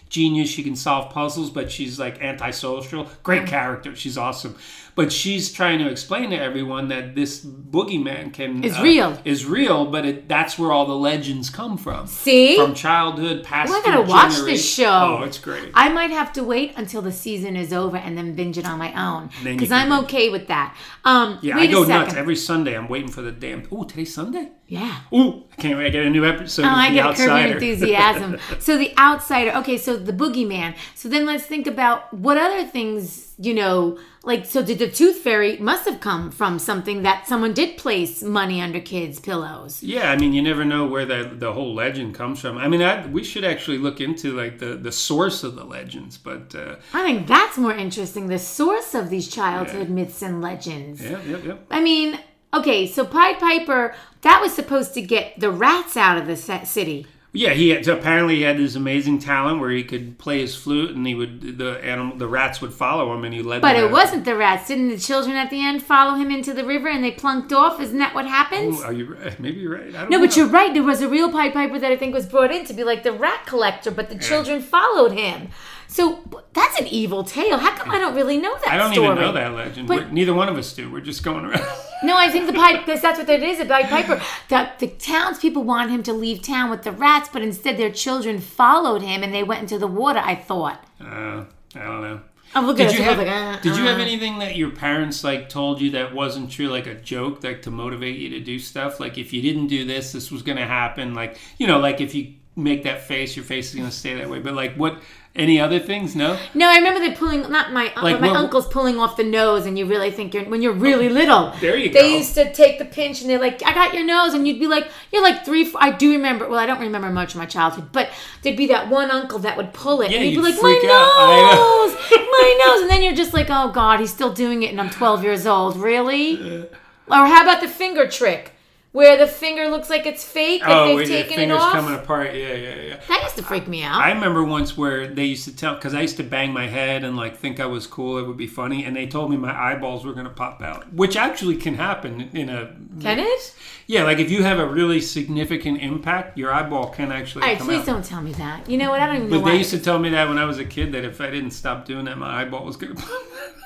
genius. 0.09 0.49
She 0.49 0.63
can 0.63 0.77
solve 0.77 1.13
puzzles, 1.13 1.51
but 1.51 1.71
she's 1.71 1.99
like 1.99 2.23
antisocial. 2.23 3.09
Great 3.23 3.47
character. 3.47 3.95
She's 3.95 4.17
awesome. 4.17 4.57
But 4.95 5.13
she's 5.13 5.53
trying 5.53 5.81
to 5.81 5.89
explain 5.89 6.31
to 6.31 6.41
everyone 6.41 6.89
that 6.89 7.15
this 7.15 7.45
boogeyman 7.45 8.33
can 8.33 8.63
Is 8.63 8.77
uh, 8.77 8.83
real. 8.83 9.19
Is 9.25 9.45
real, 9.45 9.87
but 9.87 10.07
it, 10.07 10.29
that's 10.29 10.59
where 10.59 10.71
all 10.71 10.87
the 10.87 10.95
legends 10.95 11.51
come 11.51 11.77
from. 11.77 12.07
See? 12.07 12.57
From 12.57 12.75
childhood 12.75 13.43
past. 13.43 13.71
Well, 13.71 13.81
I 13.81 13.85
gotta 13.85 14.03
watch 14.03 14.37
this 14.37 14.65
show. 14.65 15.19
Oh, 15.21 15.25
it's 15.25 15.39
great. 15.39 15.71
I 15.75 15.89
might 15.89 16.11
have 16.11 16.33
to 16.35 16.45
wait 16.45 16.75
until 16.77 17.03
the 17.03 17.13
season 17.13 17.57
is 17.57 17.73
over 17.73 17.97
and 17.97 18.17
then 18.17 18.35
binge 18.35 18.57
it 18.57 18.67
on 18.67 18.79
my 18.79 18.93
own. 18.95 19.31
Because 19.43 19.73
I'm 19.73 19.89
binge 19.89 20.05
okay 20.05 20.31
with 20.31 20.47
that. 20.49 20.77
Um, 21.05 21.39
yeah, 21.43 21.57
I 21.57 21.67
go 21.67 21.85
nuts 21.85 22.15
every 22.15 22.37
Sunday. 22.37 22.77
I'm 22.77 22.89
waiting 22.89 23.11
for 23.11 23.23
the 23.23 23.33
damn. 23.33 23.67
Oh, 23.73 23.85
today's 23.85 24.15
Sunday. 24.15 24.51
Yeah. 24.67 25.01
Ooh, 25.13 25.45
I 25.53 25.61
can't 25.61 25.79
wait. 25.79 25.87
I 25.87 25.91
get 25.91 26.07
a 26.07 26.11
new 26.11 26.25
episode 26.25 26.65
Oh, 26.65 26.69
I 26.69 26.91
get 26.93 27.17
curb 27.17 27.51
enthusiasm. 27.53 28.39
so 28.59 28.79
the 28.79 28.97
outsider. 28.97 29.53
Okay, 29.59 29.77
so 29.77 29.97
the 29.97 30.13
boogeyman. 30.13 30.75
So 30.95 31.09
then 31.09 31.27
let's 31.27 31.45
think 31.45 31.67
about 31.67 32.13
what 32.15 32.39
other 32.39 32.65
things 32.65 33.35
you 33.39 33.55
know. 33.55 33.99
Like, 34.27 34.47
so 34.47 34.63
did 34.63 34.79
the 34.79 34.91
tooth 34.91 35.19
fairy 35.19 35.59
must 35.59 35.85
have 35.87 36.01
come 36.01 36.31
from 36.31 36.59
something 36.59 37.03
that 37.03 37.27
someone 37.27 37.53
did 37.53 37.77
place 37.77 38.23
money 38.23 38.59
under 38.61 38.81
kids' 38.81 39.21
pillows. 39.21 39.83
Yeah, 39.83 40.11
I 40.11 40.17
mean, 40.17 40.33
you 40.33 40.41
never 40.41 40.65
know 40.65 40.87
where 40.87 41.05
the 41.05 41.31
the 41.35 41.53
whole 41.53 41.75
legend 41.75 42.15
comes 42.15 42.41
from. 42.41 42.57
I 42.57 42.67
mean, 42.69 42.81
I, 42.83 43.07
we 43.07 43.23
should 43.23 43.45
actually 43.45 43.79
look 43.79 44.01
into 44.01 44.33
like 44.35 44.59
the 44.59 44.77
the 44.77 44.93
source 44.93 45.45
of 45.45 45.57
the 45.57 45.65
legends, 45.65 46.17
but 46.17 46.55
uh, 46.55 46.77
I 46.95 47.03
think 47.03 47.27
that's 47.27 47.59
more 47.59 47.75
interesting. 47.75 48.29
The 48.29 48.39
source 48.39 48.95
of 48.95 49.11
these 49.11 49.29
childhood 49.29 49.91
myths 49.91 50.23
and 50.23 50.41
legends. 50.41 51.03
yeah, 51.03 51.21
yeah, 51.27 51.37
yeah. 51.39 51.57
I 51.71 51.81
mean, 51.83 52.19
okay, 52.55 52.87
so 52.87 53.05
Pied 53.05 53.39
Piper 53.39 53.95
that 54.23 54.41
was 54.41 54.55
supposed 54.55 54.95
to 54.95 55.03
get 55.03 55.39
the 55.39 55.51
rats 55.51 55.99
out 55.99 56.17
of 56.17 56.27
the 56.27 56.37
ci- 56.37 56.65
city. 56.65 57.07
Yeah, 57.37 57.51
he 57.51 57.71
had, 57.71 57.89
apparently 57.89 58.37
he 58.37 58.43
had 58.43 58.59
this 58.59 58.77
amazing 58.77 59.19
talent 59.19 59.59
where 59.61 59.71
he 59.71 59.83
could 59.83 60.19
play 60.19 60.41
his 60.41 60.55
flute, 60.55 60.95
and 60.95 61.05
he 61.05 61.17
would 61.17 61.59
the 61.59 61.85
animal 61.85 62.17
the 62.17 62.29
rats 62.29 62.61
would 62.61 62.73
follow 62.73 63.13
him, 63.13 63.25
and 63.25 63.35
he 63.35 63.43
led. 63.43 63.57
Them. 63.57 63.63
But 63.63 63.75
it 63.77 63.85
out. 63.87 63.91
wasn't 63.91 64.25
the 64.25 64.37
rats. 64.37 64.69
Didn't 64.69 64.89
the 64.91 64.99
children 64.99 65.35
at 65.37 65.51
the 65.51 65.61
end 65.61 65.83
follow 65.83 66.15
him 66.15 66.31
into 66.31 66.55
the 66.55 66.65
river 66.65 66.87
and 66.89 67.03
they 67.03 67.11
plunked 67.11 67.53
off? 67.53 67.81
Isn't 67.81 67.99
that 67.99 68.15
what 68.15 68.27
happens? 68.27 68.79
Ooh, 68.81 68.85
Are 68.85 68.93
you 68.93 69.15
right? 69.17 69.39
Maybe 69.41 69.59
you're 69.61 69.73
right. 69.75 69.89
I 69.89 70.03
don't 70.03 70.11
No, 70.11 70.19
know. 70.19 70.27
but 70.27 70.37
you're 70.37 70.47
right. 70.47 70.73
There 70.73 70.85
was 70.85 71.03
a 71.03 71.09
real 71.09 71.33
Pied 71.33 71.53
Piper 71.53 71.79
that 71.81 71.91
I 71.91 71.97
think 71.97 72.15
was 72.15 72.27
brought 72.27 72.53
in 72.53 72.65
to 72.67 72.73
be 72.73 72.85
like 72.85 73.03
the 73.03 73.13
rat 73.13 73.47
collector, 73.47 73.91
but 73.91 74.09
the 74.11 74.17
children 74.19 74.63
followed 74.63 75.11
him. 75.11 75.49
So 75.89 76.21
that's 76.53 76.79
an 76.81 76.87
evil 76.87 77.25
tale. 77.25 77.59
How 77.59 77.77
come 77.77 77.91
I 77.91 77.99
don't 77.99 78.15
really 78.15 78.39
know 78.39 78.57
that 78.61 78.69
I 78.73 78.77
don't 78.77 78.93
story? 78.93 79.07
even 79.09 79.19
know 79.19 79.33
that 79.33 79.53
legend. 79.55 79.89
But- 79.89 79.99
We're- 79.99 80.11
neither 80.13 80.35
one 80.35 80.49
of 80.49 80.57
us 80.57 80.73
do. 80.73 80.89
We're 80.91 81.01
just 81.01 81.25
going 81.25 81.45
around. 81.45 81.67
No, 82.05 82.17
I 82.17 82.29
think 82.31 82.47
the 82.47 82.53
Pied 82.53 82.85
because 82.85 83.01
that's 83.01 83.19
what 83.19 83.29
it 83.29 83.43
is. 83.43 83.61
A 83.61 83.65
Pied 83.65 83.89
Piper. 83.89 84.21
That 84.49 84.79
the 84.79 84.89
townspeople 84.89 85.65
want 85.65 85.91
him 85.91 86.03
to 86.05 86.13
leave 86.13 86.43
town 86.43 86.71
with 86.71 86.83
the 86.83 86.93
rats, 86.93 87.29
but 87.33 87.43
instead 87.43 87.77
their 87.77 87.91
children 87.91 88.39
followed 88.41 89.03
him 89.03 89.23
and 89.23 89.33
they 89.33 89.43
went 89.43 89.63
into 89.63 89.79
the 89.79 89.87
water. 89.87 90.21
I 90.23 90.35
thought. 90.35 90.85
Uh, 91.01 91.45
I 91.75 91.83
don't 91.83 92.03
know. 92.03 92.21
I'm 92.55 92.67
looking 92.67 92.87
Did 92.87 92.95
at 92.95 92.99
you, 92.99 93.05
have, 93.05 93.19
like, 93.19 93.27
uh, 93.27 93.61
did 93.61 93.77
you 93.77 93.83
have 93.85 93.99
uh. 93.99 94.03
anything 94.03 94.39
that 94.39 94.55
your 94.55 94.71
parents 94.71 95.25
like 95.25 95.49
told 95.49 95.81
you 95.81 95.91
that 95.93 96.15
wasn't 96.15 96.51
true, 96.53 96.69
like 96.69 96.87
a 96.87 96.95
joke, 96.95 97.43
like 97.43 97.63
to 97.63 97.71
motivate 97.71 98.17
you 98.17 98.29
to 98.31 98.41
do 98.41 98.59
stuff? 98.59 99.01
Like 99.01 99.19
if 99.19 99.33
you 99.33 99.43
didn't 99.43 99.67
do 99.67 99.85
this, 99.85 100.13
this 100.13 100.31
was 100.31 100.43
going 100.43 100.59
to 100.59 100.67
happen. 100.67 101.15
Like 101.15 101.39
you 101.59 101.67
know, 101.67 101.79
like 101.79 102.01
if 102.01 102.15
you 102.15 102.35
make 102.55 102.85
that 102.85 103.03
face, 103.03 103.35
your 103.35 103.45
face 103.45 103.71
is 103.71 103.75
going 103.75 103.89
to 103.89 103.95
stay 103.95 104.15
that 104.15 104.29
way. 104.31 104.39
But 104.39 104.55
like 104.55 104.75
what? 104.77 105.01
Any 105.37 105.59
other 105.59 105.81
things? 105.81 106.15
No. 106.15 106.39
No, 106.55 106.69
I 106.69 106.77
remember 106.77 107.01
they 107.01 107.11
pulling 107.13 107.43
not 107.51 107.73
my 107.73 107.93
uh, 107.97 108.03
Like, 108.05 108.21
my 108.21 108.29
what- 108.29 108.37
uncle's 108.37 108.69
pulling 108.69 109.01
off 109.01 109.17
the 109.17 109.25
nose, 109.25 109.67
and 109.67 109.77
you 109.77 109.85
really 109.85 110.13
think 110.13 110.33
you're 110.33 110.45
when 110.45 110.63
you're 110.63 110.73
oh, 110.73 110.77
really 110.77 111.09
little. 111.09 111.53
There 111.61 111.77
you 111.77 111.91
They 111.93 112.03
go. 112.13 112.17
used 112.19 112.35
to 112.35 112.53
take 112.53 112.79
the 112.79 112.85
pinch, 112.85 113.21
and 113.21 113.29
they're 113.29 113.41
like, 113.41 113.61
"I 113.67 113.75
got 113.75 113.95
your 113.95 114.05
nose," 114.05 114.33
and 114.33 114.47
you'd 114.47 114.61
be 114.61 114.69
like, 114.69 114.87
"You're 115.13 115.23
like 115.25 115.45
three. 115.45 115.65
Four. 115.65 115.83
I 115.83 115.91
do 115.91 116.13
remember. 116.13 116.49
Well, 116.49 116.61
I 116.61 116.67
don't 116.67 116.79
remember 116.79 117.11
much 117.11 117.33
of 117.35 117.39
my 117.39 117.47
childhood, 117.47 117.89
but 117.91 118.11
there'd 118.43 118.57
be 118.57 118.69
that 118.69 118.89
one 118.89 119.11
uncle 119.11 119.41
that 119.41 119.57
would 119.57 119.73
pull 119.73 120.03
it, 120.03 120.13
Yeah, 120.13 120.19
and 120.19 120.27
you'd 120.31 120.41
be 120.41 120.49
you'd 120.51 120.55
like, 120.55 120.63
"My 120.63 120.81
out. 120.89 121.57
Nose, 121.57 121.97
my 122.13 122.65
nose," 122.67 122.83
and 122.83 122.91
then 122.91 123.03
you're 123.03 123.15
just 123.17 123.35
like, 123.35 123.49
"Oh 123.51 123.73
God, 123.73 123.99
he's 123.99 124.13
still 124.13 124.33
doing 124.33 124.63
it," 124.63 124.71
and 124.71 124.81
I'm 124.81 124.91
12 124.91 125.25
years 125.25 125.47
old. 125.49 125.77
Really? 125.77 126.69
Or 127.07 127.27
how 127.27 127.43
about 127.43 127.61
the 127.61 127.69
finger 127.69 128.09
trick? 128.09 128.54
Where 128.95 129.17
the 129.17 129.27
finger 129.27 129.67
looks 129.69 129.91
like 129.91 130.07
it's 130.07 130.23
fake 130.23 130.63
if 130.63 130.69
oh, 130.69 130.87
they've 130.87 130.97
wait, 130.99 131.09
the 131.09 131.13
taken 131.15 131.33
it 131.33 131.37
fingers 131.37 131.61
off. 131.61 131.73
coming 131.73 131.95
apart. 131.97 132.33
Yeah, 132.33 132.55
yeah, 132.55 132.75
yeah. 132.77 133.01
That 133.09 133.23
used 133.25 133.35
to 133.35 133.43
freak 133.43 133.67
me 133.67 133.83
out. 133.83 133.97
I 134.01 134.13
remember 134.13 134.45
once 134.45 134.77
where 134.79 135.09
they 135.09 135.25
used 135.25 135.47
to 135.47 135.57
tell 135.57 135.75
because 135.75 135.95
I 135.95 136.01
used 136.03 136.17
to 136.19 136.23
bang 136.23 136.53
my 136.53 136.69
head 136.69 137.03
and 137.03 137.17
like 137.17 137.37
think 137.37 137.59
I 137.59 137.67
was 137.67 137.89
cool. 137.89 138.19
It 138.19 138.27
would 138.29 138.37
be 138.37 138.47
funny, 138.47 138.85
and 138.85 138.95
they 138.95 139.09
told 139.09 139.33
me 139.33 139.37
my 139.37 139.53
eyeballs 139.53 140.05
were 140.07 140.13
going 140.13 140.27
to 140.27 140.33
pop 140.33 140.63
out, 140.63 140.95
which 140.95 141.17
actually 141.17 141.57
can 141.57 141.75
happen 141.75 142.31
in 142.33 142.49
a. 142.49 142.73
Can 143.01 143.19
it? 143.19 143.57
Yeah, 143.89 144.05
like 144.05 144.19
if 144.21 144.31
you 144.31 144.45
have 144.45 144.61
a 144.61 144.67
really 144.67 145.01
significant 145.01 145.83
impact, 145.83 146.39
your 146.39 146.53
eyeball 146.53 146.91
can 146.91 147.11
actually 147.11 147.43
All 147.43 147.49
right, 147.49 147.59
come 147.59 147.67
please 147.67 147.81
out. 147.81 147.87
don't 147.87 148.05
tell 148.05 148.23
me 148.23 148.31
that. 148.35 148.71
You 148.71 148.79
know 148.79 148.91
what? 148.91 149.01
I 149.01 149.07
don't 149.07 149.17
even 149.17 149.29
know 149.29 149.39
But 149.39 149.45
why. 149.45 149.51
they 149.51 149.59
used 149.59 149.71
to 149.71 149.81
tell 149.81 149.99
me 149.99 150.11
that 150.11 150.29
when 150.29 150.39
I 150.39 150.45
was 150.45 150.59
a 150.61 150.65
kid 150.65 150.93
that 150.93 151.05
if 151.05 151.21
I 151.21 151.31
didn't 151.31 151.51
stop 151.51 151.85
doing 151.85 152.05
that, 152.05 152.17
my 152.17 152.43
eyeball 152.43 152.65
was 152.65 152.77
going 152.77 152.95
to 152.97 153.03
pop 153.03 153.23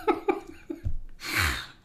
out. 0.09 0.43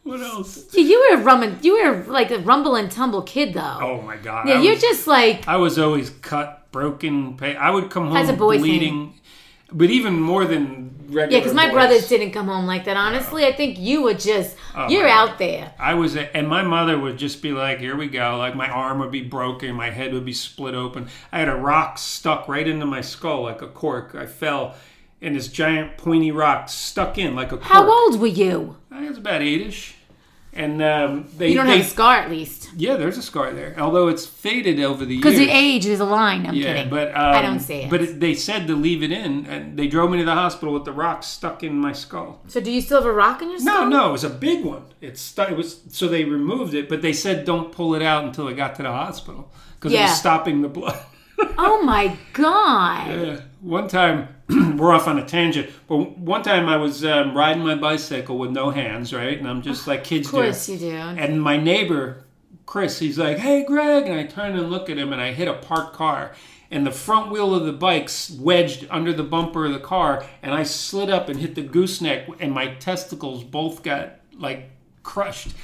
What 0.04 0.20
else? 0.20 0.66
Yeah, 0.72 0.84
you 0.84 1.06
were 1.10 1.20
a 1.20 1.22
rum 1.24 1.58
you 1.62 1.82
were 1.82 2.04
like 2.04 2.30
a 2.30 2.38
rumble 2.38 2.76
and 2.76 2.90
tumble 2.90 3.22
kid 3.22 3.54
though. 3.54 3.78
Oh 3.80 4.02
my 4.02 4.16
god! 4.16 4.46
yeah, 4.48 4.54
I 4.58 4.62
you're 4.62 4.74
was- 4.74 4.82
just 4.82 5.06
like 5.06 5.46
I 5.48 5.56
was 5.56 5.78
always 5.78 6.10
cut, 6.10 6.70
broken. 6.70 7.36
Pay. 7.36 7.56
I 7.56 7.70
would 7.70 7.90
come 7.90 8.08
home 8.08 8.16
as 8.16 8.28
a 8.28 8.34
boy 8.34 8.54
thing. 8.54 8.60
bleeding, 8.62 9.20
but 9.72 9.90
even 9.90 10.20
more 10.20 10.44
than 10.44 10.90
regular. 11.08 11.26
yeah, 11.32 11.38
because 11.38 11.54
my 11.54 11.66
boys. 11.66 11.72
brothers 11.74 12.08
didn't 12.08 12.32
come 12.32 12.46
home 12.46 12.66
like 12.66 12.84
that. 12.84 12.96
Honestly, 12.96 13.44
I 13.44 13.52
think 13.52 13.78
you 13.78 14.02
were 14.02 14.14
just 14.14 14.56
Oh, 14.76 14.88
you're 14.88 15.08
out 15.08 15.38
there. 15.38 15.72
I 15.78 15.94
was, 15.94 16.16
and 16.16 16.48
my 16.48 16.62
mother 16.62 16.98
would 16.98 17.16
just 17.16 17.40
be 17.42 17.52
like, 17.52 17.78
"Here 17.78 17.96
we 17.96 18.08
go." 18.08 18.36
Like 18.38 18.54
my 18.56 18.68
arm 18.68 18.98
would 19.00 19.10
be 19.12 19.22
broken, 19.22 19.74
my 19.74 19.90
head 19.90 20.12
would 20.12 20.24
be 20.24 20.32
split 20.32 20.74
open. 20.74 21.08
I 21.32 21.38
had 21.38 21.48
a 21.48 21.54
rock 21.56 21.96
stuck 21.98 22.46
right 22.48 22.66
into 22.68 22.84
my 22.86 23.00
skull 23.00 23.42
like 23.42 23.62
a 23.62 23.68
cork. 23.68 24.14
I 24.14 24.26
fell, 24.26 24.74
and 25.22 25.34
this 25.36 25.48
giant 25.48 25.96
pointy 25.96 26.30
rock 26.30 26.68
stuck 26.68 27.18
in 27.18 27.34
like 27.34 27.48
a 27.52 27.56
cork. 27.56 27.62
How 27.62 27.90
old 27.90 28.20
were 28.20 28.26
you? 28.26 28.76
I 28.90 29.08
was 29.08 29.18
about 29.18 29.42
eight-ish, 29.42 29.94
and 30.52 30.80
um, 30.82 31.28
they. 31.36 31.48
You 31.48 31.54
don't 31.56 31.66
they, 31.66 31.78
have 31.78 31.86
a 31.86 31.88
scar 31.88 32.16
at 32.16 32.30
least. 32.30 32.70
Yeah, 32.76 32.96
there's 32.96 33.16
a 33.18 33.22
scar 33.22 33.52
there, 33.52 33.74
although 33.78 34.08
it's 34.08 34.26
faded 34.26 34.78
over 34.80 35.04
the 35.04 35.14
years. 35.14 35.22
Because 35.24 35.38
the 35.38 35.48
age 35.50 35.86
is 35.86 36.00
a 36.00 36.04
line. 36.04 36.46
I'm 36.46 36.54
Yeah, 36.54 36.74
kidding. 36.74 36.90
but 36.90 37.08
um, 37.08 37.14
I 37.34 37.42
don't 37.42 37.60
see 37.60 37.82
it. 37.82 37.90
But 37.90 38.02
it, 38.02 38.20
they 38.20 38.34
said 38.34 38.66
to 38.68 38.74
leave 38.76 39.02
it 39.02 39.10
in, 39.12 39.46
and 39.46 39.76
they 39.78 39.86
drove 39.88 40.10
me 40.10 40.18
to 40.18 40.24
the 40.24 40.34
hospital 40.34 40.72
with 40.74 40.84
the 40.84 40.92
rock 40.92 41.22
stuck 41.22 41.62
in 41.62 41.76
my 41.78 41.92
skull. 41.92 42.40
so 42.48 42.60
do 42.60 42.70
you 42.70 42.80
still 42.80 42.98
have 42.98 43.06
a 43.06 43.12
rock 43.12 43.42
in 43.42 43.48
your 43.50 43.58
No, 43.64 43.72
skull? 43.74 43.86
no, 43.90 44.08
it 44.10 44.12
was 44.12 44.24
a 44.24 44.30
big 44.30 44.64
one. 44.64 44.84
It 45.00 45.18
stuck. 45.18 45.50
It 45.50 45.56
was 45.56 45.80
so 45.88 46.06
they 46.08 46.24
removed 46.24 46.74
it, 46.74 46.88
but 46.88 47.02
they 47.02 47.12
said 47.12 47.44
don't 47.44 47.72
pull 47.72 47.94
it 47.94 48.02
out 48.02 48.24
until 48.24 48.46
it 48.48 48.54
got 48.54 48.74
to 48.76 48.82
the 48.82 48.92
hospital 48.92 49.52
because 49.78 49.92
it 49.92 50.00
was 50.00 50.16
stopping 50.18 50.62
the 50.62 50.68
blood. 50.68 50.98
Oh 51.58 51.82
my 51.82 52.16
god. 52.32 53.08
Yeah. 53.10 53.40
One 53.64 53.88
time, 53.88 54.28
we're 54.76 54.92
off 54.92 55.08
on 55.08 55.18
a 55.18 55.24
tangent, 55.24 55.70
but 55.88 56.18
one 56.18 56.42
time 56.42 56.68
I 56.68 56.76
was 56.76 57.02
um, 57.02 57.34
riding 57.34 57.62
my 57.64 57.74
bicycle 57.74 58.36
with 58.36 58.50
no 58.50 58.68
hands, 58.68 59.14
right? 59.14 59.38
And 59.38 59.48
I'm 59.48 59.62
just 59.62 59.86
like 59.86 60.04
kids 60.04 60.26
Of 60.28 60.32
course 60.32 60.66
do. 60.66 60.74
you 60.74 60.78
do. 60.78 60.90
And 60.90 61.42
my 61.42 61.56
neighbor, 61.56 62.24
Chris, 62.66 62.98
he's 62.98 63.18
like, 63.18 63.38
"Hey, 63.38 63.64
Greg," 63.64 64.06
and 64.06 64.20
I 64.20 64.24
turn 64.24 64.54
and 64.54 64.70
look 64.70 64.90
at 64.90 64.98
him, 64.98 65.14
and 65.14 65.22
I 65.22 65.32
hit 65.32 65.48
a 65.48 65.54
parked 65.54 65.94
car. 65.96 66.34
And 66.70 66.86
the 66.86 66.90
front 66.90 67.30
wheel 67.30 67.54
of 67.54 67.64
the 67.64 67.72
bike's 67.72 68.30
wedged 68.30 68.86
under 68.90 69.14
the 69.14 69.22
bumper 69.22 69.64
of 69.64 69.72
the 69.72 69.78
car, 69.78 70.26
and 70.42 70.52
I 70.52 70.62
slid 70.64 71.08
up 71.08 71.30
and 71.30 71.40
hit 71.40 71.54
the 71.54 71.62
gooseneck, 71.62 72.28
and 72.40 72.52
my 72.52 72.74
testicles 72.74 73.44
both 73.44 73.82
got 73.82 74.16
like 74.36 74.68
crushed. 75.02 75.54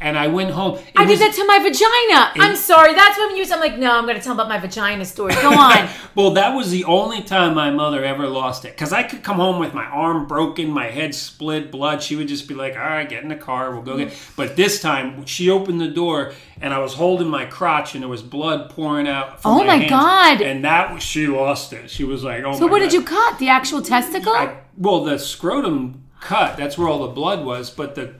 And 0.00 0.16
I 0.16 0.28
went 0.28 0.50
home. 0.52 0.76
It 0.76 0.84
I 0.94 1.02
was- 1.04 1.18
did 1.18 1.28
that 1.28 1.34
to 1.34 1.44
my 1.44 1.58
vagina. 1.58 2.48
I'm 2.48 2.54
sorry. 2.54 2.94
That's 2.94 3.18
what 3.18 3.32
I'm 3.32 3.36
used. 3.36 3.50
I'm 3.50 3.58
like, 3.58 3.78
no, 3.78 3.90
I'm 3.98 4.04
going 4.04 4.16
to 4.16 4.22
tell 4.22 4.32
about 4.32 4.48
my 4.48 4.58
vagina 4.58 5.04
story. 5.04 5.34
Go 5.34 5.48
on. 5.58 5.88
Well, 6.14 6.30
that 6.34 6.54
was 6.54 6.70
the 6.70 6.84
only 6.84 7.20
time 7.22 7.54
my 7.56 7.70
mother 7.70 8.04
ever 8.04 8.28
lost 8.28 8.64
it. 8.64 8.72
Because 8.76 8.92
I 8.92 9.02
could 9.02 9.24
come 9.24 9.36
home 9.38 9.58
with 9.58 9.74
my 9.74 9.84
arm 9.86 10.26
broken, 10.28 10.70
my 10.70 10.86
head 10.86 11.16
split, 11.16 11.72
blood. 11.72 12.00
She 12.00 12.14
would 12.14 12.28
just 12.28 12.46
be 12.46 12.54
like, 12.54 12.74
all 12.76 12.82
right, 12.82 13.08
get 13.08 13.24
in 13.24 13.28
the 13.28 13.34
car, 13.34 13.72
we'll 13.72 13.82
go 13.82 13.96
get. 13.96 14.08
Mm-hmm. 14.08 14.32
But 14.36 14.54
this 14.54 14.80
time, 14.80 15.26
she 15.26 15.50
opened 15.50 15.80
the 15.80 15.88
door 15.88 16.32
and 16.60 16.72
I 16.72 16.78
was 16.78 16.94
holding 16.94 17.26
my 17.28 17.46
crotch 17.46 17.94
and 17.94 18.02
there 18.02 18.08
was 18.08 18.22
blood 18.22 18.70
pouring 18.70 19.08
out. 19.08 19.42
From 19.42 19.50
Oh 19.52 19.64
my 19.64 19.76
hands. 19.78 19.90
God. 19.90 20.40
And 20.42 20.64
that 20.64 20.94
was, 20.94 21.02
she 21.02 21.26
lost 21.26 21.72
it. 21.72 21.90
She 21.90 22.04
was 22.04 22.22
like, 22.22 22.44
oh 22.44 22.52
so 22.54 22.66
my 22.66 22.70
what 22.72 22.78
did 22.78 22.92
you 22.92 23.02
cut? 23.02 23.40
The 23.40 23.48
actual 23.48 23.82
testicle? 23.82 24.32
I, 24.32 24.58
well, 24.76 25.02
the 25.02 25.18
scrotum 25.18 26.04
cut. 26.20 26.56
That's 26.56 26.78
where 26.78 26.86
all 26.88 27.00
the 27.00 27.12
blood 27.12 27.44
was, 27.44 27.68
but 27.70 27.96
the 27.96 28.14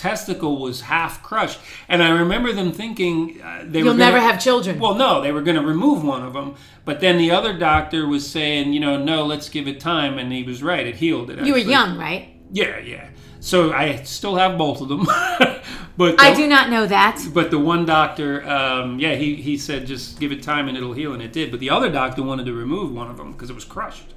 testicle 0.00 0.58
was 0.60 0.80
half 0.82 1.22
crushed. 1.22 1.60
And 1.88 2.02
I 2.02 2.08
remember 2.10 2.52
them 2.52 2.72
thinking 2.72 3.40
uh, 3.42 3.64
they 3.66 3.78
You'll 3.80 3.88
were 3.88 3.92
gonna- 3.92 4.04
never 4.12 4.20
have 4.20 4.40
children. 4.40 4.80
Well, 4.80 4.94
no, 4.94 5.20
they 5.20 5.30
were 5.32 5.42
going 5.42 5.56
to 5.56 5.62
remove 5.66 6.02
one 6.02 6.22
of 6.24 6.32
them, 6.32 6.54
but 6.84 7.00
then 7.00 7.18
the 7.18 7.30
other 7.30 7.52
doctor 7.56 8.06
was 8.06 8.28
saying, 8.28 8.72
you 8.72 8.80
know, 8.80 8.96
no, 9.02 9.24
let's 9.26 9.48
give 9.48 9.68
it 9.68 9.78
time, 9.78 10.18
and 10.18 10.32
he 10.32 10.42
was 10.42 10.62
right. 10.62 10.86
It 10.86 10.96
healed 10.96 11.30
it. 11.30 11.44
you 11.44 11.52
were 11.52 11.58
young, 11.58 11.98
right? 11.98 12.28
Yeah, 12.52 12.78
yeah. 12.78 13.10
So 13.40 13.72
I 13.72 14.02
still 14.02 14.36
have 14.36 14.58
both 14.58 14.80
of 14.82 14.88
them, 14.88 15.04
but 15.96 16.20
I 16.20 16.34
do 16.34 16.46
not 16.46 16.68
know 16.68 16.86
that. 16.86 17.22
But 17.32 17.50
the 17.50 17.58
one 17.58 17.86
doctor, 17.86 18.46
um, 18.48 18.98
yeah, 18.98 19.14
he, 19.14 19.34
he 19.36 19.56
said 19.56 19.86
just 19.86 20.20
give 20.20 20.30
it 20.32 20.42
time 20.42 20.68
and 20.68 20.76
it'll 20.76 20.92
heal, 20.92 21.12
and 21.14 21.22
it 21.22 21.32
did. 21.32 21.50
But 21.50 21.60
the 21.60 21.70
other 21.70 21.90
doctor 21.90 22.22
wanted 22.22 22.44
to 22.46 22.52
remove 22.52 22.92
one 22.92 23.10
of 23.10 23.16
them 23.16 23.32
because 23.32 23.48
it 23.48 23.54
was 23.54 23.64
crushed, 23.64 24.12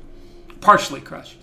partially 0.62 1.00
crushed. 1.00 1.38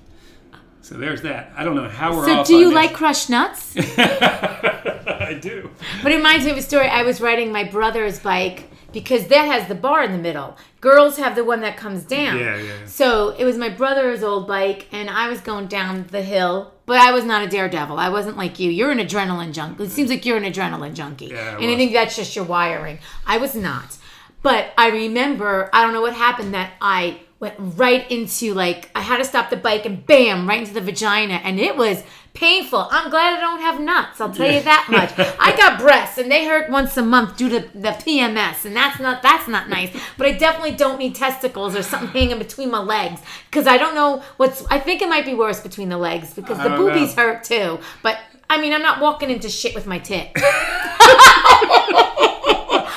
So 0.91 0.97
there's 0.97 1.23
that. 1.23 1.53
I 1.57 1.63
don't 1.63 1.77
know 1.77 1.89
how 1.89 2.17
we're 2.17 2.27
So 2.27 2.43
do 2.43 2.57
you 2.57 2.75
like 2.75 2.93
crushed 2.93 3.31
nuts? 3.31 3.75
I 3.77 5.39
do. 5.41 5.71
But 6.03 6.11
it 6.11 6.17
reminds 6.17 6.45
me 6.45 6.51
of 6.51 6.59
a 6.59 6.63
story. 6.63 6.89
I 6.89 7.05
was 7.05 7.21
riding 7.21 7.53
my 7.53 7.63
brother's 7.63 8.19
bike 8.19 8.65
because 8.93 9.29
that 9.29 9.45
has 9.45 9.69
the 9.69 9.77
bar 9.77 10.03
in 10.03 10.11
the 10.11 10.19
middle. 10.19 10.57
Girls 10.81 11.17
have 11.19 11.37
the 11.37 11.45
one 11.45 11.61
that 11.61 11.77
comes 11.77 12.03
down. 12.03 12.41
Yeah, 12.41 12.57
yeah. 12.57 12.87
So 12.87 13.37
it 13.39 13.45
was 13.45 13.57
my 13.57 13.69
brother's 13.69 14.25
old 14.25 14.49
bike, 14.49 14.89
and 14.91 15.09
I 15.09 15.29
was 15.29 15.41
going 15.41 15.69
down 15.69 16.09
the 16.09 16.23
hill, 16.23 16.75
but 16.87 16.97
I 16.97 17.13
was 17.13 17.25
not 17.25 17.45
a 17.45 17.47
daredevil. 17.47 17.97
I 17.97 18.09
wasn't 18.09 18.37
like 18.37 18.59
you. 18.59 18.73
You're 18.73 18.91
an 18.91 18.99
adrenaline 18.99 19.53
junkie. 19.53 19.85
It 19.85 19.93
seems 19.93 20.11
like 20.11 20.27
you're 20.27 20.39
an 20.39 20.53
adrenaline 20.53 20.95
junkie. 20.95 21.27
Yeah, 21.27 21.57
I 21.57 21.63
and 21.63 21.71
I 21.71 21.77
think 21.77 21.93
that's 21.93 22.17
just 22.17 22.35
your 22.35 22.47
wiring. 22.47 22.99
I 23.25 23.39
was 23.39 23.55
not. 23.55 23.97
But 24.43 24.73
I 24.77 24.89
remember, 24.89 25.71
I 25.73 25.85
don't 25.85 25.93
know 25.93 26.01
what 26.01 26.15
happened, 26.15 26.55
that 26.55 26.73
I 26.81 27.21
went 27.41 27.55
right 27.59 28.09
into 28.11 28.53
like, 28.53 28.91
I 28.95 29.01
had 29.01 29.17
to 29.17 29.25
stop 29.25 29.49
the 29.49 29.57
bike 29.57 29.87
and 29.87 30.07
bam, 30.07 30.47
right 30.47 30.61
into 30.61 30.75
the 30.75 30.83
vagina. 30.83 31.41
And 31.43 31.59
it 31.59 31.75
was 31.75 32.05
painful. 32.35 32.87
I'm 32.91 33.11
glad 33.11 33.39
I 33.39 33.41
don't 33.41 33.61
have 33.61 33.81
nuts. 33.81 34.21
I'll 34.21 34.33
tell 34.33 34.53
you 34.53 34.63
that 34.63 34.89
much. 34.91 35.13
I 35.41 35.57
got 35.57 35.81
breasts 35.81 36.19
and 36.19 36.31
they 36.31 36.45
hurt 36.45 36.71
once 36.71 36.97
a 36.99 37.03
month 37.03 37.39
due 37.39 37.49
to 37.49 37.61
the 37.75 37.89
PMS. 37.89 38.67
And 38.67 38.77
that's 38.77 39.01
not, 39.01 39.23
that's 39.23 39.49
not 39.49 39.71
nice. 39.71 39.91
But 40.19 40.27
I 40.27 40.33
definitely 40.33 40.77
don't 40.77 40.99
need 40.99 41.15
testicles 41.15 41.75
or 41.75 41.83
something 41.83 42.11
hanging 42.11 42.39
between 42.39 42.71
my 42.71 42.81
legs. 42.81 43.23
Cause 43.51 43.67
I 43.67 43.79
don't 43.79 43.95
know 43.95 44.23
what's, 44.37 44.65
I 44.67 44.79
think 44.79 45.01
it 45.01 45.09
might 45.09 45.25
be 45.25 45.35
worse 45.35 45.61
between 45.61 45.89
the 45.89 45.99
legs 45.99 46.35
because 46.35 46.59
the 46.59 46.69
don't 46.69 46.79
know. 46.79 46.89
boobies 46.89 47.15
hurt 47.15 47.43
too. 47.43 47.81
But 48.03 48.19
I 48.51 48.61
mean, 48.61 48.75
I'm 48.75 48.83
not 48.83 49.01
walking 49.01 49.31
into 49.31 49.49
shit 49.49 49.75
with 49.75 49.87
my 49.87 49.99
tit. 49.99 50.31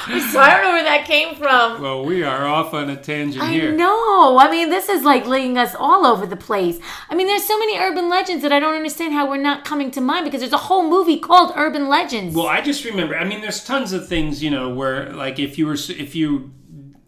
so 0.32 0.40
I 0.40 0.50
don't 0.52 0.64
know 0.64 0.72
where 0.72 0.84
that 0.84 1.06
came 1.06 1.36
from. 1.36 1.82
Well, 1.82 2.04
we 2.04 2.24
are 2.24 2.46
off 2.46 2.74
on 2.74 2.90
a 2.90 2.96
tangent 2.96 3.44
I 3.44 3.52
here. 3.52 3.72
know. 3.72 4.38
I 4.38 4.50
mean, 4.52 4.70
this 4.70 4.90
is 4.90 5.04
like 5.04 5.26
leading 5.26 5.58
us 5.58 5.76
all 5.76 6.06
over 6.06 6.26
the 6.26 6.36
place. 6.36 6.80
I 7.10 7.16
mean, 7.16 7.28
there's 7.28 7.46
so 7.46 7.58
many 7.58 7.78
urban 7.78 8.10
legends 8.10 8.44
that 8.44 8.52
I 8.52 8.60
don't 8.60 8.76
understand 8.76 9.14
how 9.14 9.30
we're 9.30 9.38
not 9.38 9.64
coming 9.64 9.92
to 9.92 10.02
mind 10.02 10.26
because 10.26 10.42
there's 10.42 10.54
a 10.54 10.58
whole 10.58 10.90
movie 10.90 11.20
called 11.20 11.54
Urban 11.56 11.88
Legends. 11.88 12.36
Well, 12.36 12.48
I 12.48 12.62
just 12.62 12.84
remember. 12.84 13.16
I 13.16 13.24
mean, 13.24 13.42
there's 13.42 13.64
tons 13.64 13.94
of 13.94 14.08
things, 14.08 14.44
you 14.44 14.50
know, 14.50 14.70
where 14.70 15.12
like 15.14 15.40
if 15.40 15.58
you 15.58 15.68
were 15.68 15.78
if 15.90 16.16
you 16.16 16.52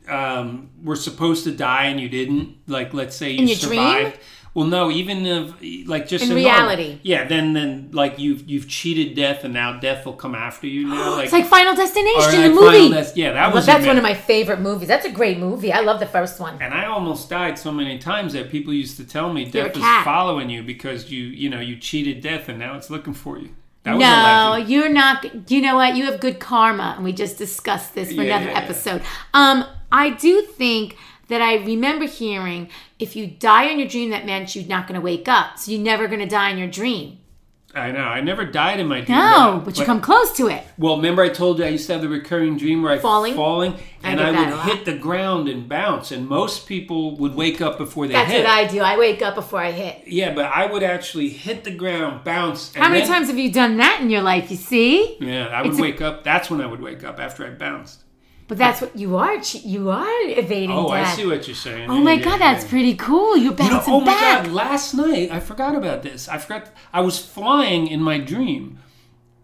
um, 0.10 0.70
were 0.84 0.96
supposed 0.96 1.44
to 1.46 1.52
die 1.52 1.86
and 1.86 2.00
you 2.00 2.10
didn't, 2.10 2.58
like 2.68 2.94
let's 2.94 3.15
say 3.15 3.32
you 3.32 3.46
your 3.46 3.58
dream? 3.58 3.80
survived. 3.80 4.20
Well, 4.54 4.68
no, 4.68 4.89
even 4.89 5.26
if 5.26 5.54
like 5.86 6.08
just 6.08 6.24
In 6.24 6.30
normal- 6.30 6.46
reality. 6.46 7.00
yeah. 7.04 7.28
Then 7.28 7.52
then 7.52 7.89
like 7.91 8.20
you've 8.20 8.50
you've 8.50 8.70
cheated 8.70 9.13
death, 9.13 9.44
and 9.44 9.54
now 9.54 9.80
death 9.82 10.06
will 10.06 10.13
come 10.13 10.34
after 10.34 10.65
you. 10.65 10.88
Now, 10.88 11.12
like, 11.18 11.26
it's 11.26 11.34
like 11.34 11.46
Final 11.48 11.76
Destination, 11.76 12.41
the 12.41 12.50
movie. 12.62 12.89
Des- 12.89 13.12
yeah, 13.15 13.34
that 13.34 13.54
was. 13.54 13.65
that's 13.65 13.86
one 13.86 13.98
of 13.98 14.04
my 14.04 14.13
favorite 14.13 14.62
movies. 14.62 14.88
That's 14.88 15.06
a 15.06 15.12
great 15.12 15.39
movie. 15.39 15.74
I 15.74 15.82
love 15.82 16.00
the 16.00 16.06
first 16.06 16.39
one. 16.39 16.58
And 16.62 16.74
I 16.74 16.86
almost 16.86 17.30
died 17.30 17.60
so 17.60 17.70
many 17.70 17.98
times 18.00 18.32
that 18.32 18.50
people 18.50 18.74
used 18.74 18.96
to 18.96 19.04
tell 19.06 19.34
me 19.34 19.44
You're 19.44 19.68
death 19.68 19.76
is 19.76 20.04
following 20.06 20.50
you 20.50 20.63
because 20.63 21.12
you 21.12 21.24
you 21.26 21.50
know 21.50 21.60
you 21.60 21.76
cheated 21.76 22.22
death, 22.22 22.48
and 22.48 22.58
now 22.58 22.78
it's 22.78 22.89
looking 22.89 23.13
for 23.13 23.38
you. 23.38 23.50
That 23.84 23.98
No, 23.98 24.56
you're 24.56 24.88
not. 24.88 25.52
You 25.52 25.62
know 25.62 25.76
what? 25.76 25.98
You 25.98 26.06
have 26.06 26.22
good 26.22 26.39
karma, 26.39 26.94
and 26.96 27.04
we 27.04 27.12
just 27.12 27.38
discussed 27.38 27.94
this 27.94 28.08
for 28.08 28.24
Yeah, 28.24 28.38
another 28.38 28.46
yeah, 28.46 28.52
yeah. 28.60 28.63
episode. 28.63 29.02
Um, 29.34 29.65
I 29.96 30.10
do 30.12 30.42
think 30.42 30.98
that 31.28 31.42
I 31.42 31.56
remember 31.56 32.06
hearing 32.06 32.70
if 33.00 33.16
you 33.16 33.28
die 33.28 33.66
in 33.66 33.80
your 33.80 33.88
dream, 33.88 34.10
that 34.12 34.26
meant 34.26 34.56
you're 34.56 34.66
not 34.68 34.88
going 34.88 35.00
to 35.00 35.04
wake 35.04 35.28
up, 35.28 35.58
so 35.58 35.72
you're 35.72 35.82
never 35.82 36.08
going 36.08 36.20
to 36.20 36.28
die 36.28 36.50
in 36.52 36.58
your 36.58 36.68
dream. 36.68 37.20
I 37.74 37.92
know. 37.92 38.04
I 38.04 38.22
never 38.22 38.46
died 38.46 38.80
in 38.80 38.88
my 38.88 39.02
dream. 39.02 39.18
No, 39.18 39.62
but 39.66 39.78
you 39.78 39.84
come 39.84 40.00
close 40.00 40.32
to 40.38 40.48
it. 40.48 40.64
Well, 40.78 40.96
remember 40.96 41.22
I 41.24 41.28
told 41.30 41.60
you 41.60 41.66
I 41.66 41.70
used 41.70 41.88
to 41.88 41.94
have 41.94 42.02
the 42.02 42.08
recurring 42.08 42.56
dream 42.58 42.82
where 42.82 42.94
I 42.94 43.00
Falling? 43.00 43.34
falling, 43.36 43.74
and 44.02 44.18
get 44.18 44.34
I, 44.34 44.50
would 44.50 44.60
hit 44.74 44.86
the 44.86 44.98
ground 44.98 45.50
and 45.50 45.68
bounce, 45.68 46.12
and 46.14 46.26
most 46.26 46.68
people 46.68 47.18
would 47.18 47.36
wake 47.36 47.60
up 47.60 47.78
before 47.78 48.08
they 48.08 48.14
That's 48.14 48.32
hit. 48.32 48.43
That's 48.46 48.72
what 48.74 48.82
I 48.86 48.93
do. 48.93 48.96
I 48.96 48.98
wake 48.98 49.22
up 49.22 49.36
before 49.36 49.60
I 49.60 49.72
hit. 49.72 50.08
yeah, 50.08 50.34
but 50.34 50.46
I 50.46 50.68
would 50.72 50.84
actually 50.84 51.28
hit 51.28 51.66
the 51.66 51.72
ground, 51.76 52.24
bounce. 52.24 52.74
And 52.76 52.82
How 52.84 52.89
many 52.89 53.02
then- 53.02 53.10
times 53.10 53.28
have 53.28 53.38
you 53.38 53.52
done 53.52 53.76
that 53.78 54.00
in 54.00 54.10
your 54.10 54.22
life? 54.22 54.50
You 54.52 54.58
see, 54.58 55.18
Yeah, 55.20 55.48
I 55.48 55.62
would 55.62 55.72
It's 55.72 55.80
a- 55.80 55.82
wake 55.82 56.00
up. 56.02 56.24
That's 56.24 56.50
when 56.50 56.62
I 56.62 56.68
would 56.68 56.82
wake 56.82 57.04
up 57.04 57.20
after 57.20 57.46
I 57.46 57.50
bounced. 57.50 58.04
But 58.48 58.58
that's 58.58 58.82
what 58.82 58.96
you 58.96 59.18
are. 59.18 59.36
You 59.64 59.89
are 59.89 60.22
evading 60.30 60.72
Oh, 60.72 60.89
I 60.89 61.04
see 61.06 61.26
what 61.26 61.48
you're 61.48 61.56
saying. 61.56 61.89
Oh 61.89 62.00
my 62.02 62.14
Yeah, 62.14 62.24
god, 62.24 62.39
yeah, 62.39 62.54
that's 62.54 62.66
pretty 62.66 62.96
cool. 62.96 63.36
You're 63.38 63.46
You 63.46 63.50
know, 63.52 63.56
bouncing 63.70 63.93
oh 63.93 64.00
my 64.02 64.12
god! 64.12 64.48
Last 64.48 64.93
night 64.93 65.32
I 65.32 65.39
forgot 65.39 65.76
about 65.76 66.04
this. 66.04 66.28
I 66.28 66.38
forgot 66.38 66.70
I 66.93 67.02
was 67.02 67.18
flying 67.20 67.88
in 67.88 68.02
my 68.02 68.18
dream, 68.20 68.80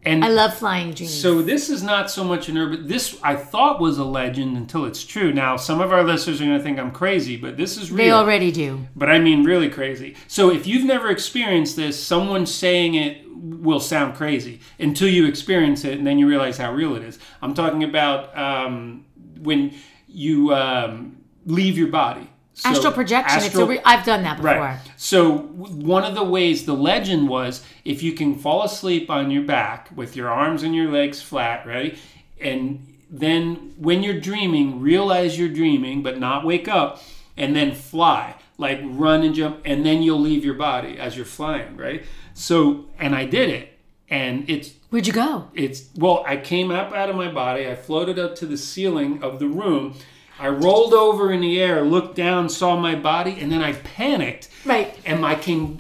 And 0.03 0.25
I 0.25 0.29
love 0.29 0.55
flying 0.55 0.93
dreams. 0.93 1.13
so 1.13 1.41
this 1.43 1.69
is 1.69 1.83
not 1.83 2.09
so 2.09 2.23
much 2.23 2.49
an 2.49 2.57
urban. 2.57 2.87
This 2.87 3.17
I 3.23 3.35
thought 3.35 3.79
was 3.79 3.97
a 3.99 4.03
legend 4.03 4.57
until 4.57 4.85
it's 4.85 5.03
true. 5.05 5.31
Now 5.31 5.57
some 5.57 5.79
of 5.81 5.91
our 5.91 6.03
listeners 6.03 6.41
are 6.41 6.45
going 6.45 6.57
to 6.57 6.63
think 6.63 6.79
I'm 6.79 6.91
crazy, 6.91 7.37
but 7.37 7.55
this 7.57 7.77
is 7.77 7.91
real. 7.91 7.97
they 7.97 8.11
already 8.11 8.51
do. 8.51 8.87
but 8.95 9.09
I 9.09 9.19
mean 9.19 9.43
really 9.43 9.69
crazy. 9.69 10.15
So 10.27 10.49
if 10.51 10.65
you've 10.67 10.85
never 10.85 11.09
experienced 11.09 11.75
this, 11.75 12.01
someone 12.01 12.45
saying 12.45 12.95
it 12.95 13.17
will 13.61 13.79
sound 13.79 14.15
crazy 14.15 14.59
until 14.79 15.07
you 15.07 15.25
experience 15.27 15.85
it, 15.85 15.97
and 15.97 16.05
then 16.05 16.17
you 16.17 16.27
realize 16.27 16.57
how 16.57 16.73
real 16.73 16.95
it 16.95 17.03
is. 17.03 17.19
I'm 17.41 17.53
talking 17.53 17.83
about 17.83 18.35
um, 18.37 19.05
when 19.39 19.73
you 20.07 20.53
um, 20.53 21.17
leave 21.45 21.77
your 21.77 21.87
body. 21.87 22.27
So 22.53 22.69
Astral 22.69 22.93
projection. 22.93 23.37
it's 23.37 23.45
a 23.45 23.47
astral- 23.49 23.67
re- 23.67 23.79
I've 23.85 24.05
done 24.05 24.23
that 24.23 24.37
before. 24.37 24.55
Right. 24.55 24.79
So 24.97 25.37
one 25.37 26.03
of 26.03 26.15
the 26.15 26.23
ways 26.23 26.65
the 26.65 26.73
legend 26.75 27.29
was 27.29 27.63
if 27.85 28.03
you 28.03 28.11
can 28.11 28.35
fall 28.35 28.63
asleep 28.63 29.09
on 29.09 29.31
your 29.31 29.43
back 29.43 29.89
with 29.95 30.15
your 30.15 30.29
arms 30.29 30.63
and 30.63 30.75
your 30.75 30.91
legs 30.91 31.21
flat, 31.21 31.65
right? 31.65 31.97
And 32.39 32.97
then 33.09 33.73
when 33.77 34.03
you're 34.03 34.19
dreaming, 34.19 34.81
realize 34.81 35.39
you're 35.39 35.49
dreaming 35.49 36.03
but 36.03 36.19
not 36.19 36.45
wake 36.45 36.67
up 36.67 37.01
and 37.37 37.55
then 37.55 37.73
fly. 37.73 38.35
Like 38.57 38.79
run 38.83 39.23
and 39.23 39.33
jump 39.33 39.61
and 39.65 39.85
then 39.85 40.03
you'll 40.03 40.19
leave 40.19 40.45
your 40.45 40.53
body 40.53 40.97
as 40.99 41.15
you're 41.15 41.25
flying, 41.25 41.75
right? 41.77 42.03
So 42.33 42.85
and 42.99 43.15
I 43.15 43.25
did 43.25 43.49
it 43.49 43.77
and 44.09 44.49
it's 44.49 44.73
Where'd 44.89 45.07
you 45.07 45.13
go? 45.13 45.47
it's 45.53 45.85
well 45.95 46.21
i 46.27 46.35
came 46.35 46.69
up 46.69 46.91
out 46.91 47.09
of 47.09 47.15
my 47.15 47.31
body 47.31 47.65
i 47.65 47.75
floated 47.75 48.19
up 48.19 48.35
to 48.35 48.45
the 48.45 48.57
ceiling 48.57 49.23
of 49.23 49.39
the 49.39 49.47
room 49.47 49.95
i 50.37 50.49
rolled 50.49 50.93
over 50.93 51.31
in 51.31 51.39
the 51.39 51.61
air 51.61 51.81
looked 51.81 52.13
down 52.13 52.49
saw 52.49 52.75
my 52.75 52.93
body 52.93 53.37
and 53.39 53.49
then 53.49 53.61
i 53.61 53.71
panicked 53.71 54.49
Right. 54.65 54.93
and 55.05 55.25
i 55.25 55.35
came 55.35 55.77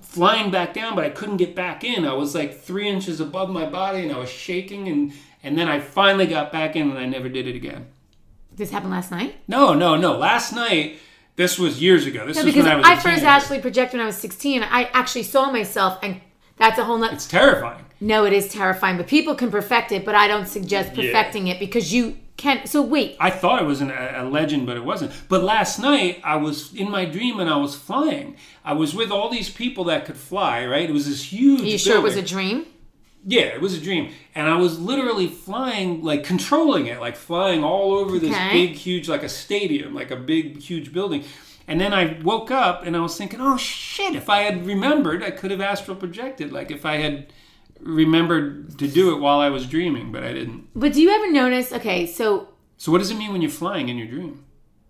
flying 0.00 0.52
back 0.52 0.74
down 0.74 0.94
but 0.94 1.02
i 1.04 1.10
couldn't 1.10 1.38
get 1.38 1.56
back 1.56 1.82
in 1.82 2.04
i 2.04 2.12
was 2.12 2.36
like 2.36 2.56
three 2.60 2.88
inches 2.88 3.18
above 3.18 3.50
my 3.50 3.66
body 3.66 4.02
and 4.04 4.12
i 4.12 4.18
was 4.18 4.30
shaking 4.30 4.86
and 4.86 5.12
and 5.42 5.58
then 5.58 5.68
i 5.68 5.80
finally 5.80 6.26
got 6.28 6.52
back 6.52 6.76
in 6.76 6.88
and 6.88 6.98
i 6.98 7.04
never 7.06 7.28
did 7.28 7.48
it 7.48 7.56
again 7.56 7.86
This 8.54 8.70
happened 8.70 8.92
last 8.92 9.10
night. 9.10 9.34
no 9.48 9.74
no 9.74 9.96
no 9.96 10.16
last 10.16 10.52
night 10.52 10.98
this 11.36 11.58
was 11.58 11.80
years 11.80 12.06
ago 12.06 12.26
this 12.26 12.36
No, 12.36 12.44
was 12.44 12.52
because 12.52 12.64
when 12.64 12.72
i 12.72 12.76
was 12.76 12.86
I 12.86 12.96
first 12.96 13.22
actually 13.24 13.60
projected 13.60 13.98
when 13.98 14.02
I 14.04 14.06
was 14.06 14.16
16. 14.16 14.62
I 14.62 14.84
actually 14.92 15.22
saw 15.24 15.50
myself, 15.50 15.98
and 16.02 16.20
that's 16.56 16.78
a 16.78 16.84
whole 16.84 16.98
nother. 16.98 17.14
it's 17.14 17.26
terrifying 17.26 17.84
No, 18.00 18.24
it 18.24 18.32
is 18.32 18.48
terrifying, 18.48 18.96
but 18.96 19.06
people 19.06 19.34
can 19.34 19.50
perfect 19.50 19.92
it. 19.92 20.04
But 20.04 20.14
I 20.14 20.26
don't 20.28 20.46
suggest 20.46 20.94
perfecting 20.94 21.46
it 21.48 21.58
because 21.58 21.92
you 21.94 22.16
can. 22.36 22.66
So 22.66 22.82
wait, 22.82 23.16
I 23.20 23.30
thought 23.30 23.62
it 23.62 23.64
was 23.64 23.80
an, 23.80 23.90
a 23.90 24.22
a 24.22 24.24
legend, 24.24 24.66
but 24.66 24.76
it 24.76 24.84
wasn't. 24.84 25.12
But 25.28 25.42
last 25.44 25.78
night, 25.78 26.20
I 26.24 26.36
was 26.36 26.74
in 26.74 26.90
my 26.90 27.04
dream 27.04 27.38
and 27.40 27.48
I 27.48 27.56
was 27.56 27.74
flying. 27.76 28.36
I 28.64 28.72
was 28.72 28.94
with 28.94 29.10
all 29.10 29.28
these 29.30 29.50
people 29.50 29.84
that 29.84 30.04
could 30.06 30.16
fly, 30.16 30.66
right? 30.66 30.88
It 30.88 30.92
was 30.92 31.06
this 31.08 31.32
huge. 31.32 31.60
are 31.60 31.64
you 31.64 31.78
sure 31.78 31.96
it 31.96 32.02
was 32.02 32.16
a 32.16 32.22
dream? 32.22 32.66
Yeah, 33.24 33.42
it 33.42 33.60
was 33.60 33.74
a 33.76 33.80
dream. 33.80 34.12
And 34.34 34.48
I 34.48 34.56
was 34.56 34.80
literally 34.80 35.28
flying, 35.28 36.02
like 36.02 36.24
controlling 36.24 36.86
it, 36.86 37.00
like 37.00 37.16
flying 37.16 37.62
all 37.62 37.92
over 37.94 38.18
this 38.18 38.34
Okay. 38.34 38.52
big, 38.52 38.70
huge, 38.76 39.08
like 39.08 39.22
a 39.22 39.28
stadium, 39.28 39.94
like 39.94 40.10
a 40.10 40.16
big, 40.16 40.60
huge 40.60 40.92
building. 40.92 41.24
And 41.68 41.80
then 41.80 41.94
I 41.94 42.18
woke 42.22 42.50
up 42.50 42.84
and 42.84 42.96
I 42.96 43.00
was 43.00 43.16
thinking, 43.16 43.40
oh 43.40 43.56
shit, 43.56 44.16
if 44.16 44.28
I 44.28 44.38
had 44.42 44.66
remembered, 44.66 45.22
I 45.22 45.30
could 45.30 45.52
have 45.52 45.60
astral 45.60 45.96
projected. 45.96 46.52
Like 46.52 46.70
if 46.72 46.84
I 46.84 46.96
had 46.96 47.32
remembered 47.80 48.78
to 48.78 48.88
do 48.88 49.14
it 49.14 49.20
while 49.20 49.40
I 49.40 49.48
was 49.50 49.66
dreaming, 49.66 50.12
but 50.12 50.24
I 50.24 50.32
didn't. 50.32 50.68
But 50.74 50.92
do 50.92 51.00
you 51.00 51.10
ever 51.10 51.30
notice? 51.30 51.72
Okay, 51.72 52.06
so 52.06 52.48
So 52.76 52.90
what 52.92 52.98
does 52.98 53.10
it 53.10 53.16
mean 53.16 53.32
when 53.32 53.42
you're 53.42 53.50
flying 53.50 53.88
in 53.88 53.96
your 53.98 54.08
dream? 54.08 54.44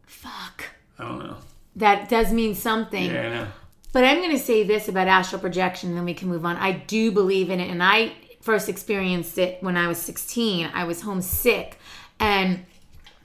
fuck. 0.07 0.65
I 0.99 1.05
don't 1.05 1.19
know. 1.19 1.37
That 1.77 2.09
does 2.09 2.33
mean 2.33 2.55
something. 2.55 3.11
Yeah, 3.11 3.23
I 3.27 3.29
know. 3.31 3.47
But 3.93 4.05
I'm 4.05 4.19
going 4.19 4.31
to 4.31 4.39
say 4.39 4.63
this 4.63 4.89
about 4.89 5.09
astral 5.09 5.41
projection, 5.41 5.89
and 5.91 5.99
then 5.99 6.05
we 6.05 6.15
can 6.15 6.29
move 6.29 6.45
on. 6.47 6.57
I 6.57 6.73
do 6.73 7.11
believe 7.11 7.51
in 7.51 7.61
it, 7.61 7.71
and 7.71 7.83
I 7.83 8.13
first 8.43 8.69
experienced 8.69 9.39
it 9.39 9.63
when 9.63 9.77
I 9.77 9.89
was 9.89 9.99
16. 9.99 10.71
I 10.75 10.85
was 10.85 11.01
homesick, 11.01 11.79
and 12.21 12.67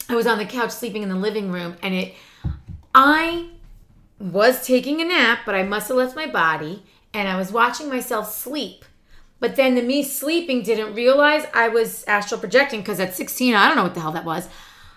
I 0.08 0.16
was 0.16 0.26
on 0.26 0.38
the 0.38 0.46
couch 0.46 0.72
sleeping 0.72 1.04
in 1.04 1.10
the 1.10 1.16
living 1.16 1.52
room, 1.52 1.76
and 1.82 1.94
it. 1.94 2.14
I 2.96 3.50
was 4.20 4.66
taking 4.66 5.02
a 5.02 5.06
nap, 5.06 5.40
but 5.46 5.54
I 5.54 5.64
must 5.64 5.90
have 5.90 5.98
left 5.98 6.16
my 6.16 6.26
body, 6.28 6.84
and 7.14 7.28
I 7.28 7.38
was 7.38 7.52
watching 7.52 7.90
myself 7.90 8.32
sleep. 8.34 8.86
But 9.40 9.56
then 9.56 9.76
the 9.76 9.84
me 9.84 10.02
sleeping 10.04 10.64
didn't 10.64 10.96
realize 10.96 11.46
I 11.54 11.68
was 11.68 12.04
astral 12.06 12.40
projecting 12.40 12.80
because 12.80 13.00
at 13.00 13.14
16, 13.14 13.54
I 13.54 13.68
don't 13.68 13.76
know 13.76 13.84
what 13.84 13.94
the 13.94 14.00
hell 14.00 14.12
that 14.14 14.26
was. 14.26 14.50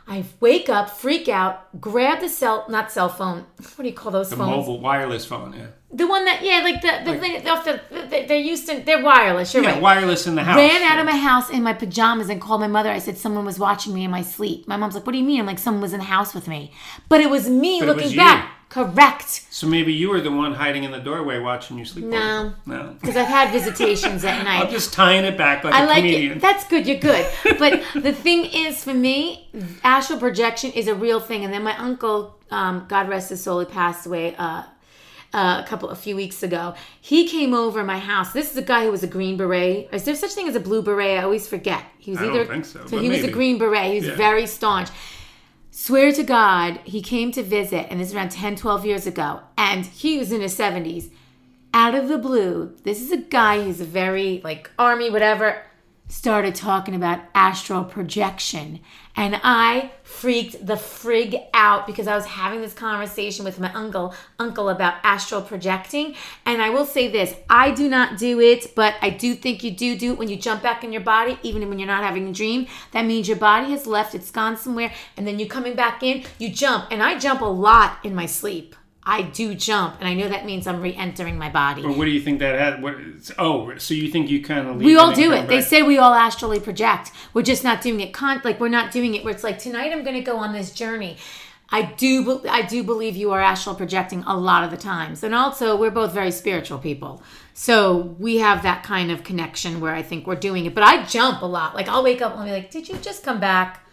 I 0.08 0.24
wake 0.40 0.68
up, 0.68 0.90
freak 0.90 1.28
out, 1.28 1.80
grab 1.80 2.20
the 2.20 2.28
cell, 2.28 2.66
not 2.68 2.90
cell 2.90 3.08
phone. 3.08 3.46
What 3.76 3.84
do 3.84 3.88
you 3.88 3.94
call 3.94 4.10
those 4.12 4.30
The 4.30 4.36
phones? 4.36 4.50
mobile 4.50 4.80
wireless 4.80 5.24
phone, 5.24 5.52
yeah. 5.56 5.66
The 5.92 6.06
one 6.06 6.24
that, 6.24 6.42
yeah, 6.42 6.60
like 6.62 6.80
the, 6.82 7.10
the 7.12 7.18
thing, 7.18 7.48
off 7.48 7.64
the, 7.64 7.80
they- 8.08 8.24
they're 8.26 8.38
used 8.38 8.68
to, 8.68 8.80
they're 8.80 9.02
wireless, 9.02 9.52
you're 9.54 9.62
Yeah, 9.64 9.72
right. 9.72 9.82
wireless 9.82 10.26
in 10.26 10.34
the 10.36 10.44
house. 10.44 10.56
Ran 10.56 10.82
out 10.82 10.98
of 11.00 11.04
my 11.06 11.16
house 11.16 11.50
in 11.50 11.62
my 11.62 11.72
pajamas 11.72 12.28
and 12.28 12.40
called 12.40 12.60
my 12.60 12.68
mother. 12.68 12.90
I 12.90 12.98
said 12.98 13.18
someone 13.18 13.44
was 13.44 13.58
watching 13.58 13.92
me 13.94 14.04
in 14.04 14.10
my 14.10 14.22
sleep. 14.22 14.68
My 14.68 14.76
mom's 14.76 14.94
like, 14.94 15.04
"What 15.06 15.12
do 15.12 15.18
you 15.18 15.24
mean?" 15.24 15.40
I'm 15.40 15.46
like, 15.46 15.58
"Someone 15.58 15.82
was 15.82 15.92
in 15.92 15.98
the 15.98 16.04
house 16.06 16.32
with 16.34 16.46
me," 16.46 16.72
but 17.08 17.20
it 17.20 17.28
was 17.30 17.48
me 17.48 17.80
But 17.80 17.88
looking 17.88 18.16
back. 18.16 18.52
Correct, 18.70 19.46
So 19.50 19.66
maybe 19.66 19.92
you 19.92 20.10
were 20.10 20.20
the 20.20 20.30
one 20.30 20.54
hiding 20.54 20.84
in 20.84 20.92
the 20.92 21.00
doorway 21.00 21.40
watching 21.40 21.76
you 21.76 21.84
sleep. 21.84 22.04
No. 22.04 22.54
No. 22.66 22.94
because 23.00 23.16
I've 23.16 23.26
had 23.26 23.50
visitations 23.50 24.24
at 24.24 24.44
night. 24.48 24.62
I'm 24.64 24.70
just 24.70 24.92
tying 24.94 25.24
it 25.24 25.36
back 25.36 25.64
like 25.64 25.74
I 25.74 25.82
a 25.82 25.86
like 25.86 25.96
comedian. 25.96 26.32
it. 26.38 26.40
That's 26.40 26.64
good. 26.68 26.86
You're 26.86 26.98
good. 27.00 27.26
But 27.58 27.82
the 28.00 28.12
thing 28.12 28.44
is, 28.44 28.82
for 28.84 28.94
me, 28.94 29.48
astral 29.82 30.20
projection 30.20 30.70
is 30.72 30.86
a 30.86 30.94
real 30.94 31.18
thing. 31.18 31.44
And 31.44 31.52
then 31.52 31.64
my 31.64 31.76
uncle, 31.78 32.38
um, 32.52 32.86
God 32.88 33.08
rest 33.08 33.30
his 33.30 33.42
soul, 33.42 33.58
he 33.58 33.66
passed 33.66 34.06
away 34.06 34.36
uh, 34.36 34.62
uh, 35.34 35.62
a 35.64 35.68
couple, 35.68 35.88
a 35.90 35.96
few 35.96 36.14
weeks 36.14 36.44
ago. 36.44 36.74
He 37.00 37.26
came 37.28 37.54
over 37.54 37.82
my 37.82 37.98
house. 37.98 38.32
This 38.32 38.52
is 38.52 38.56
a 38.56 38.62
guy 38.62 38.84
who 38.84 38.92
was 38.92 39.02
a 39.02 39.08
green 39.08 39.36
beret. 39.36 39.88
Is 39.92 40.04
there 40.04 40.14
such 40.14 40.30
thing 40.30 40.46
as 40.48 40.54
a 40.54 40.60
blue 40.60 40.80
beret? 40.82 41.18
I 41.18 41.24
always 41.24 41.48
forget. 41.48 41.82
He 41.98 42.12
was 42.12 42.20
I 42.20 42.26
don't 42.26 42.34
either. 42.36 42.44
think 42.46 42.64
so, 42.64 42.86
So 42.86 42.98
he 43.00 43.08
was 43.08 43.24
a 43.24 43.30
green 43.32 43.58
beret. 43.58 43.90
He 43.90 43.96
was 43.96 44.06
Yeah. 44.06 44.14
very 44.16 44.46
staunch. 44.46 44.90
Swear 45.70 46.12
to 46.12 46.22
God, 46.22 46.80
he 46.84 47.00
came 47.00 47.32
to 47.32 47.42
visit, 47.42 47.86
and 47.90 48.00
this 48.00 48.08
is 48.08 48.14
around 48.14 48.30
10, 48.30 48.56
12 48.56 48.84
years 48.84 49.06
ago, 49.06 49.40
and 49.56 49.86
he 49.86 50.18
was 50.18 50.32
in 50.32 50.40
his 50.40 50.58
70s 50.58 51.10
out 51.72 51.94
of 51.94 52.08
the 52.08 52.18
blue, 52.18 52.74
this 52.82 53.00
is 53.00 53.12
a 53.12 53.16
guy 53.16 53.62
who's 53.62 53.80
a 53.80 53.84
very 53.84 54.40
like 54.42 54.70
army, 54.78 55.10
whatever, 55.10 55.62
started 56.08 56.54
talking 56.54 56.94
about 56.94 57.20
astral 57.34 57.84
projection. 57.84 58.80
And 59.14 59.40
I 59.42 59.92
freaked 60.20 60.66
the 60.66 60.74
frig 60.74 61.42
out 61.54 61.86
because 61.86 62.06
I 62.06 62.14
was 62.14 62.26
having 62.26 62.60
this 62.60 62.74
conversation 62.74 63.42
with 63.42 63.58
my 63.58 63.72
uncle, 63.72 64.14
uncle 64.38 64.68
about 64.68 64.96
astral 65.02 65.40
projecting. 65.40 66.14
And 66.44 66.60
I 66.60 66.68
will 66.68 66.84
say 66.84 67.08
this, 67.08 67.34
I 67.48 67.70
do 67.70 67.88
not 67.88 68.18
do 68.18 68.38
it, 68.38 68.74
but 68.74 68.96
I 69.00 69.08
do 69.08 69.34
think 69.34 69.64
you 69.64 69.70
do 69.70 69.96
do 69.96 70.12
it 70.12 70.18
when 70.18 70.28
you 70.28 70.36
jump 70.36 70.62
back 70.62 70.84
in 70.84 70.92
your 70.92 71.00
body, 71.00 71.38
even 71.42 71.66
when 71.70 71.78
you're 71.78 71.86
not 71.86 72.04
having 72.04 72.28
a 72.28 72.32
dream. 72.34 72.66
That 72.92 73.06
means 73.06 73.28
your 73.28 73.38
body 73.38 73.70
has 73.70 73.86
left, 73.86 74.14
it's 74.14 74.30
gone 74.30 74.58
somewhere, 74.58 74.92
and 75.16 75.26
then 75.26 75.38
you're 75.38 75.48
coming 75.48 75.74
back 75.74 76.02
in, 76.02 76.24
you 76.38 76.50
jump. 76.50 76.88
And 76.90 77.02
I 77.02 77.18
jump 77.18 77.40
a 77.40 77.46
lot 77.46 77.96
in 78.04 78.14
my 78.14 78.26
sleep. 78.26 78.76
I 79.10 79.22
do 79.22 79.56
jump, 79.56 79.96
and 79.98 80.06
I 80.06 80.14
know 80.14 80.28
that 80.28 80.46
means 80.46 80.68
I'm 80.68 80.80
re-entering 80.80 81.36
my 81.36 81.50
body. 81.50 81.82
But 81.82 81.96
what 81.96 82.04
do 82.04 82.12
you 82.12 82.20
think 82.20 82.38
that 82.38 82.56
had? 82.56 82.80
What, 82.80 82.94
oh, 83.38 83.76
so 83.76 83.92
you 83.92 84.08
think 84.08 84.30
you 84.30 84.40
kind 84.40 84.68
of 84.68 84.76
We 84.76 84.96
all 84.96 85.12
do 85.12 85.32
it. 85.32 85.48
They 85.48 85.62
say 85.62 85.82
we 85.82 85.98
all 85.98 86.14
astrally 86.14 86.60
project. 86.60 87.10
We're 87.34 87.42
just 87.42 87.64
not 87.64 87.82
doing 87.82 87.98
it 87.98 88.12
con 88.12 88.40
like 88.44 88.60
we're 88.60 88.68
not 88.68 88.92
doing 88.92 89.16
it 89.16 89.24
where 89.24 89.34
it's 89.34 89.42
like 89.42 89.58
tonight 89.58 89.92
I'm 89.92 90.04
going 90.04 90.14
to 90.14 90.22
go 90.22 90.36
on 90.36 90.52
this 90.52 90.70
journey. 90.70 91.16
I 91.70 91.82
do 91.82 92.40
I 92.48 92.62
do 92.62 92.84
believe 92.84 93.16
you 93.16 93.32
are 93.32 93.40
astral 93.40 93.74
projecting 93.74 94.22
a 94.28 94.36
lot 94.36 94.62
of 94.62 94.70
the 94.70 94.76
times. 94.76 95.24
And 95.24 95.34
also 95.34 95.76
we're 95.76 95.90
both 95.90 96.12
very 96.12 96.30
spiritual 96.30 96.78
people. 96.78 97.20
So 97.52 98.14
we 98.20 98.36
have 98.38 98.62
that 98.62 98.84
kind 98.84 99.10
of 99.10 99.24
connection 99.24 99.80
where 99.80 99.92
I 99.92 100.02
think 100.02 100.28
we're 100.28 100.36
doing 100.36 100.66
it. 100.66 100.74
But 100.74 100.84
I 100.84 101.04
jump 101.04 101.42
a 101.42 101.46
lot. 101.46 101.74
Like 101.74 101.88
I'll 101.88 102.04
wake 102.04 102.22
up 102.22 102.32
and 102.32 102.42
I'll 102.42 102.46
be 102.46 102.52
like, 102.52 102.70
"Did 102.70 102.88
you 102.88 102.96
just 102.98 103.24
come 103.24 103.40
back?" 103.40 103.84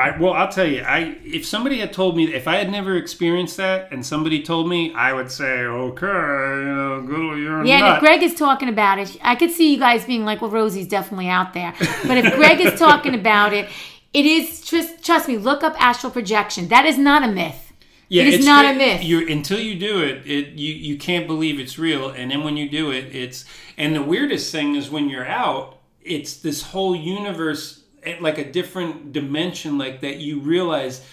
I, 0.00 0.18
well, 0.18 0.32
I'll 0.32 0.48
tell 0.48 0.66
you. 0.66 0.82
I 0.82 1.18
if 1.24 1.46
somebody 1.46 1.78
had 1.78 1.92
told 1.92 2.16
me 2.16 2.32
if 2.34 2.48
I 2.48 2.56
had 2.56 2.70
never 2.70 2.96
experienced 2.96 3.56
that, 3.58 3.92
and 3.92 4.04
somebody 4.04 4.42
told 4.42 4.68
me, 4.68 4.92
I 4.94 5.12
would 5.12 5.30
say, 5.30 5.64
okay, 5.64 6.06
you 6.06 6.74
know, 6.74 7.02
go, 7.06 7.34
you're 7.34 7.64
Yeah, 7.64 7.86
and 7.86 7.94
if 7.96 8.00
Greg 8.00 8.22
is 8.22 8.34
talking 8.34 8.68
about 8.68 8.98
it, 8.98 9.16
I 9.22 9.34
could 9.34 9.50
see 9.50 9.72
you 9.72 9.78
guys 9.78 10.04
being 10.04 10.24
like, 10.24 10.40
"Well, 10.40 10.50
Rosie's 10.50 10.88
definitely 10.88 11.28
out 11.28 11.54
there." 11.54 11.74
But 12.06 12.18
if 12.18 12.34
Greg 12.34 12.60
is 12.60 12.78
talking 12.78 13.14
about 13.14 13.52
it, 13.52 13.68
it 14.12 14.26
is 14.26 14.64
trust, 14.64 15.04
trust 15.04 15.28
me. 15.28 15.36
Look 15.38 15.62
up 15.62 15.80
astral 15.80 16.12
projection. 16.12 16.68
That 16.68 16.86
is 16.86 16.98
not 16.98 17.22
a 17.22 17.28
myth. 17.28 17.72
Yeah, 18.08 18.22
It 18.22 18.28
is 18.28 18.34
it's 18.36 18.44
not 18.44 18.64
a 18.64 18.74
myth. 18.76 19.04
You 19.04 19.28
until 19.28 19.60
you 19.60 19.78
do 19.78 20.02
it, 20.02 20.26
it 20.26 20.48
you 20.54 20.74
you 20.74 20.98
can't 20.98 21.28
believe 21.28 21.60
it's 21.60 21.78
real, 21.78 22.10
and 22.10 22.30
then 22.30 22.42
when 22.42 22.56
you 22.56 22.68
do 22.68 22.90
it, 22.90 23.14
it's 23.14 23.44
and 23.76 23.94
the 23.94 24.02
weirdest 24.02 24.50
thing 24.50 24.74
is 24.74 24.90
when 24.90 25.08
you're 25.08 25.26
out, 25.28 25.78
it's 26.02 26.36
this 26.36 26.62
whole 26.62 26.96
universe, 26.96 27.79
like 28.20 28.38
a 28.38 28.50
different 28.50 29.12
dimension, 29.12 29.78
like 29.78 30.00
that 30.00 30.18
you 30.18 30.40
realize 30.40 31.04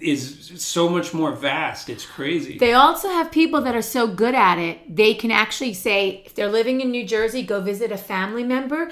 is 0.00 0.52
so 0.56 0.88
much 0.88 1.14
more 1.14 1.32
vast. 1.32 1.88
It's 1.88 2.04
crazy. 2.04 2.58
They 2.58 2.74
also 2.74 3.08
have 3.08 3.30
people 3.30 3.60
that 3.62 3.74
are 3.74 3.82
so 3.82 4.06
good 4.06 4.34
at 4.34 4.58
it, 4.58 4.94
they 4.94 5.14
can 5.14 5.30
actually 5.30 5.74
say, 5.74 6.22
if 6.26 6.34
they're 6.34 6.50
living 6.50 6.80
in 6.80 6.90
New 6.90 7.06
Jersey, 7.06 7.42
go 7.42 7.60
visit 7.60 7.90
a 7.90 7.96
family 7.96 8.44
member. 8.44 8.90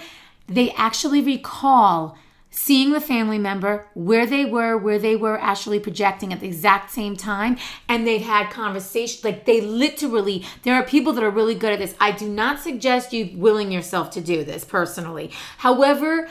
They 0.49 0.71
actually 0.73 1.21
recall 1.21 2.17
seeing 2.51 2.91
the 2.93 3.01
family 3.01 3.39
member 3.39 3.87
where 3.93 4.25
they 4.25 4.45
were, 4.47 4.79
where 4.79 4.99
they 4.99 5.15
were 5.15 5.39
actually 5.39 5.79
projecting 5.79 6.33
at 6.33 6.41
the 6.41 6.47
exact 6.47 6.91
same 6.91 7.15
time, 7.15 7.59
and 7.89 8.07
they've 8.07 8.23
had 8.23 8.51
conversations. 8.51 9.23
Like 9.23 9.45
they 9.45 9.61
literally, 9.61 10.45
there 10.63 10.75
are 10.75 10.83
people 10.83 11.13
that 11.13 11.23
are 11.25 11.31
really 11.31 11.55
good 11.55 11.73
at 11.73 11.79
this. 11.79 11.95
I 12.01 12.13
do 12.13 12.29
not 12.29 12.61
suggest 12.61 13.13
you 13.13 13.31
willing 13.35 13.71
yourself 13.71 14.11
to 14.13 14.23
do 14.23 14.43
this 14.43 14.65
personally. 14.65 15.31
However, 15.59 16.31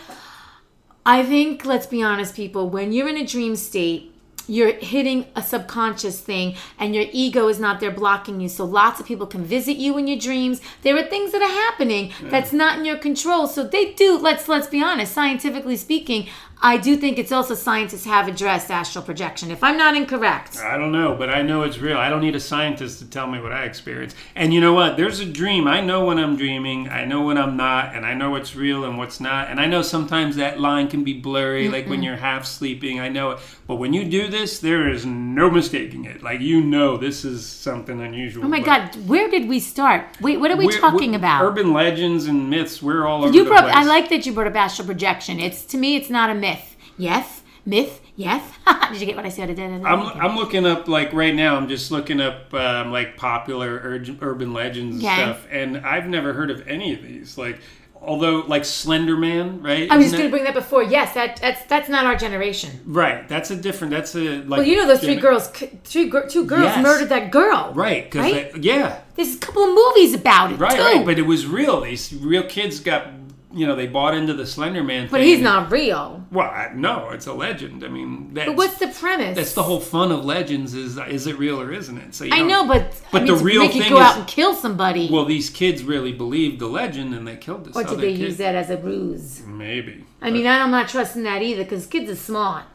I 1.06 1.24
think, 1.24 1.66
let's 1.66 1.86
be 1.86 2.02
honest, 2.02 2.36
people, 2.36 2.70
when 2.70 2.92
you're 2.92 3.08
in 3.08 3.18
a 3.18 3.26
dream 3.26 3.56
state, 3.56 4.12
you're 4.48 4.74
hitting 4.74 5.26
a 5.36 5.42
subconscious 5.42 6.20
thing 6.20 6.56
and 6.78 6.94
your 6.94 7.06
ego 7.12 7.48
is 7.48 7.60
not 7.60 7.80
there 7.80 7.92
blocking 7.92 8.40
you. 8.40 8.50
So 8.50 8.66
lots 8.66 9.00
of 9.00 9.06
people 9.06 9.26
can 9.26 9.44
visit 9.44 9.78
you 9.78 9.98
in 9.98 10.08
your 10.08 10.20
dreams. 10.20 10.62
There 10.84 10.98
are 10.98 11.04
things 11.04 11.32
that 11.32 11.42
are 11.42 11.48
happening 11.48 12.12
hmm. 12.12 12.30
that's 12.30 12.54
not 12.54 12.80
in 12.80 12.86
your 12.86 12.98
control. 12.98 13.48
So 13.48 13.64
they 13.64 13.94
do, 13.94 14.18
let's 14.18 14.48
let's 14.48 14.68
be 14.68 14.84
honest, 14.84 15.14
scientifically 15.14 15.78
speaking, 15.78 16.28
I 16.66 16.78
do 16.78 16.98
think 16.98 17.20
it's 17.20 17.32
also 17.32 17.54
scientists 17.54 18.06
have 18.06 18.28
addressed 18.28 18.72
astral 18.72 19.04
projection. 19.04 19.52
If 19.52 19.64
I'm 19.64 19.78
not 19.78 19.96
incorrect. 19.96 20.58
I 20.58 20.78
don't 20.78 20.92
know, 20.92 21.14
but 21.14 21.30
I 21.30 21.44
know 21.44 21.62
it's 21.62 21.78
real. 21.78 21.96
I 21.96 22.10
don't 22.10 22.22
need 22.22 22.36
a 22.36 22.40
scientist 22.40 22.98
to 23.00 23.06
tell 23.06 23.28
me 23.28 23.40
what 23.40 23.52
I 23.52 23.66
experience. 23.66 24.16
And 24.34 24.52
you 24.52 24.60
know 24.60 24.74
what? 24.74 24.98
There's 24.98 25.20
a 25.20 25.26
dream. 25.26 25.68
I 25.68 25.82
know 25.82 26.06
when 26.06 26.18
I'm 26.18 26.36
dreaming. 26.36 26.90
I 26.90 27.06
know 27.06 27.22
when 27.22 27.38
I'm 27.38 27.56
not, 27.56 27.96
and 27.96 28.04
I 28.04 28.16
know 28.16 28.32
what's 28.32 28.56
real 28.56 28.84
and 28.86 28.98
what's 28.98 29.20
not. 29.20 29.52
And 29.52 29.60
I 29.62 29.68
know 29.68 29.84
sometimes 29.84 30.38
that 30.38 30.60
line 30.60 30.88
can 30.88 31.04
be 31.04 31.14
blurry, 31.14 31.70
like 31.70 31.88
when 31.88 32.02
you're 32.02 32.16
half 32.16 32.48
sleeping. 32.48 33.00
I 33.00 33.10
know 33.10 33.30
it. 33.32 33.40
But 33.68 33.76
when 33.76 33.94
you 33.94 34.04
do 34.04 34.28
this, 34.28 34.60
there 34.60 34.90
is 34.90 35.06
no 35.06 35.52
mistaking 35.52 36.06
it. 36.06 36.24
Like 36.24 36.40
you 36.42 36.62
know, 36.62 36.98
this 36.98 37.24
is 37.24 37.46
something 37.46 38.02
unusual. 38.02 38.44
Oh 38.44 38.48
my 38.48 38.60
God, 38.60 38.96
where 39.08 39.30
did 39.30 39.48
we 39.48 39.60
start? 39.60 40.18
Wait, 40.20 40.40
what 40.40 40.50
are 40.50 40.58
we 40.58 40.68
talking 40.72 41.14
about? 41.14 41.44
Urban 41.44 41.74
legends 41.74 42.26
and 42.26 42.50
myths. 42.50 42.82
We're 42.82 43.06
all 43.06 43.24
over 43.24 43.34
You 43.34 43.44
the 43.44 43.50
brought. 43.52 43.64
place. 43.66 43.76
I 43.76 43.84
like 43.84 44.10
that 44.10 44.26
you 44.26 44.34
brought 44.34 44.48
up 44.48 44.56
astral 44.56 44.88
projection. 44.88 45.40
It's 45.40 45.64
to 45.66 45.78
me, 45.78 45.96
it's 45.96 46.10
not 46.10 46.32
a 46.32 46.34
myth. 46.34 46.55
Yes, 46.98 47.42
myth. 47.66 48.02
Yes. 48.16 48.50
did 48.92 49.02
you 49.02 49.06
get 49.08 49.16
what 49.18 49.26
I 49.26 49.30
said? 49.30 49.50
I 49.50 49.54
did. 49.54 49.70
I'm, 49.72 49.84
I'm 49.86 50.36
looking 50.38 50.66
up 50.66 50.88
like 50.88 51.12
right 51.12 51.36
now. 51.36 51.56
I'm 51.58 51.68
just 51.68 51.92
looking 51.92 52.22
up 52.22 52.54
um, 52.54 52.92
like 52.92 53.18
popular 53.18 53.70
ur- 53.84 54.06
urban 54.22 54.54
legends 54.54 54.96
and 54.96 55.02
stuff, 55.04 55.46
and 55.52 55.78
I've 55.78 56.08
never 56.08 56.32
heard 56.34 56.50
of 56.50 56.66
any 56.68 56.94
of 56.94 57.02
these. 57.04 57.38
Like, 57.38 57.60
although 58.02 58.38
like 58.48 58.64
Slender 58.64 59.18
Man, 59.18 59.62
right? 59.62 59.92
I 59.92 59.98
was 59.98 60.06
just 60.06 60.14
Isn't 60.16 60.20
going 60.20 60.30
to 60.30 60.32
bring 60.32 60.44
that 60.46 60.54
before. 60.54 60.84
Yes, 60.84 61.14
that 61.16 61.36
that's 61.42 61.64
that's 61.66 61.90
not 61.90 62.06
our 62.06 62.16
generation. 62.16 62.80
right. 62.86 63.28
That's 63.28 63.52
a 63.52 63.56
different. 63.58 63.92
That's 63.92 64.16
a 64.16 64.38
like. 64.44 64.60
Well, 64.60 64.64
you 64.64 64.78
know 64.78 64.88
those 64.88 65.02
three 65.02 65.16
gen- 65.16 65.22
girls, 65.22 65.52
two 65.84 66.10
two 66.30 66.46
girls 66.46 66.64
Yes. 66.64 66.82
murdered 66.82 67.10
that 67.10 67.32
girl. 67.32 67.74
Right. 67.76 68.06
Because 68.06 68.32
Right? 68.32 68.56
yeah. 68.64 69.02
There's 69.16 69.36
a 69.36 69.40
couple 69.40 69.64
of 69.64 69.74
movies 69.76 70.14
about 70.14 70.54
it 70.54 70.56
Right. 70.60 70.72
too. 70.78 70.82
Right. 70.82 71.06
But 71.06 71.20
it 71.20 71.24
was 71.26 71.46
real. 71.48 71.82
These 71.82 72.14
real 72.14 72.44
kids 72.44 72.80
got. 72.80 73.08
You 73.56 73.66
know, 73.66 73.76
they 73.76 73.88
bought 73.88 74.14
into 74.14 74.34
the 74.34 74.46
Slender 74.46 74.84
Man. 74.84 75.04
Thing. 75.04 75.12
But 75.12 75.22
he's 75.22 75.40
not 75.40 75.72
real. 75.72 76.26
Well, 76.30 76.50
I, 76.50 76.72
no, 76.76 77.12
it's 77.12 77.26
a 77.26 77.34
legend. 77.34 77.86
I 77.86 77.88
mean, 77.88 78.34
that's, 78.34 78.48
But 78.50 78.58
what's 78.58 78.78
the 78.80 78.88
premise? 78.90 79.38
that's 79.38 79.54
the 79.54 79.64
whole 79.64 79.80
fun 79.80 80.12
of 80.12 80.26
legends. 80.26 80.74
Is 80.74 80.98
is 80.98 81.26
it 81.26 81.38
real 81.40 81.62
or 81.62 81.72
isn't 81.72 81.98
it? 81.98 82.14
So 82.14 82.26
you 82.26 82.34
I 82.34 82.42
know, 82.42 82.68
but 82.68 83.02
But 83.14 83.22
I 83.22 83.26
mean, 83.26 83.38
the 83.38 83.42
real 83.44 83.62
make 83.62 83.74
you 83.76 83.82
thing 83.84 83.92
go 83.94 83.98
is- 84.00 84.04
out 84.04 84.18
and 84.18 84.28
kill 84.28 84.54
somebody, 84.54 85.10
Well, 85.10 85.24
these 85.24 85.50
kids 85.50 85.84
really 85.84 86.12
believed 86.12 86.60
the 86.60 86.68
legend, 86.68 87.14
and 87.16 87.26
they 87.26 87.38
killed 87.38 87.64
this 87.66 87.76
or 87.78 87.84
did 87.86 88.00
they 88.00 88.12
kid. 88.12 88.20
use 88.20 88.38
that 88.38 88.56
as 88.56 88.70
a 88.70 88.78
ruse? 88.78 89.42
Maybe. 89.48 90.04
I 90.22 90.32
mean, 90.32 90.46
I'm 90.46 90.72
not 90.72 90.90
trusting 90.90 91.24
that 91.24 91.42
either 91.42 91.64
because 91.64 91.86
kids 91.88 92.12
are 92.12 92.16
smart. 92.16 92.66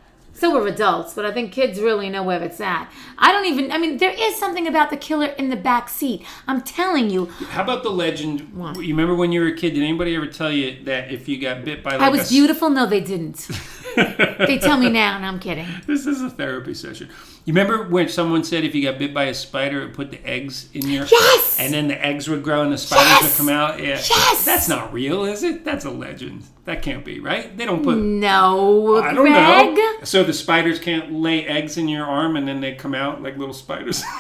So 0.41 0.55
we're 0.55 0.69
adults, 0.69 1.13
but 1.13 1.27
I 1.27 1.33
think 1.33 1.53
kids 1.53 1.79
really 1.81 2.09
know 2.09 2.23
where 2.23 2.43
it's 2.43 2.63
at. 2.63 2.91
I 3.19 3.31
don't 3.31 3.45
even. 3.45 3.71
I 3.71 3.77
mean, 3.77 3.99
there 3.99 4.15
is 4.19 4.37
something 4.37 4.67
about 4.67 4.89
the 4.89 4.97
killer 4.97 5.27
in 5.27 5.51
the 5.51 5.57
back 5.57 5.91
seat. 5.91 6.25
I'm 6.49 6.63
telling 6.63 7.11
you, 7.11 7.27
How 7.27 7.63
about 7.63 7.83
the 7.83 7.91
legend? 7.91 8.55
What? 8.57 8.77
You 8.77 8.95
remember 8.95 9.15
when 9.15 9.33
you 9.33 9.43
were 9.43 9.49
a 9.49 9.55
kid? 9.55 9.75
Did 9.75 9.83
anybody 9.83 10.17
ever 10.17 10.27
tell 10.27 10.51
you 10.51 10.83
that 10.85 11.13
if 11.13 11.29
you 11.29 11.39
got 11.39 11.63
bit 11.63 11.83
by 11.83 11.93
like 11.93 12.01
I 12.01 12.09
a 12.09 12.11
was 12.13 12.21
s- 12.23 12.31
beautiful. 12.31 12.71
No, 12.71 12.87
they 12.87 13.01
didn't. 13.03 13.37
they 13.97 14.59
tell 14.59 14.79
me 14.79 14.89
now, 14.89 15.17
and 15.17 15.27
I'm 15.27 15.39
kidding. 15.41 15.67
This 15.87 16.07
is 16.07 16.23
a 16.23 16.31
therapy 16.31 16.73
session. 16.73 17.11
You 17.45 17.53
remember 17.55 17.89
when 17.89 18.09
someone 18.09 18.45
said 18.45 18.65
if 18.65 18.75
you 18.75 18.83
got 18.83 18.99
bit 18.99 19.13
by 19.13 19.25
a 19.25 19.35
spider, 19.35 19.83
it 19.83 19.93
put 19.95 20.11
the 20.11 20.25
eggs 20.27 20.69
in 20.73 20.89
your 20.89 21.05
Yes! 21.07 21.57
and 21.59 21.73
then 21.75 21.89
the 21.89 22.03
eggs 22.05 22.29
would 22.29 22.43
grow 22.43 22.63
and 22.63 22.73
the 22.73 22.79
spiders 22.79 23.07
Yes! 23.09 23.23
would 23.39 23.47
come 23.47 23.49
out. 23.55 23.79
Yeah, 23.81 23.89
Yes! 24.09 24.45
that's 24.45 24.69
not 24.69 24.93
real, 24.93 25.25
is 25.25 25.43
it? 25.43 25.65
That's 25.65 25.85
a 25.85 25.91
legend. 25.91 26.45
That 26.67 26.83
can't 26.83 27.05
be 27.05 27.19
right. 27.19 27.57
They 27.57 27.65
don't 27.65 27.83
put. 27.83 27.97
No, 27.99 29.03
I 29.03 29.13
don't 29.15 29.25
Greg. 29.25 29.75
know. 29.75 29.99
So 30.05 30.23
the 30.31 30.35
spiders 30.35 30.79
can't 30.79 31.13
lay 31.13 31.45
eggs 31.47 31.77
in 31.77 31.89
your 31.89 32.05
arm 32.05 32.37
and 32.37 32.47
then 32.47 32.61
they 32.61 32.75
come 32.75 32.95
out 32.95 33.21
like 33.23 33.37
little 33.37 33.55
spiders. 33.55 34.03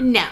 No. 0.00 0.24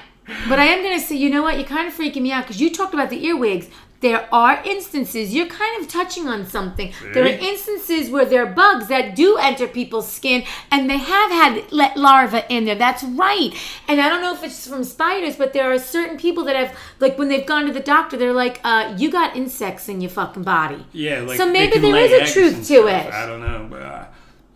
But 0.48 0.60
I 0.60 0.66
am 0.66 0.82
going 0.82 0.96
to 0.98 1.04
say, 1.04 1.16
you 1.16 1.28
know 1.28 1.42
what? 1.42 1.56
You're 1.56 1.66
kind 1.66 1.88
of 1.88 1.94
freaking 1.94 2.22
me 2.22 2.30
out 2.30 2.44
because 2.44 2.60
you 2.60 2.72
talked 2.72 2.94
about 2.94 3.10
the 3.10 3.24
earwigs. 3.26 3.66
There 4.00 4.28
are 4.32 4.62
instances, 4.64 5.34
you're 5.34 5.46
kind 5.48 5.80
of 5.82 5.88
touching 5.88 6.28
on 6.28 6.46
something. 6.46 6.92
There 7.14 7.24
are 7.24 7.28
instances 7.28 8.10
where 8.10 8.24
there 8.26 8.44
are 8.46 8.52
bugs 8.52 8.86
that 8.88 9.16
do 9.16 9.38
enter 9.38 9.66
people's 9.66 10.08
skin 10.12 10.44
and 10.70 10.88
they 10.88 10.98
have 10.98 11.30
had 11.32 11.72
let 11.72 11.96
larvae 11.96 12.42
in 12.48 12.66
there. 12.66 12.74
That's 12.76 13.02
right. 13.02 13.50
And 13.88 14.00
I 14.00 14.08
don't 14.08 14.20
know 14.20 14.34
if 14.34 14.44
it's 14.44 14.68
from 14.68 14.84
spiders, 14.84 15.34
but 15.36 15.52
there 15.54 15.72
are 15.72 15.78
certain 15.78 16.18
people 16.18 16.44
that 16.44 16.54
have, 16.54 16.78
like, 17.00 17.18
when 17.18 17.28
they've 17.28 17.46
gone 17.46 17.66
to 17.66 17.72
the 17.72 17.80
doctor, 17.80 18.16
they're 18.16 18.32
like, 18.34 18.60
uh, 18.62 18.94
you 18.96 19.10
got 19.10 19.34
insects 19.34 19.88
in 19.88 20.00
your 20.00 20.10
fucking 20.10 20.42
body. 20.44 20.84
yeah, 20.92 21.20
like 21.22 21.38
So 21.38 21.50
maybe 21.50 21.78
there 21.78 21.96
is 21.96 22.12
a 22.30 22.32
truth 22.32 22.58
to 22.58 22.64
stuff. 22.64 23.06
it. 23.06 23.12
I 23.12 23.26
don't 23.26 23.40
know, 23.40 23.66
but 23.68 23.82
uh, 23.82 24.04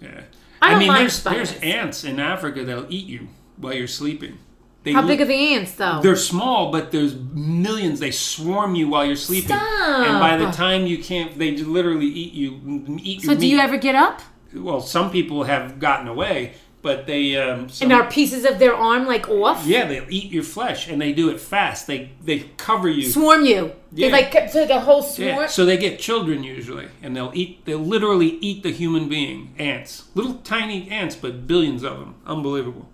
yeah. 0.01 0.23
I 0.63 0.71
don't 0.71 0.79
mean, 0.81 0.93
there's 0.95 1.23
there's 1.23 1.55
ants 1.61 2.05
in 2.05 2.21
Africa 2.21 2.65
that'll 2.65 2.93
eat 2.93 3.07
you 3.07 3.29
while 3.57 3.75
you're 3.75 3.87
sleeping. 3.87 4.39
They 4.83 4.93
How 4.93 5.03
li- 5.03 5.09
big 5.09 5.21
are 5.21 5.27
the 5.27 5.55
ants, 5.55 5.73
though? 5.73 6.01
They're 6.03 6.17
small, 6.17 6.71
but 6.73 6.91
there's 6.91 7.15
millions. 7.15 8.01
They 8.01 8.11
swarm 8.11 8.75
you 8.75 8.89
while 8.89 9.05
you're 9.05 9.17
sleeping, 9.17 9.57
Stop. 9.57 10.07
and 10.07 10.19
by 10.19 10.39
the 10.39 10.51
time 10.51 10.87
you 10.87 11.03
can't, 11.03 11.39
they 11.39 11.57
literally 11.57 12.07
eat 12.07 12.33
you. 12.33 12.99
Eat 13.03 13.23
So 13.23 13.35
do 13.35 13.47
you 13.47 13.59
ever 13.59 13.77
get 13.77 13.95
up? 13.95 14.23
Well, 14.55 14.81
some 14.81 15.11
people 15.11 15.45
have 15.45 15.79
gotten 15.79 16.09
away, 16.09 16.55
but 16.83 17.07
they. 17.07 17.37
Um, 17.37 17.69
some, 17.69 17.91
And 17.91 18.01
are 18.01 18.11
pieces 18.11 18.45
of 18.45 18.59
their 18.59 18.75
arm, 18.75 19.07
like, 19.07 19.29
off? 19.29 19.67
yeah, 19.67 19.87
they 19.87 20.05
eat 20.09 20.31
your 20.33 20.43
flesh, 20.43 20.89
and 20.89 21.01
they 21.01 21.13
do 21.13 21.29
it 21.31 21.41
fast. 21.41 21.87
They 21.87 22.11
they 22.25 22.41
cover 22.57 22.89
you. 22.89 23.11
Swarm 23.11 23.45
you. 23.45 23.73
They, 23.93 24.07
Yeah. 24.07 24.13
like, 24.13 24.35
it's 24.35 24.55
like 24.55 24.71
a 24.71 24.81
whole 24.81 25.03
swarm. 25.03 25.29
Yeah, 25.29 25.47
so 25.47 25.65
they 25.67 25.77
get 25.77 25.99
children 25.99 26.43
usually, 26.45 26.89
and 27.03 27.17
they'll 27.17 27.33
eat. 27.35 27.65
They'll 27.65 27.79
literally 27.79 28.39
eat 28.41 28.63
the 28.63 28.71
human 28.73 29.09
being. 29.09 29.55
Ants, 29.59 30.05
little 30.15 30.35
tiny 30.45 30.89
ants, 30.91 31.17
but 31.17 31.47
billions 31.47 31.83
of 31.83 31.99
them. 31.99 32.15
Unbelievable. 32.27 32.89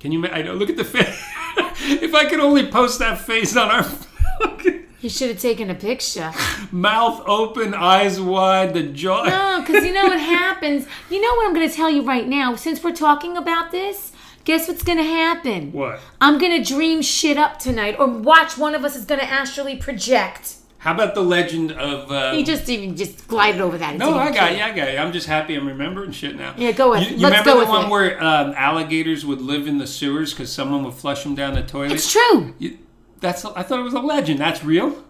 Can 0.00 0.12
you? 0.12 0.26
I 0.28 0.42
know. 0.42 0.54
Look 0.54 0.70
at 0.70 0.76
the 0.76 0.84
face. 0.96 1.22
if 1.80 2.14
I 2.14 2.26
could 2.26 2.40
only 2.40 2.66
post 2.66 2.98
that 3.00 3.18
face 3.20 3.56
on 3.56 3.70
our 3.70 3.84
You 5.06 5.10
should 5.10 5.28
have 5.28 5.38
taken 5.40 5.70
a 5.70 5.74
picture. 5.76 6.32
mouth 6.72 7.22
open, 7.28 7.74
eyes 7.74 8.20
wide, 8.20 8.74
the 8.74 8.82
jaw. 8.82 9.22
No, 9.22 9.60
because 9.64 9.84
you 9.84 9.92
know 9.92 10.06
what 10.06 10.18
happens. 10.40 10.84
You 11.08 11.20
know 11.22 11.32
what 11.36 11.46
I'm 11.46 11.54
going 11.54 11.68
to 11.70 11.72
tell 11.72 11.88
you 11.88 12.02
right 12.02 12.26
now. 12.26 12.56
Since 12.56 12.82
we're 12.82 12.90
talking 12.92 13.36
about 13.36 13.70
this, 13.70 14.10
guess 14.42 14.66
what's 14.66 14.82
going 14.82 14.98
to 14.98 15.04
happen? 15.04 15.70
What? 15.70 16.00
I'm 16.20 16.38
going 16.40 16.60
to 16.60 16.68
dream 16.68 17.02
shit 17.02 17.36
up 17.38 17.60
tonight, 17.60 17.94
or 18.00 18.08
watch 18.08 18.58
one 18.58 18.74
of 18.74 18.84
us 18.84 18.96
is 18.96 19.04
going 19.04 19.20
to 19.20 19.30
actually 19.30 19.76
project. 19.76 20.56
How 20.78 20.92
about 20.92 21.14
the 21.14 21.22
legend 21.22 21.70
of? 21.70 22.10
Uh, 22.10 22.32
He 22.32 22.42
just 22.42 22.68
even 22.68 22.96
just 22.96 23.28
glided 23.28 23.60
over 23.60 23.78
that. 23.78 23.96
No, 23.98 24.18
I 24.18 24.32
got 24.32 24.56
you. 24.56 24.60
I 24.64 24.72
got 24.72 24.92
you. 24.92 24.98
I'm 24.98 25.12
just 25.12 25.28
happy 25.28 25.54
I'm 25.54 25.68
remembering 25.68 26.10
shit 26.10 26.34
now. 26.34 26.52
Yeah, 26.56 26.72
go 26.72 26.90
with 26.90 27.02
You, 27.08 27.10
you 27.16 27.22
Let's 27.22 27.46
remember 27.46 27.60
go 27.60 27.64
the 27.64 27.70
one 27.70 27.84
it. 27.86 27.90
where 27.92 28.20
um, 28.20 28.54
alligators 28.56 29.24
would 29.24 29.40
live 29.40 29.68
in 29.68 29.78
the 29.78 29.86
sewers 29.86 30.32
because 30.34 30.50
someone 30.50 30.82
would 30.82 30.94
flush 30.94 31.22
them 31.22 31.36
down 31.36 31.54
the 31.54 31.62
toilet? 31.62 31.92
It's 31.92 32.10
true. 32.10 32.54
You, 32.58 32.78
that's 33.20 33.44
I 33.44 33.62
thought 33.62 33.80
it 33.80 33.84
was 33.84 33.94
a 33.94 34.00
legend. 34.00 34.40
That's 34.40 34.62
real. 34.64 35.02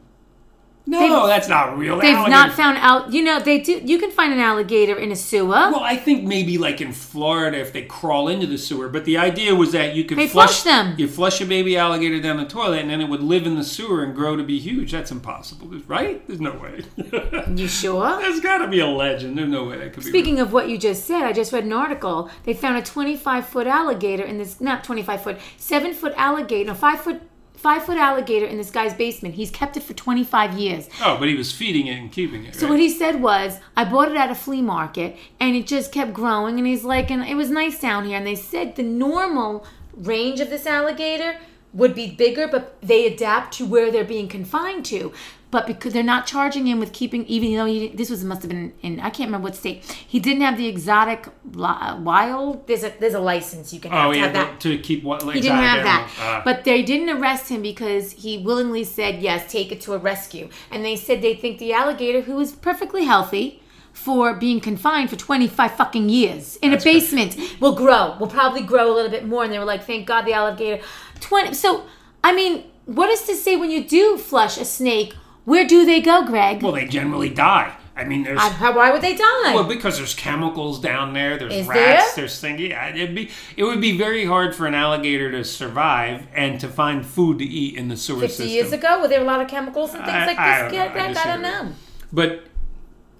No, 0.88 1.00
They've- 1.00 1.26
that's 1.26 1.48
not 1.48 1.76
real. 1.76 1.98
They've 1.98 2.14
Alligators- 2.14 2.30
not 2.30 2.52
found 2.52 2.78
out. 2.78 3.12
You 3.12 3.24
know, 3.24 3.40
they 3.40 3.58
do. 3.58 3.80
You 3.84 3.98
can 3.98 4.12
find 4.12 4.32
an 4.32 4.38
alligator 4.38 4.96
in 4.96 5.10
a 5.10 5.16
sewer. 5.16 5.48
Well, 5.48 5.80
I 5.80 5.96
think 5.96 6.22
maybe 6.22 6.58
like 6.58 6.80
in 6.80 6.92
Florida 6.92 7.58
if 7.58 7.72
they 7.72 7.82
crawl 7.82 8.28
into 8.28 8.46
the 8.46 8.56
sewer. 8.56 8.88
But 8.88 9.04
the 9.04 9.18
idea 9.18 9.52
was 9.56 9.72
that 9.72 9.96
you 9.96 10.04
could 10.04 10.16
They 10.16 10.28
flush 10.28 10.60
flush 10.60 10.62
them. 10.62 10.94
You 10.96 11.08
flush 11.08 11.40
a 11.40 11.44
baby 11.44 11.76
alligator 11.76 12.20
down 12.20 12.36
the 12.36 12.44
toilet, 12.44 12.82
and 12.82 12.90
then 12.90 13.00
it 13.00 13.08
would 13.08 13.20
live 13.20 13.46
in 13.48 13.56
the 13.56 13.64
sewer 13.64 14.04
and 14.04 14.14
grow 14.14 14.36
to 14.36 14.44
be 14.44 14.60
huge. 14.60 14.92
That's 14.92 15.10
impossible, 15.10 15.68
right? 15.88 16.24
There's 16.28 16.40
no 16.40 16.52
way. 16.52 16.84
you 17.56 17.66
sure? 17.66 18.18
There's 18.20 18.38
got 18.38 18.58
to 18.58 18.68
be 18.68 18.78
a 18.78 18.86
legend. 18.86 19.36
There's 19.36 19.48
no 19.48 19.64
way 19.64 19.78
that 19.78 19.92
could 19.92 20.04
be. 20.04 20.10
Speaking 20.10 20.38
of 20.38 20.52
what 20.52 20.68
you 20.68 20.78
just 20.78 21.04
said, 21.04 21.24
I 21.24 21.32
just 21.32 21.52
read 21.52 21.64
an 21.64 21.72
article. 21.72 22.30
They 22.44 22.54
found 22.54 22.78
a 22.78 22.82
25 22.82 23.44
foot 23.48 23.66
alligator 23.66 24.22
in 24.22 24.38
this, 24.38 24.60
not 24.60 24.84
25 24.84 25.20
foot, 25.20 25.38
seven 25.56 25.92
foot 25.94 26.12
alligator, 26.16 26.68
no, 26.68 26.74
five 26.74 27.00
foot, 27.00 27.22
five 27.56 27.84
foot 27.84 27.98
alligator 27.98 28.46
in 28.46 28.58
this 28.58 28.70
guy's 28.70 28.94
basement. 28.94 29.34
He's 29.34 29.50
kept 29.50 29.76
it 29.76 29.82
for 29.82 29.94
25 29.94 30.54
years. 30.54 30.88
Oh, 31.02 31.16
but 31.18 31.28
he 31.28 31.34
was 31.34 31.52
feeding 31.52 31.86
it 31.86 31.98
and 31.98 32.12
keeping 32.12 32.44
it. 32.44 32.54
So 32.54 32.62
right? 32.62 32.70
what 32.70 32.80
he 32.80 32.90
said 32.90 33.20
was, 33.20 33.58
I 33.76 33.84
bought 33.84 34.10
it 34.10 34.16
at 34.16 34.30
a 34.30 34.34
flea 34.34 34.62
market, 34.62 35.16
and 35.40 35.56
it 35.56 35.66
just 35.66 35.92
kept 35.92 36.12
growing. 36.12 36.58
And 36.58 36.66
he's 36.66 36.84
like, 36.84 37.10
and 37.10 37.24
it 37.24 37.34
was 37.34 37.50
nice 37.50 37.80
down 37.80 38.04
here. 38.04 38.16
And 38.16 38.26
they 38.26 38.34
said 38.34 38.76
the 38.76 38.82
normal 38.82 39.66
range 39.94 40.40
of 40.40 40.50
this 40.50 40.66
alligator 40.66 41.38
would 41.72 41.94
be 41.94 42.10
bigger, 42.10 42.48
but 42.48 42.80
they 42.80 43.06
adapt 43.06 43.54
to 43.54 43.66
where 43.66 43.90
they're 43.90 44.04
being 44.04 44.28
confined 44.28 44.84
to. 44.86 45.12
But 45.50 45.66
because 45.68 45.92
they're 45.92 46.02
not 46.02 46.26
charging 46.26 46.66
him 46.66 46.80
with 46.80 46.92
keeping, 46.92 47.24
even 47.26 47.54
though 47.54 47.66
he, 47.66 47.88
this 47.88 48.10
was 48.10 48.24
must 48.24 48.42
have 48.42 48.50
been 48.50 48.72
in 48.82 48.98
I 48.98 49.10
can't 49.10 49.28
remember 49.28 49.44
what 49.44 49.54
state 49.56 49.84
he 50.06 50.18
didn't 50.18 50.42
have 50.42 50.56
the 50.58 50.66
exotic 50.66 51.28
uh, 51.58 51.98
wild. 52.02 52.66
There's 52.66 52.82
a 52.82 52.92
there's 52.98 53.14
a 53.14 53.20
license 53.20 53.72
you 53.72 53.78
can 53.80 53.92
have 53.92 54.08
oh 54.08 54.12
to 54.12 54.18
yeah, 54.18 54.24
have 54.24 54.32
that. 54.34 54.60
to 54.60 54.76
keep 54.78 55.04
what? 55.04 55.24
Like, 55.24 55.36
He 55.36 55.40
didn't 55.40 55.58
have 55.58 55.84
that. 55.84 56.00
animals. 56.00 56.18
Ah. 56.20 56.42
But 56.44 56.64
they 56.64 56.82
didn't 56.82 57.10
arrest 57.16 57.48
him 57.48 57.62
because 57.62 58.12
he 58.12 58.38
willingly 58.38 58.82
said, 58.84 59.22
yes, 59.22 59.50
take 59.50 59.70
it 59.70 59.80
to 59.82 59.94
a 59.94 59.98
rescue. 59.98 60.48
And 60.70 60.84
they 60.84 60.96
said 60.96 61.22
they 61.22 61.34
think 61.34 61.58
the 61.58 61.72
alligator, 61.72 62.22
who 62.22 62.34
was 62.36 62.52
perfectly 62.52 63.04
healthy, 63.04 63.62
for 63.92 64.34
being 64.34 64.60
confined 64.60 65.08
for 65.10 65.16
25 65.16 65.72
fucking 65.72 66.08
years 66.10 66.56
in 66.56 66.72
a 66.74 66.78
basement 66.80 67.36
will 67.60 67.74
grow. 67.74 68.16
Will 68.18 68.26
probably 68.26 68.62
grow 68.62 68.92
a 68.92 68.94
little 68.94 69.10
bit 69.10 69.24
more. 69.24 69.42
And 69.44 69.52
they 69.52 69.58
were 69.58 69.64
like, 69.64 69.84
thank 69.84 70.06
God 70.06 70.22
the 70.26 70.32
alligator. 70.34 70.82
20. 71.20 71.54
So, 71.54 71.84
I 72.22 72.34
mean, 72.34 72.64
what 72.84 73.08
is 73.10 73.22
to 73.22 73.34
say 73.34 73.56
when 73.56 73.70
you 73.70 73.84
do 73.84 74.18
flush 74.18 74.58
a 74.58 74.64
snake, 74.66 75.14
where 75.46 75.66
do 75.66 75.86
they 75.86 76.02
go, 76.02 76.26
Greg? 76.26 76.62
Well, 76.62 76.72
they 76.72 76.86
generally 76.86 77.30
die. 77.30 77.74
I 77.98 78.04
mean, 78.04 78.24
there's 78.24 78.38
uh, 78.38 78.50
how- 78.50 78.76
why 78.76 78.90
would 78.92 79.00
they 79.00 79.14
die? 79.16 79.54
well 79.54 79.64
because 79.64 79.96
there's 79.96 80.12
chemicals 80.12 80.78
down 80.80 81.14
there. 81.14 81.38
There's 81.38 81.54
Is 81.54 81.66
rats. 81.66 82.14
there? 82.14 82.24
There's 82.24 82.38
things. 82.38 82.60
Yeah, 82.60 82.88
it'd 82.94 83.14
be 83.14 83.30
it 83.56 83.64
would 83.64 83.80
be 83.80 83.96
very 83.96 84.26
hard 84.26 84.54
for 84.54 84.66
an 84.66 84.74
alligator 84.74 85.30
to 85.30 85.42
survive 85.44 86.26
and 86.34 86.60
to 86.60 86.68
find 86.68 87.06
food 87.06 87.38
to 87.38 87.44
eat 87.46 87.74
in 87.78 87.88
the 87.88 87.96
sewer 87.96 88.20
50 88.20 88.28
system. 88.28 88.48
years 88.48 88.72
ago, 88.72 89.00
were 89.00 89.08
there 89.08 89.22
a 89.22 89.24
lot 89.24 89.40
of 89.40 89.48
chemicals 89.48 89.94
and 89.94 90.04
things 90.04 90.14
I- 90.14 90.26
like 90.26 90.38
I 90.38 90.62
this? 90.68 90.72
don't 90.72 90.94
know. 90.94 91.00
I 91.00 91.08
I 91.08 91.26
don't 91.32 91.42
know. 91.42 91.72
But 92.12 92.44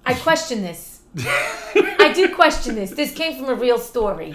I 0.05 0.13
question 0.13 0.61
this. 0.61 1.01
I 1.17 2.11
do 2.13 2.33
question 2.35 2.75
this. 2.75 2.91
This 2.91 3.11
came 3.13 3.35
from 3.35 3.49
a 3.49 3.55
real 3.55 3.79
story. 3.79 4.33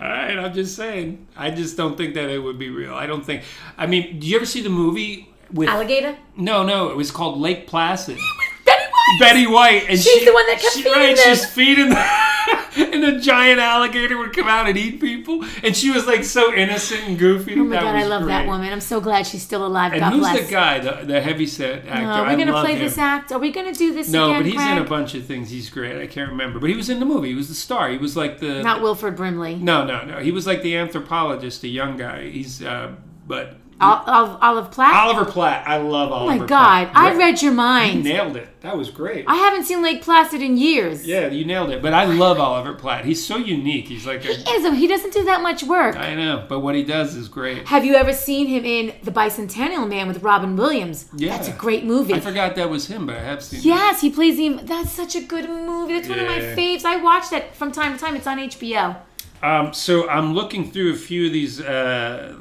all 0.00 0.08
right, 0.08 0.36
I'm 0.36 0.52
just 0.52 0.74
saying. 0.74 1.28
I 1.36 1.50
just 1.52 1.76
don't 1.76 1.96
think 1.96 2.14
that 2.14 2.28
it 2.30 2.40
would 2.40 2.58
be 2.58 2.70
real. 2.70 2.94
I 2.94 3.06
don't 3.06 3.24
think. 3.24 3.44
I 3.78 3.86
mean, 3.86 4.18
do 4.18 4.26
you 4.26 4.34
ever 4.36 4.46
see 4.46 4.60
the 4.60 4.70
movie 4.70 5.28
with? 5.54 5.68
Alligator? 5.68 6.16
no, 6.36 6.62
no, 6.62 6.90
it 6.90 6.96
was 6.96 7.10
called 7.10 7.38
Lake 7.40 7.66
Placid. 7.66 8.18
Betty 8.66 8.84
White! 8.90 9.20
Betty 9.20 9.46
White, 9.46 9.82
and 9.88 9.98
She's 9.98 10.12
she, 10.12 10.24
the 10.24 10.32
one 10.32 10.46
that 10.46 10.58
kept 10.60 10.74
she, 10.74 10.82
feeding 10.82 10.98
right, 10.98 11.16
them. 11.16 11.24
She's 11.36 11.46
feeding 11.46 11.88
them, 11.90 12.92
and 12.94 13.02
the 13.02 13.20
giant 13.20 13.60
alligator 13.60 14.16
would 14.18 14.32
come 14.32 14.48
out 14.48 14.66
and 14.66 14.76
eat 14.76 15.00
people, 15.00 15.44
and 15.62 15.76
she 15.76 15.90
was 15.90 16.06
like 16.06 16.24
so 16.24 16.52
innocent 16.54 17.02
and 17.04 17.18
goofy. 17.18 17.54
Oh 17.54 17.64
my 17.64 17.76
god, 17.76 17.94
I 17.94 18.04
love 18.04 18.26
that 18.26 18.46
woman. 18.46 18.72
I'm 18.72 18.80
so 18.80 19.00
glad 19.00 19.26
she's 19.26 19.42
still 19.42 19.66
alive. 19.66 19.92
And 19.92 20.00
god 20.00 20.12
who's 20.12 20.20
bless. 20.20 20.46
the 20.46 20.50
guy, 20.50 20.78
the, 20.80 21.04
the 21.04 21.20
heavyset 21.20 21.86
actor? 21.86 22.02
No, 22.02 22.10
are 22.10 22.24
we 22.24 22.30
I 22.30 22.36
gonna 22.36 22.60
play 22.60 22.72
him. 22.72 22.78
this 22.80 22.98
act? 22.98 23.30
Are 23.30 23.38
we 23.38 23.52
gonna 23.52 23.74
do 23.74 23.92
this 23.94 24.08
No, 24.08 24.30
again, 24.30 24.42
but 24.42 24.46
he's 24.46 24.62
in 24.62 24.78
a 24.78 24.84
bunch 24.84 25.14
of 25.14 25.24
things. 25.26 25.50
He's 25.50 25.70
great. 25.70 26.00
I 26.00 26.06
can't 26.06 26.30
remember, 26.30 26.58
but 26.58 26.70
he 26.70 26.76
was 26.76 26.88
in 26.88 26.98
the 26.98 27.06
movie. 27.06 27.28
He 27.28 27.34
was 27.34 27.48
the 27.48 27.54
star. 27.54 27.90
He 27.90 27.98
was 27.98 28.16
like 28.16 28.38
the 28.40 28.62
Not 28.62 28.82
Wilford 28.82 29.16
Brimley. 29.16 29.56
no, 29.56 29.84
no, 29.84 30.04
no. 30.04 30.18
He 30.18 30.32
was 30.32 30.46
like 30.46 30.62
the 30.62 30.76
anthropologist, 30.76 31.62
a 31.62 31.68
young 31.68 31.96
guy. 31.96 32.30
He's 32.30 32.62
uh, 32.62 32.94
but 33.26 33.56
Ol- 33.80 34.04
Ol- 34.06 34.38
Olive 34.40 34.70
Platt. 34.70 34.94
Oliver 34.94 35.24
Platt. 35.30 35.66
I 35.66 35.78
love 35.78 36.12
Oliver. 36.12 36.32
oh 36.36 36.38
my 36.38 36.46
god, 36.46 36.92
Platt. 36.92 36.96
I 36.96 37.16
read 37.16 37.42
your 37.42 37.50
You 37.52 37.56
mind. 37.56 38.04
nailed 38.04 38.36
it. 38.36 38.48
That 38.60 38.76
was 38.78 38.88
great. 38.90 39.24
I 39.28 39.34
haven't 39.34 39.64
seen 39.64 39.82
Lake 39.82 40.00
Placid 40.00 40.40
in 40.40 40.56
years. 40.56 41.06
yeah, 41.06 41.26
you 41.26 41.44
nailed 41.44 41.70
it. 41.70 41.82
But 41.82 41.92
I 41.92 42.04
love 42.04 42.38
Oliver 42.40 42.72
Platt. 42.74 43.04
He's 43.04 43.24
so 43.26 43.36
unique. 43.36 43.88
He's 43.88 44.06
like 44.06 44.24
a, 44.24 44.28
He 44.32 44.50
is. 44.50 44.78
He 44.78 44.86
doesn't 44.86 45.12
do 45.12 45.24
that 45.24 45.42
much 45.42 45.62
work. 45.64 45.96
I 45.96 46.14
know, 46.14 46.46
but 46.48 46.60
what 46.60 46.74
he 46.74 46.82
does 46.84 47.14
is 47.14 47.28
great. 47.28 47.68
Have 47.68 47.84
you 47.84 47.94
ever 47.94 48.12
seen 48.12 48.46
him 48.46 48.64
in 48.64 48.94
The 49.02 49.10
Bicentennial 49.10 49.88
Man 49.88 50.08
with 50.08 50.22
Robin 50.22 50.56
Williams? 50.56 51.08
Yeah. 51.16 51.36
That's 51.36 51.48
a 51.48 51.52
great 51.52 51.84
movie. 51.84 52.14
I 52.14 52.20
forgot 52.20 52.54
that 52.54 52.70
was 52.70 52.86
him, 52.86 53.06
but 53.06 53.16
I 53.16 53.22
have 53.24 53.42
seen. 53.42 53.58
it. 53.60 53.64
Yes, 53.66 54.00
he 54.00 54.08
plays 54.10 54.38
him. 54.38 54.60
That's 54.64 54.92
such 54.92 55.14
a 55.16 55.20
good 55.20 55.48
movie. 55.50 55.94
That's 55.94 56.08
one 56.08 56.20
of 56.20 56.26
my 56.26 56.38
faves. 56.38 56.84
I 56.84 56.96
watch 56.96 57.28
that 57.30 57.54
from 57.56 57.70
time 57.72 57.92
to 57.92 57.98
time. 58.02 58.16
It's 58.16 58.26
on 58.26 58.38
HBO. 58.38 58.96
Um, 59.42 59.74
so 59.74 60.08
I'm 60.08 60.32
looking 60.32 60.70
through 60.70 60.92
a 60.92 60.96
few 60.96 61.26
of 61.26 61.32
these 61.34 61.60
uh, 61.60 62.34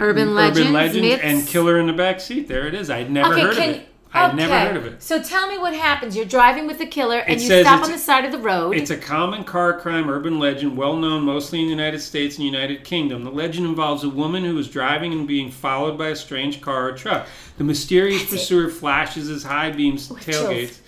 Urban 0.00 0.34
legends, 0.34 0.60
urban 0.60 0.72
legends 0.72 1.00
myths. 1.08 1.22
and 1.24 1.46
Killer 1.46 1.78
in 1.78 1.86
the 1.86 1.92
Backseat. 1.92 2.46
There 2.48 2.66
it 2.66 2.74
is. 2.74 2.90
I'd 2.90 3.10
never 3.10 3.32
Okay, 3.32 3.42
heard 3.42 3.56
can 3.56 3.70
of 3.70 3.76
it. 3.76 3.88
I'd 4.12 4.34
never 4.34 4.58
heard 4.58 4.76
of 4.76 4.86
it. 4.86 5.02
So 5.02 5.22
tell 5.22 5.46
me 5.46 5.58
what 5.58 5.74
happens. 5.74 6.16
You're 6.16 6.24
driving 6.24 6.66
with 6.66 6.78
the 6.78 6.86
killer 6.86 7.18
and 7.18 7.36
It 7.38 7.42
you 7.42 7.60
stop 7.60 7.84
on 7.84 7.90
the 7.90 7.98
side 7.98 8.24
of 8.24 8.32
the 8.32 8.38
road. 8.38 8.74
It's 8.74 8.90
a 8.90 8.96
common 8.96 9.44
car 9.44 9.78
crime 9.78 10.08
urban 10.08 10.38
legend, 10.38 10.74
well 10.76 10.96
known 10.96 11.22
mostly 11.24 11.60
in 11.60 11.66
the 11.66 11.70
United 11.70 12.00
States 12.00 12.36
and 12.36 12.44
United 12.46 12.82
Kingdom. 12.82 13.24
The 13.24 13.30
legend 13.30 13.66
involves 13.66 14.04
a 14.04 14.08
woman 14.08 14.42
who 14.44 14.56
is 14.58 14.70
driving 14.70 15.12
and 15.12 15.28
being 15.28 15.50
followed 15.50 15.98
by 15.98 16.08
a 16.08 16.16
strange 16.16 16.62
car 16.62 16.88
or 16.88 16.92
truck. 16.92 17.26
The 17.58 17.64
mysterious 17.64 18.22
That's 18.22 18.32
it. 18.32 18.36
pursuer 18.36 18.68
flashes 18.70 19.28
his 19.28 19.44
high 19.44 19.70
beams 19.70 20.08
tailgates 20.08 20.78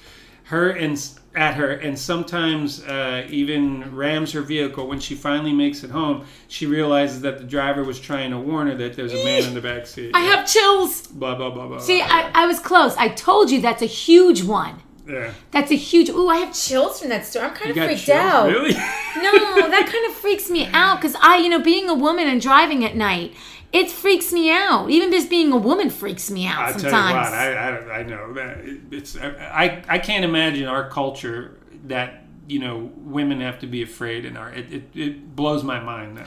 her 0.45 0.71
and 0.71 0.99
at 1.39 1.55
her, 1.55 1.71
and 1.71 1.99
sometimes 1.99 2.83
uh, 2.85 3.27
even 3.31 3.95
rams 3.95 4.33
her 4.33 4.43
vehicle. 4.43 4.87
When 4.89 4.99
she 5.01 5.15
finally 5.15 5.53
makes 5.53 5.85
it 5.85 5.91
home, 5.91 6.25
she 6.49 6.67
realizes 6.67 7.21
that 7.23 7.39
the 7.39 7.45
driver 7.45 7.85
was 7.85 8.01
trying 8.01 8.31
to 8.33 8.39
warn 8.39 8.67
her 8.69 8.75
that 8.77 8.95
there's 8.97 9.13
a 9.13 9.25
man 9.25 9.45
in 9.45 9.55
the 9.55 9.61
back 9.61 9.87
seat. 9.87 10.11
I 10.15 10.21
have 10.21 10.47
chills. 10.47 11.07
blah 11.07 11.35
blah 11.37 11.51
blah 11.51 11.67
blah. 11.69 11.79
See, 11.79 11.99
blah, 11.99 12.09
I, 12.11 12.31
I 12.43 12.47
was 12.47 12.59
close. 12.61 12.97
I 12.97 13.09
told 13.09 13.51
you 13.51 13.61
that's 13.61 13.83
a 13.83 13.87
huge 13.87 14.43
one. 14.43 14.83
yeah. 15.09 15.33
That's 15.53 15.71
a 15.71 15.77
huge. 15.77 16.09
Ooh, 16.11 16.29
I 16.29 16.39
have 16.39 16.53
chills 16.55 17.01
from 17.01 17.09
that 17.11 17.25
story. 17.25 17.47
I'm 17.47 17.55
kind 17.55 17.75
You 17.75 17.83
of 17.83 17.89
freaked 17.89 18.03
chills? 18.05 18.19
out. 18.19 18.49
Really? 18.51 18.75
No, 18.75 19.69
that 19.71 19.87
kind 19.93 20.07
of 20.11 20.13
freaks 20.15 20.51
me 20.51 20.67
out 20.73 21.01
because 21.01 21.17
I, 21.21 21.39
you 21.39 21.49
know, 21.49 21.61
being 21.61 21.89
a 21.89 21.95
woman 21.95 22.29
and 22.29 22.41
driving 22.41 22.85
at 22.85 22.95
night, 22.95 23.35
it 23.73 23.91
freaks 23.91 24.33
me 24.33 24.51
out. 24.51 24.91
Even 24.91 25.11
just 25.11 25.29
being 25.29 25.53
a 25.53 25.57
woman 25.57 25.91
freaks 25.91 26.31
me 26.31 26.47
out 26.47 26.73
tell 26.73 26.81
sometimes. 26.81 27.11
you 27.11 27.17
what, 27.17 27.35
I, 27.35 27.53
I, 27.53 27.99
I 27.99 28.03
know 28.03 28.33
that 28.35 28.59
it's 28.91 29.17
I, 29.17 29.83
I 29.89 29.99
can't 29.99 30.25
imagine 30.25 30.67
our 30.67 30.89
culture 30.89 31.59
that 31.85 32.25
you 32.47 32.59
know 32.59 32.91
women 32.97 33.41
have 33.41 33.59
to 33.61 33.67
be 33.67 33.83
afraid 33.83 34.25
in 34.25 34.37
our 34.37 34.53
it, 34.53 34.73
it, 34.73 34.83
it 34.95 35.37
blows 35.37 35.63
my 35.63 35.81
mind 35.81 36.17
now. 36.17 36.27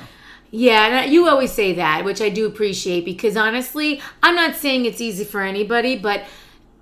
Yeah, 0.54 1.06
you 1.06 1.30
always 1.30 1.54
say 1.54 1.74
that, 1.76 2.04
which 2.04 2.22
I 2.22 2.28
do 2.28 2.46
appreciate 2.46 3.06
because 3.06 3.38
honestly, 3.38 4.02
I'm 4.22 4.36
not 4.36 4.56
saying 4.56 4.84
it's 4.84 5.00
easy 5.00 5.24
for 5.24 5.42
anybody, 5.42 5.98
but 5.98 6.26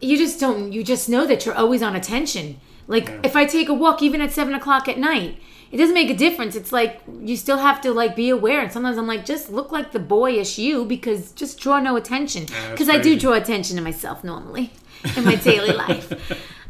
you 0.01 0.18
just 0.18 0.39
don't, 0.39 0.74
you 0.74 0.84
just 0.84 1.07
know 1.07 1.28
that 1.28 1.45
you're 1.45 1.55
always 1.55 1.84
on 1.84 1.95
attention. 1.95 2.60
Like 2.88 3.12
if 3.24 3.36
I 3.36 3.45
take 3.45 3.70
a 3.70 3.74
walk, 3.74 4.01
even 4.01 4.22
at 4.22 4.32
seven 4.32 4.55
o'clock 4.55 4.88
at 4.88 4.97
night, 4.97 5.39
it 5.72 5.78
doesn't 5.78 5.93
make 5.93 6.09
a 6.09 6.15
difference. 6.15 6.55
It's 6.55 6.72
like 6.72 7.01
you 7.22 7.36
still 7.38 7.57
have 7.57 7.80
to 7.82 7.91
like 7.93 8.15
be 8.15 8.30
aware. 8.30 8.61
And 8.61 8.72
sometimes 8.72 8.97
I'm 8.97 9.07
like, 9.07 9.26
just 9.26 9.51
look 9.51 9.72
like 9.72 9.91
the 9.91 9.99
boyish 9.99 10.57
you 10.57 10.86
because 10.86 11.32
just 11.32 11.59
draw 11.59 11.80
no 11.80 11.95
attention. 11.95 12.45
Because 12.72 12.89
I 12.89 12.97
do 12.97 13.17
draw 13.20 13.34
attention 13.34 13.76
to 13.78 13.82
myself 13.82 14.24
normally 14.24 14.72
in 15.15 15.24
my 15.26 15.36
daily 15.36 15.72
life. 15.88 16.11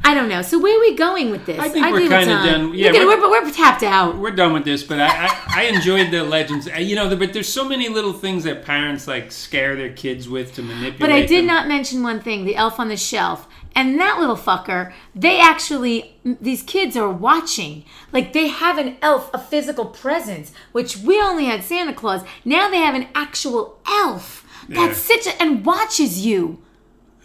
I 0.02 0.14
don't 0.14 0.30
know. 0.30 0.42
So 0.42 0.58
where 0.60 0.76
are 0.78 0.80
we 0.80 0.96
going 0.96 1.30
with 1.30 1.46
this? 1.46 1.60
I 1.60 1.68
think 1.68 1.86
we're 1.92 2.08
kinda 2.08 2.26
done. 2.26 2.74
Yeah, 2.74 2.88
it, 2.88 2.94
we're- 3.06 3.20
we're, 3.20 3.30
we're 3.44 3.52
tapped 3.52 3.84
out. 3.84 4.18
We're 4.18 4.32
done 4.32 4.54
with 4.54 4.64
this, 4.64 4.82
but 4.82 4.98
I, 5.00 5.08
I, 5.28 5.40
I 5.56 5.64
enjoyed 5.64 6.10
the 6.12 6.24
legends. 6.24 6.68
Uh, 6.70 6.76
You 6.78 6.96
know, 6.96 7.14
but 7.16 7.34
there's 7.34 7.50
so 7.52 7.68
many 7.68 7.90
little 7.90 8.14
things 8.14 8.46
that 8.46 8.64
parents 8.64 9.08
like 9.08 9.30
scare 9.32 9.76
their 9.76 9.92
kids 9.92 10.30
with 10.30 10.56
to 10.56 10.62
manipulate. 10.62 11.00
But 11.00 11.12
I 11.12 11.26
did 11.26 11.40
them. 11.40 11.48
not 11.48 11.68
mention 11.68 12.02
one 12.02 12.22
thing 12.22 12.46
the 12.46 12.56
elf 12.56 12.80
on 12.80 12.88
the 12.88 12.96
shelf. 12.98 13.48
And 13.76 14.00
that 14.00 14.20
little 14.20 14.36
fucker, 14.36 14.92
they 15.16 15.40
actually, 15.40 16.20
these 16.24 16.64
kids 16.64 16.98
are 16.98 17.10
watching. 17.10 17.86
Like 18.12 18.34
they 18.34 18.48
have 18.48 18.78
an 18.78 18.98
elf, 19.02 19.30
a 19.34 19.38
physical 19.40 19.86
presence, 19.86 20.52
which 20.72 20.98
we 20.98 21.22
only 21.22 21.46
had 21.46 21.64
Santa 21.64 21.94
Claus. 21.94 22.24
Now 22.44 22.70
they 22.70 22.78
have 22.80 22.96
an 22.96 23.08
actual 23.16 23.80
elf 23.88 24.46
Yeah. 24.68 24.88
that 24.88 24.96
sits 24.96 25.28
and 25.40 25.66
watches 25.66 26.26
you. 26.26 26.62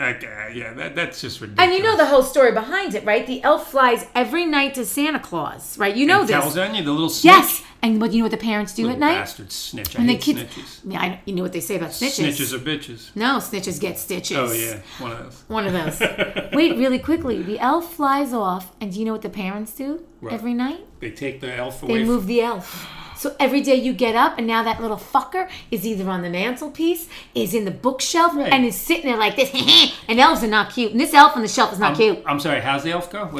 Okay, 0.01 0.53
yeah, 0.57 0.73
that, 0.75 0.97
that's 0.97 1.21
just 1.21 1.41
ridiculous. 1.41 1.69
And 1.71 1.77
you 1.79 1.83
know 1.83 1.97
the 1.97 2.07
whole 2.07 2.25
story 2.25 2.51
behind 2.51 2.97
it, 2.97 3.05
right? 3.05 3.25
The 3.27 3.41
elf 3.45 3.71
flies 3.71 4.07
every 4.13 4.45
night 4.45 4.75
to 4.75 4.85
Santa 4.85 5.21
Claus, 5.21 5.79
right? 5.79 5.95
You 5.97 6.05
know 6.05 6.21
And 6.21 6.29
this. 6.29 6.35
tells 6.35 6.59
on 6.59 6.75
you 6.75 6.83
the 6.83 6.91
little 6.91 7.09
snitch. 7.09 7.33
Yes. 7.33 7.63
And 7.85 8.01
what 8.01 8.13
you 8.13 8.19
know 8.21 8.25
what 8.25 8.31
the 8.31 8.39
parents 8.39 8.73
do 8.75 8.85
Little 8.87 8.95
at 8.95 8.99
night? 9.01 9.19
bastard 9.21 9.53
snitch. 9.53 9.95
I 9.95 10.01
And 10.01 10.09
the 10.09 10.17
kids, 10.17 10.41
snitches. 10.41 10.81
yeah, 10.91 11.01
I, 11.03 11.21
you 11.27 11.35
know 11.35 11.43
what 11.43 11.53
they 11.53 11.61
say 11.61 11.77
about 11.77 11.91
snitches. 11.91 12.29
Snitches 12.31 12.53
are 12.55 12.59
bitches. 12.59 13.15
No, 13.15 13.37
snitches 13.37 13.79
get 13.79 13.99
stitches. 13.99 14.37
Oh 14.39 14.51
yeah, 14.53 14.81
one 14.99 15.13
of 15.13 15.19
those. 15.19 15.45
One 15.49 15.67
of 15.67 15.73
those. 15.75 16.01
Wait, 16.55 16.79
really 16.79 16.99
quickly. 16.99 17.43
The 17.43 17.59
elf 17.61 17.93
flies 17.95 18.33
off, 18.33 18.73
and 18.81 18.91
do 18.91 18.99
you 18.99 19.05
know 19.05 19.13
what 19.13 19.21
the 19.23 19.29
parents 19.29 19.75
do 19.75 20.03
What? 20.21 20.33
every 20.33 20.55
night? 20.55 20.81
They 21.01 21.11
take 21.11 21.43
the 21.43 21.55
elf 21.55 21.83
They 21.83 21.87
away. 21.89 21.99
from 22.01 22.09
move 22.09 22.27
the 22.27 22.41
elf. 22.41 22.89
So 23.19 23.37
every 23.39 23.61
day 23.61 23.75
you 23.77 23.93
get 23.93 24.17
up, 24.17 24.39
and 24.39 24.47
now 24.47 24.63
that 24.63 24.81
little 24.83 24.97
fucker 24.97 25.49
is 25.71 25.87
either 25.87 26.09
on 26.11 26.23
the 26.23 26.31
mantelpiece, 26.31 27.07
is 27.35 27.53
in 27.55 27.65
the 27.67 27.71
bookshelf, 27.71 28.35
Right. 28.35 28.51
and 28.53 28.65
is 28.65 28.75
sitting 28.77 29.07
there 29.11 29.19
like 29.19 29.37
this. 29.37 29.53
and 30.09 30.19
elves 30.19 30.43
are 30.43 30.47
not 30.49 30.73
cute. 30.73 30.91
And 30.93 31.01
this 31.01 31.13
elf 31.15 31.37
on 31.37 31.43
the 31.43 31.49
shelf 31.49 31.73
is 31.75 31.79
not 31.79 31.97
cute. 31.97 32.19
I'm 32.27 32.41
sorry, 32.41 32.61
how's 32.61 32.83
the 32.83 32.93
elf 32.93 33.11
go? 33.11 33.27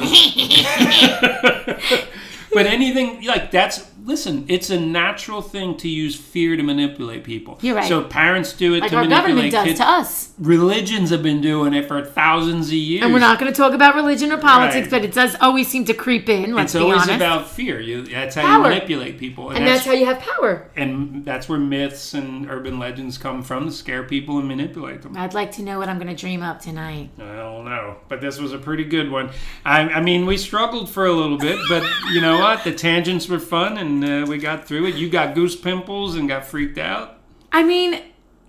But 2.53 2.67
anything 2.67 3.21
like 3.25 3.51
that's 3.51 3.83
listen, 4.05 4.45
it's 4.47 4.69
a 4.69 4.79
natural 4.79 5.41
thing 5.41 5.75
to 5.77 5.89
use 5.89 6.15
fear 6.15 6.55
to 6.55 6.63
manipulate 6.63 7.23
people. 7.23 7.57
You're 7.61 7.75
right. 7.75 7.87
So 7.89 8.03
parents 8.03 8.53
do 8.53 8.73
it 8.75 8.81
Like 8.81 8.91
to 8.91 8.97
our 8.97 9.03
manipulate 9.03 9.51
government 9.51 9.51
does 9.51 9.65
kids. 9.65 9.79
to 9.79 9.85
us. 9.85 10.33
Religions 10.39 11.09
have 11.09 11.23
been 11.23 11.41
doing 11.41 11.73
it 11.73 11.87
for 11.87 12.03
thousands 12.05 12.67
of 12.67 12.73
years. 12.73 13.03
And 13.03 13.13
we're 13.13 13.19
not 13.19 13.39
going 13.39 13.51
to 13.51 13.55
talk 13.57 13.73
about 13.73 13.95
religion 13.95 14.31
or 14.31 14.37
politics, 14.37 14.91
Right. 14.91 15.01
but 15.01 15.05
it 15.05 15.13
does 15.13 15.35
always 15.41 15.67
seem 15.67 15.85
to 15.85 15.93
creep 15.93 16.29
in. 16.29 16.53
Let's 16.53 16.73
It's 16.75 16.79
be 16.81 16.83
always 16.83 17.01
honest. 17.03 17.15
about 17.15 17.49
fear. 17.49 17.79
You, 17.79 18.03
that's 18.05 18.35
how 18.35 18.41
Power. 18.43 18.63
you 18.65 18.69
manipulate 18.75 19.17
people, 19.17 19.49
and 19.49 19.65
that's 19.65 19.85
how 19.85 19.93
you 19.93 20.05
have 20.05 20.19
power. 20.19 20.69
and 20.75 21.25
that's 21.25 21.49
where 21.49 21.57
myths 21.59 22.13
and 22.13 22.49
urban 22.49 22.77
legends 22.79 23.17
come 23.17 23.41
from 23.43 23.65
to 23.65 23.71
scare 23.71 24.03
people 24.03 24.37
and 24.39 24.47
manipulate 24.47 25.01
them. 25.01 25.15
I'd 25.17 25.33
like 25.33 25.51
to 25.53 25.61
know 25.63 25.79
what 25.79 25.89
I'm 25.89 25.97
going 25.97 26.13
to 26.13 26.19
dream 26.19 26.43
up 26.43 26.61
tonight. 26.61 27.09
I 27.19 27.35
don't 27.37 27.65
know, 27.65 27.95
but 28.09 28.21
this 28.21 28.39
was 28.39 28.53
a 28.53 28.57
pretty 28.57 28.83
good 28.83 29.09
one. 29.09 29.29
I, 29.65 29.81
I 29.81 30.01
mean, 30.01 30.25
we 30.25 30.37
struggled 30.37 30.89
for 30.89 31.05
a 31.05 31.11
little 31.13 31.37
bit, 31.37 31.57
but 31.69 31.83
you 32.13 32.21
know 32.21 32.39
what? 32.39 32.63
The 32.63 32.73
tangents 32.73 33.27
were 33.27 33.39
fun, 33.39 33.77
and 33.77 33.94
uh, 34.03 34.25
we 34.27 34.37
got 34.37 34.65
through 34.65 34.87
it. 34.87 34.95
You 34.95 35.09
got 35.09 35.35
goose 35.35 35.55
pimples 35.55 36.15
and 36.15 36.27
got 36.27 36.45
freaked 36.45 36.77
out. 36.77 37.19
I 37.51 37.63
mean, 37.63 38.01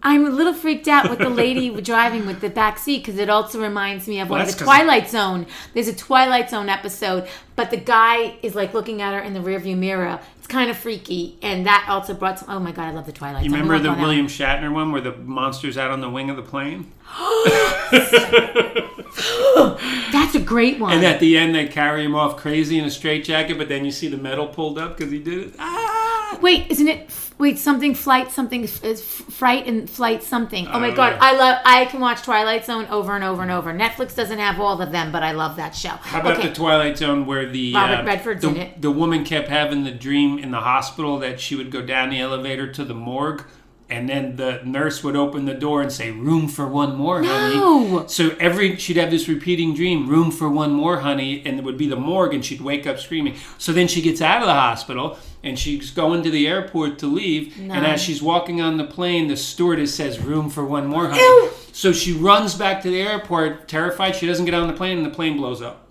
I'm 0.06 0.24
a 0.24 0.30
little 0.30 0.54
freaked 0.54 0.86
out 0.86 1.10
with 1.10 1.18
the 1.18 1.28
lady 1.28 1.68
driving 1.80 2.26
with 2.26 2.40
the 2.40 2.48
back 2.48 2.78
seat 2.78 2.98
because 2.98 3.18
it 3.18 3.28
also 3.28 3.60
reminds 3.60 4.06
me 4.06 4.20
of 4.20 4.30
one 4.30 4.40
of 4.40 4.46
the 4.46 4.64
Twilight 4.64 5.08
Zone. 5.08 5.46
There's 5.74 5.88
a 5.88 5.96
Twilight 5.96 6.48
Zone 6.48 6.68
episode, 6.68 7.26
but 7.56 7.72
the 7.72 7.76
guy 7.76 8.36
is 8.40 8.54
like 8.54 8.72
looking 8.72 9.02
at 9.02 9.14
her 9.14 9.18
in 9.18 9.34
the 9.34 9.40
rearview 9.40 9.76
mirror. 9.76 10.20
It's 10.38 10.46
kind 10.46 10.70
of 10.70 10.76
freaky, 10.76 11.36
and 11.42 11.66
that 11.66 11.86
also 11.88 12.14
brought 12.14 12.38
some. 12.38 12.48
Oh 12.48 12.60
my 12.60 12.70
god, 12.70 12.84
I 12.84 12.90
love 12.92 13.06
the 13.06 13.10
Twilight 13.10 13.38
Zone. 13.38 13.44
You 13.46 13.50
Zone. 13.50 13.68
remember 13.68 13.82
the 13.82 14.00
William 14.00 14.28
Shatner 14.28 14.72
one 14.72 14.92
where 14.92 15.00
the 15.00 15.16
monster's 15.16 15.76
out 15.76 15.90
on 15.90 16.00
the 16.00 16.08
wing 16.08 16.30
of 16.30 16.36
the 16.36 16.42
plane? 16.42 16.92
That's 20.12 20.36
a 20.36 20.40
great 20.40 20.78
one. 20.78 20.92
And 20.92 21.04
at 21.04 21.18
the 21.18 21.36
end, 21.36 21.52
they 21.52 21.66
carry 21.66 22.04
him 22.04 22.14
off 22.14 22.36
crazy 22.36 22.78
in 22.78 22.84
a 22.84 22.92
straitjacket, 22.92 23.58
but 23.58 23.68
then 23.68 23.84
you 23.84 23.90
see 23.90 24.06
the 24.06 24.16
metal 24.16 24.46
pulled 24.46 24.78
up 24.78 24.96
because 24.96 25.10
he 25.10 25.18
did 25.18 25.48
it. 25.48 25.54
Ah! 25.58 25.85
Wait, 26.40 26.70
isn't 26.70 26.88
it? 26.88 27.10
Wait, 27.38 27.58
something 27.58 27.94
flight, 27.94 28.30
something 28.30 28.62
is 28.62 29.10
fright 29.10 29.66
and 29.66 29.90
flight 29.90 30.22
something. 30.22 30.66
Oh 30.68 30.80
my 30.80 30.90
god, 30.90 31.12
know. 31.12 31.18
I 31.20 31.36
love. 31.36 31.60
I 31.64 31.84
can 31.84 32.00
watch 32.00 32.22
Twilight 32.22 32.64
Zone 32.64 32.86
over 32.86 33.14
and 33.14 33.22
over 33.22 33.42
and 33.42 33.50
over. 33.50 33.74
Netflix 33.74 34.16
doesn't 34.16 34.38
have 34.38 34.58
all 34.58 34.80
of 34.80 34.90
them, 34.90 35.12
but 35.12 35.22
I 35.22 35.32
love 35.32 35.56
that 35.56 35.74
show. 35.74 35.90
How 35.90 36.20
about 36.20 36.38
okay. 36.38 36.48
the 36.48 36.54
Twilight 36.54 36.96
Zone 36.96 37.26
where 37.26 37.46
the 37.46 37.74
Robert 37.74 38.02
uh, 38.02 38.04
Redford's 38.04 38.42
the, 38.42 38.48
in 38.48 38.56
it. 38.56 38.80
the 38.80 38.90
woman 38.90 39.22
kept 39.22 39.48
having 39.48 39.84
the 39.84 39.90
dream 39.90 40.38
in 40.38 40.50
the 40.50 40.60
hospital 40.60 41.18
that 41.18 41.38
she 41.38 41.54
would 41.54 41.70
go 41.70 41.82
down 41.82 42.08
the 42.08 42.20
elevator 42.20 42.72
to 42.72 42.84
the 42.84 42.94
morgue, 42.94 43.44
and 43.90 44.08
then 44.08 44.36
the 44.36 44.62
nurse 44.64 45.04
would 45.04 45.14
open 45.14 45.44
the 45.44 45.54
door 45.54 45.82
and 45.82 45.92
say, 45.92 46.10
"Room 46.10 46.48
for 46.48 46.66
one 46.66 46.96
more, 46.96 47.22
honey." 47.22 47.54
No. 47.54 48.06
So 48.06 48.34
every 48.40 48.76
she'd 48.76 48.96
have 48.96 49.10
this 49.10 49.28
repeating 49.28 49.74
dream, 49.74 50.08
"Room 50.08 50.30
for 50.30 50.48
one 50.48 50.72
more, 50.72 51.00
honey," 51.00 51.42
and 51.44 51.58
it 51.58 51.64
would 51.64 51.76
be 51.76 51.86
the 51.86 51.96
morgue, 51.96 52.32
and 52.32 52.42
she'd 52.42 52.62
wake 52.62 52.86
up 52.86 52.98
screaming. 52.98 53.36
So 53.58 53.74
then 53.74 53.88
she 53.88 54.00
gets 54.00 54.22
out 54.22 54.40
of 54.40 54.46
the 54.46 54.54
hospital. 54.54 55.18
And 55.46 55.56
she's 55.56 55.92
going 55.92 56.24
to 56.24 56.30
the 56.30 56.48
airport 56.48 56.98
to 56.98 57.06
leave, 57.06 57.56
and 57.58 57.86
as 57.86 58.02
she's 58.02 58.20
walking 58.20 58.60
on 58.60 58.78
the 58.78 58.84
plane, 58.84 59.28
the 59.28 59.36
stewardess 59.36 59.94
says, 59.94 60.18
"Room 60.18 60.50
for 60.50 60.64
one 60.64 60.86
more, 60.88 61.06
honey." 61.08 61.20
Ew. 61.20 61.50
So 61.70 61.92
she 61.92 62.12
runs 62.12 62.54
back 62.54 62.82
to 62.82 62.90
the 62.90 63.00
airport, 63.00 63.68
terrified. 63.68 64.16
She 64.16 64.26
doesn't 64.26 64.44
get 64.44 64.54
on 64.54 64.66
the 64.66 64.72
plane, 64.72 64.96
and 64.98 65.06
the 65.06 65.10
plane 65.10 65.36
blows 65.36 65.62
up. 65.62 65.86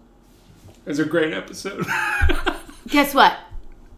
It's 0.85 0.99
a 0.99 1.05
great 1.05 1.33
episode. 1.33 1.85
Guess 2.89 3.13
what? 3.13 3.37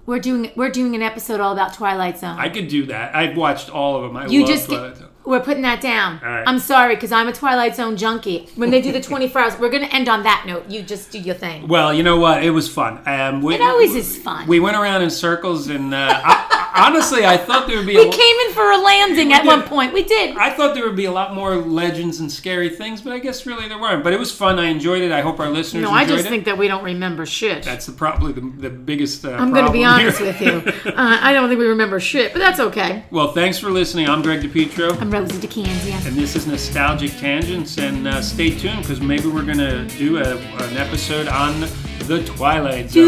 We're 0.05 0.19
doing 0.19 0.51
we're 0.55 0.69
doing 0.69 0.95
an 0.95 1.01
episode 1.01 1.39
all 1.41 1.51
about 1.53 1.73
Twilight 1.73 2.17
Zone. 2.17 2.37
I 2.37 2.49
could 2.49 2.67
do 2.67 2.85
that. 2.85 3.13
I've 3.15 3.35
watched 3.35 3.69
all 3.69 3.97
of 3.97 4.03
them. 4.03 4.15
I 4.15 4.27
you 4.27 4.41
love 4.41 4.49
just 4.49 4.67
Twilight 4.67 4.93
get, 4.93 4.99
Zone. 4.99 5.06
We're 5.27 5.41
putting 5.41 5.63
that 5.63 5.81
down. 5.81 6.19
All 6.23 6.29
right. 6.29 6.43
I'm 6.47 6.59
sorry 6.59 6.95
because 6.95 7.11
I'm 7.11 7.27
a 7.27 7.33
Twilight 7.33 7.75
Zone 7.75 7.97
junkie. 7.97 8.49
When 8.55 8.69
they 8.69 8.81
do 8.81 8.91
the 8.91 9.01
24 9.01 9.41
hours, 9.41 9.59
we're 9.59 9.69
gonna 9.69 9.87
end 9.87 10.07
on 10.07 10.23
that 10.23 10.45
note. 10.47 10.69
You 10.69 10.81
just 10.81 11.11
do 11.11 11.19
your 11.19 11.35
thing. 11.35 11.67
Well, 11.67 11.93
you 11.93 12.03
know 12.03 12.17
what? 12.17 12.43
It 12.43 12.51
was 12.51 12.69
fun. 12.71 13.01
Um, 13.05 13.41
we, 13.41 13.55
It 13.55 13.61
always 13.61 13.93
is 13.93 14.17
fun. 14.17 14.47
We 14.47 14.59
went 14.59 14.77
around 14.77 15.01
in 15.01 15.09
circles, 15.09 15.67
and 15.67 15.93
uh, 15.93 16.21
I, 16.23 16.85
honestly, 16.87 17.25
I 17.25 17.37
thought 17.37 17.67
there 17.67 17.77
would 17.77 17.85
be. 17.87 17.95
We 17.95 18.07
a, 18.07 18.11
came 18.11 18.35
in 18.47 18.53
for 18.53 18.71
a 18.71 18.77
landing 18.77 19.33
at 19.33 19.43
did. 19.43 19.47
one 19.47 19.63
point. 19.63 19.93
We 19.93 20.03
did. 20.03 20.37
I 20.37 20.49
thought 20.49 20.73
there 20.75 20.85
would 20.85 20.95
be 20.95 21.05
a 21.05 21.11
lot 21.11 21.33
more 21.35 21.55
legends 21.57 22.19
and 22.19 22.31
scary 22.31 22.69
things, 22.69 23.01
but 23.01 23.11
I 23.13 23.19
guess 23.19 23.45
really 23.45 23.67
there 23.67 23.79
weren't. 23.79 24.03
But 24.03 24.13
it 24.13 24.19
was 24.19 24.31
fun. 24.31 24.59
I 24.59 24.67
enjoyed 24.67 25.01
it. 25.01 25.11
I 25.11 25.21
hope 25.21 25.39
our 25.39 25.49
listeners 25.49 25.83
No, 25.83 25.91
I 25.91 26.05
just 26.05 26.25
it. 26.25 26.29
think 26.29 26.45
that 26.45 26.57
we 26.57 26.67
don't 26.67 26.83
remember 26.83 27.25
shit. 27.25 27.63
that's 27.63 27.85
the, 27.85 27.91
probably 27.91 28.31
the, 28.31 28.41
the 28.41 28.69
biggest. 28.69 29.25
Uh, 29.25 29.31
I'm 29.31 29.51
going 29.51 29.65
to 29.65 29.71
be 29.71 29.83
honest 29.83 30.21
with 30.21 30.39
you. 30.41 30.63
Uh, 30.87 31.19
I 31.21 31.33
don't 31.33 31.49
think 31.49 31.59
we 31.59 31.67
remember 31.67 31.99
shit, 31.99 32.33
but 32.33 32.39
that's 32.39 32.59
okay. 32.59 33.03
Well, 33.11 33.31
thanks 33.33 33.59
for 33.59 33.69
listening. 33.69 34.07
I'm 34.07 34.21
Greg 34.21 34.41
DePietro. 34.41 34.99
I'm 34.99 35.09
DeCandia. 35.25 36.05
and 36.05 36.15
this 36.15 36.35
is 36.35 36.45
Nostalgic 36.47 37.11
Tangents. 37.17 37.77
And 37.77 38.07
uh, 38.07 38.21
stay 38.21 38.51
tuned 38.57 38.81
because 38.81 39.01
maybe 39.01 39.27
we're 39.27 39.45
going 39.45 39.57
to 39.57 39.85
do 39.97 40.17
a, 40.17 40.37
an 40.37 40.77
episode 40.77 41.27
on 41.27 41.61
the 42.07 42.23
Twilight 42.25 42.91
Zone. 42.91 43.03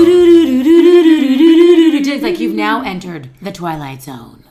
Like 2.21 2.39
you've 2.39 2.55
now 2.55 2.81
entered 2.83 3.29
the 3.41 3.51
Twilight 3.51 4.01
Zone. 4.01 4.43